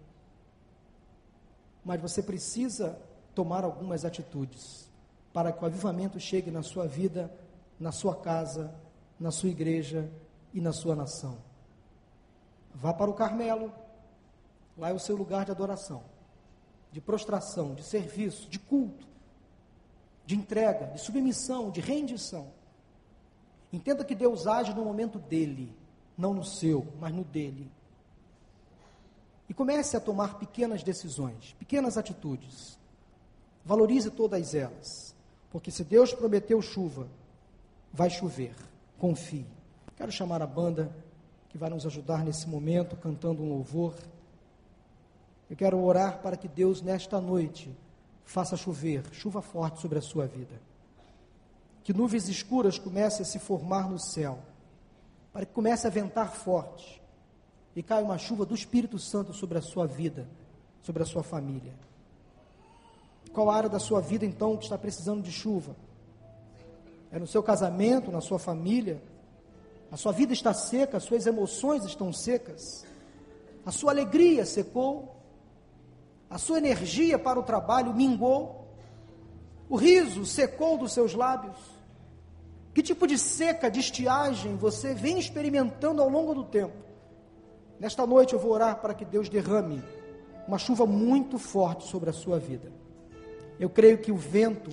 Mas 1.84 2.00
você 2.00 2.20
precisa 2.20 3.00
tomar 3.32 3.62
algumas 3.62 4.04
atitudes 4.04 4.90
para 5.32 5.52
que 5.52 5.62
o 5.62 5.66
avivamento 5.66 6.18
chegue 6.18 6.50
na 6.50 6.64
sua 6.64 6.88
vida, 6.88 7.32
na 7.78 7.92
sua 7.92 8.16
casa, 8.16 8.74
na 9.20 9.30
sua 9.30 9.50
igreja 9.50 10.10
e 10.52 10.60
na 10.60 10.72
sua 10.72 10.96
nação. 10.96 11.38
Vá 12.80 12.94
para 12.94 13.10
o 13.10 13.14
Carmelo, 13.14 13.72
lá 14.76 14.90
é 14.90 14.92
o 14.92 15.00
seu 15.00 15.16
lugar 15.16 15.44
de 15.44 15.50
adoração, 15.50 16.04
de 16.92 17.00
prostração, 17.00 17.74
de 17.74 17.82
serviço, 17.82 18.48
de 18.48 18.58
culto, 18.58 19.04
de 20.24 20.36
entrega, 20.36 20.86
de 20.86 21.00
submissão, 21.00 21.70
de 21.70 21.80
rendição. 21.80 22.52
Entenda 23.72 24.04
que 24.04 24.14
Deus 24.14 24.46
age 24.46 24.72
no 24.72 24.84
momento 24.84 25.18
dele, 25.18 25.76
não 26.16 26.32
no 26.32 26.44
seu, 26.44 26.86
mas 27.00 27.12
no 27.12 27.24
dele. 27.24 27.68
E 29.48 29.54
comece 29.54 29.96
a 29.96 30.00
tomar 30.00 30.38
pequenas 30.38 30.84
decisões, 30.84 31.56
pequenas 31.58 31.98
atitudes. 31.98 32.78
Valorize 33.64 34.08
todas 34.08 34.54
elas, 34.54 35.16
porque 35.50 35.72
se 35.72 35.82
Deus 35.82 36.14
prometeu 36.14 36.62
chuva, 36.62 37.08
vai 37.92 38.08
chover. 38.08 38.54
Confie. 38.98 39.46
Quero 39.96 40.12
chamar 40.12 40.42
a 40.42 40.46
banda 40.46 40.94
vai 41.58 41.68
nos 41.68 41.84
ajudar 41.84 42.24
nesse 42.24 42.48
momento, 42.48 42.96
cantando 42.96 43.42
um 43.42 43.48
louvor. 43.48 43.94
Eu 45.50 45.56
quero 45.56 45.78
orar 45.82 46.22
para 46.22 46.36
que 46.36 46.48
Deus, 46.48 46.80
nesta 46.80 47.20
noite, 47.20 47.74
faça 48.24 48.56
chover, 48.56 49.04
chuva 49.12 49.42
forte 49.42 49.80
sobre 49.80 49.98
a 49.98 50.02
sua 50.02 50.26
vida 50.26 50.68
que 51.88 51.94
nuvens 51.94 52.28
escuras 52.28 52.78
comecem 52.78 53.22
a 53.22 53.24
se 53.24 53.38
formar 53.38 53.88
no 53.88 53.98
céu, 53.98 54.40
para 55.32 55.46
que 55.46 55.54
comece 55.54 55.86
a 55.86 55.90
ventar 55.90 56.30
forte 56.34 57.00
e 57.74 57.82
caia 57.82 58.04
uma 58.04 58.18
chuva 58.18 58.44
do 58.44 58.54
Espírito 58.54 58.98
Santo 58.98 59.32
sobre 59.32 59.56
a 59.56 59.62
sua 59.62 59.86
vida, 59.86 60.28
sobre 60.82 61.02
a 61.02 61.06
sua 61.06 61.22
família. 61.22 61.72
Qual 63.32 63.48
área 63.48 63.70
da 63.70 63.78
sua 63.78 64.02
vida 64.02 64.26
então 64.26 64.54
que 64.58 64.64
está 64.64 64.76
precisando 64.76 65.22
de 65.22 65.32
chuva? 65.32 65.74
É 67.10 67.18
no 67.18 67.26
seu 67.26 67.42
casamento, 67.42 68.12
na 68.12 68.20
sua 68.20 68.38
família? 68.38 69.02
A 69.90 69.96
sua 69.96 70.12
vida 70.12 70.32
está 70.32 70.52
seca, 70.52 70.98
as 70.98 71.04
suas 71.04 71.26
emoções 71.26 71.84
estão 71.84 72.12
secas, 72.12 72.84
a 73.64 73.70
sua 73.70 73.92
alegria 73.92 74.44
secou, 74.44 75.16
a 76.28 76.36
sua 76.36 76.58
energia 76.58 77.18
para 77.18 77.40
o 77.40 77.42
trabalho 77.42 77.94
mingou, 77.94 78.68
o 79.68 79.76
riso 79.76 80.26
secou 80.26 80.76
dos 80.76 80.92
seus 80.92 81.14
lábios. 81.14 81.56
Que 82.74 82.82
tipo 82.82 83.06
de 83.06 83.18
seca, 83.18 83.70
de 83.70 83.80
estiagem 83.80 84.56
você 84.56 84.94
vem 84.94 85.18
experimentando 85.18 86.02
ao 86.02 86.08
longo 86.08 86.34
do 86.34 86.44
tempo? 86.44 86.76
Nesta 87.80 88.06
noite 88.06 88.34
eu 88.34 88.38
vou 88.38 88.52
orar 88.52 88.80
para 88.80 88.94
que 88.94 89.04
Deus 89.04 89.28
derrame 89.28 89.82
uma 90.46 90.58
chuva 90.58 90.86
muito 90.86 91.38
forte 91.38 91.84
sobre 91.84 92.10
a 92.10 92.12
sua 92.12 92.38
vida. 92.38 92.72
Eu 93.58 93.68
creio 93.68 93.98
que 93.98 94.12
o 94.12 94.16
vento 94.16 94.70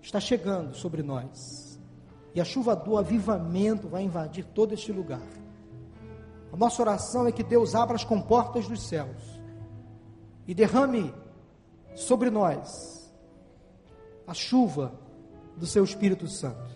está 0.00 0.20
chegando 0.20 0.74
sobre 0.74 1.02
nós. 1.02 1.61
E 2.34 2.40
a 2.40 2.44
chuva 2.44 2.74
do 2.74 2.96
avivamento 2.96 3.88
vai 3.88 4.02
invadir 4.02 4.44
todo 4.44 4.72
este 4.72 4.90
lugar. 4.92 5.22
A 6.52 6.56
nossa 6.56 6.82
oração 6.82 7.26
é 7.26 7.32
que 7.32 7.42
Deus 7.42 7.74
abra 7.74 7.96
as 7.96 8.04
comportas 8.04 8.68
dos 8.68 8.86
céus 8.86 9.40
e 10.46 10.54
derrame 10.54 11.14
sobre 11.94 12.30
nós 12.30 13.12
a 14.26 14.34
chuva 14.34 14.92
do 15.56 15.66
seu 15.66 15.84
Espírito 15.84 16.26
Santo. 16.28 16.71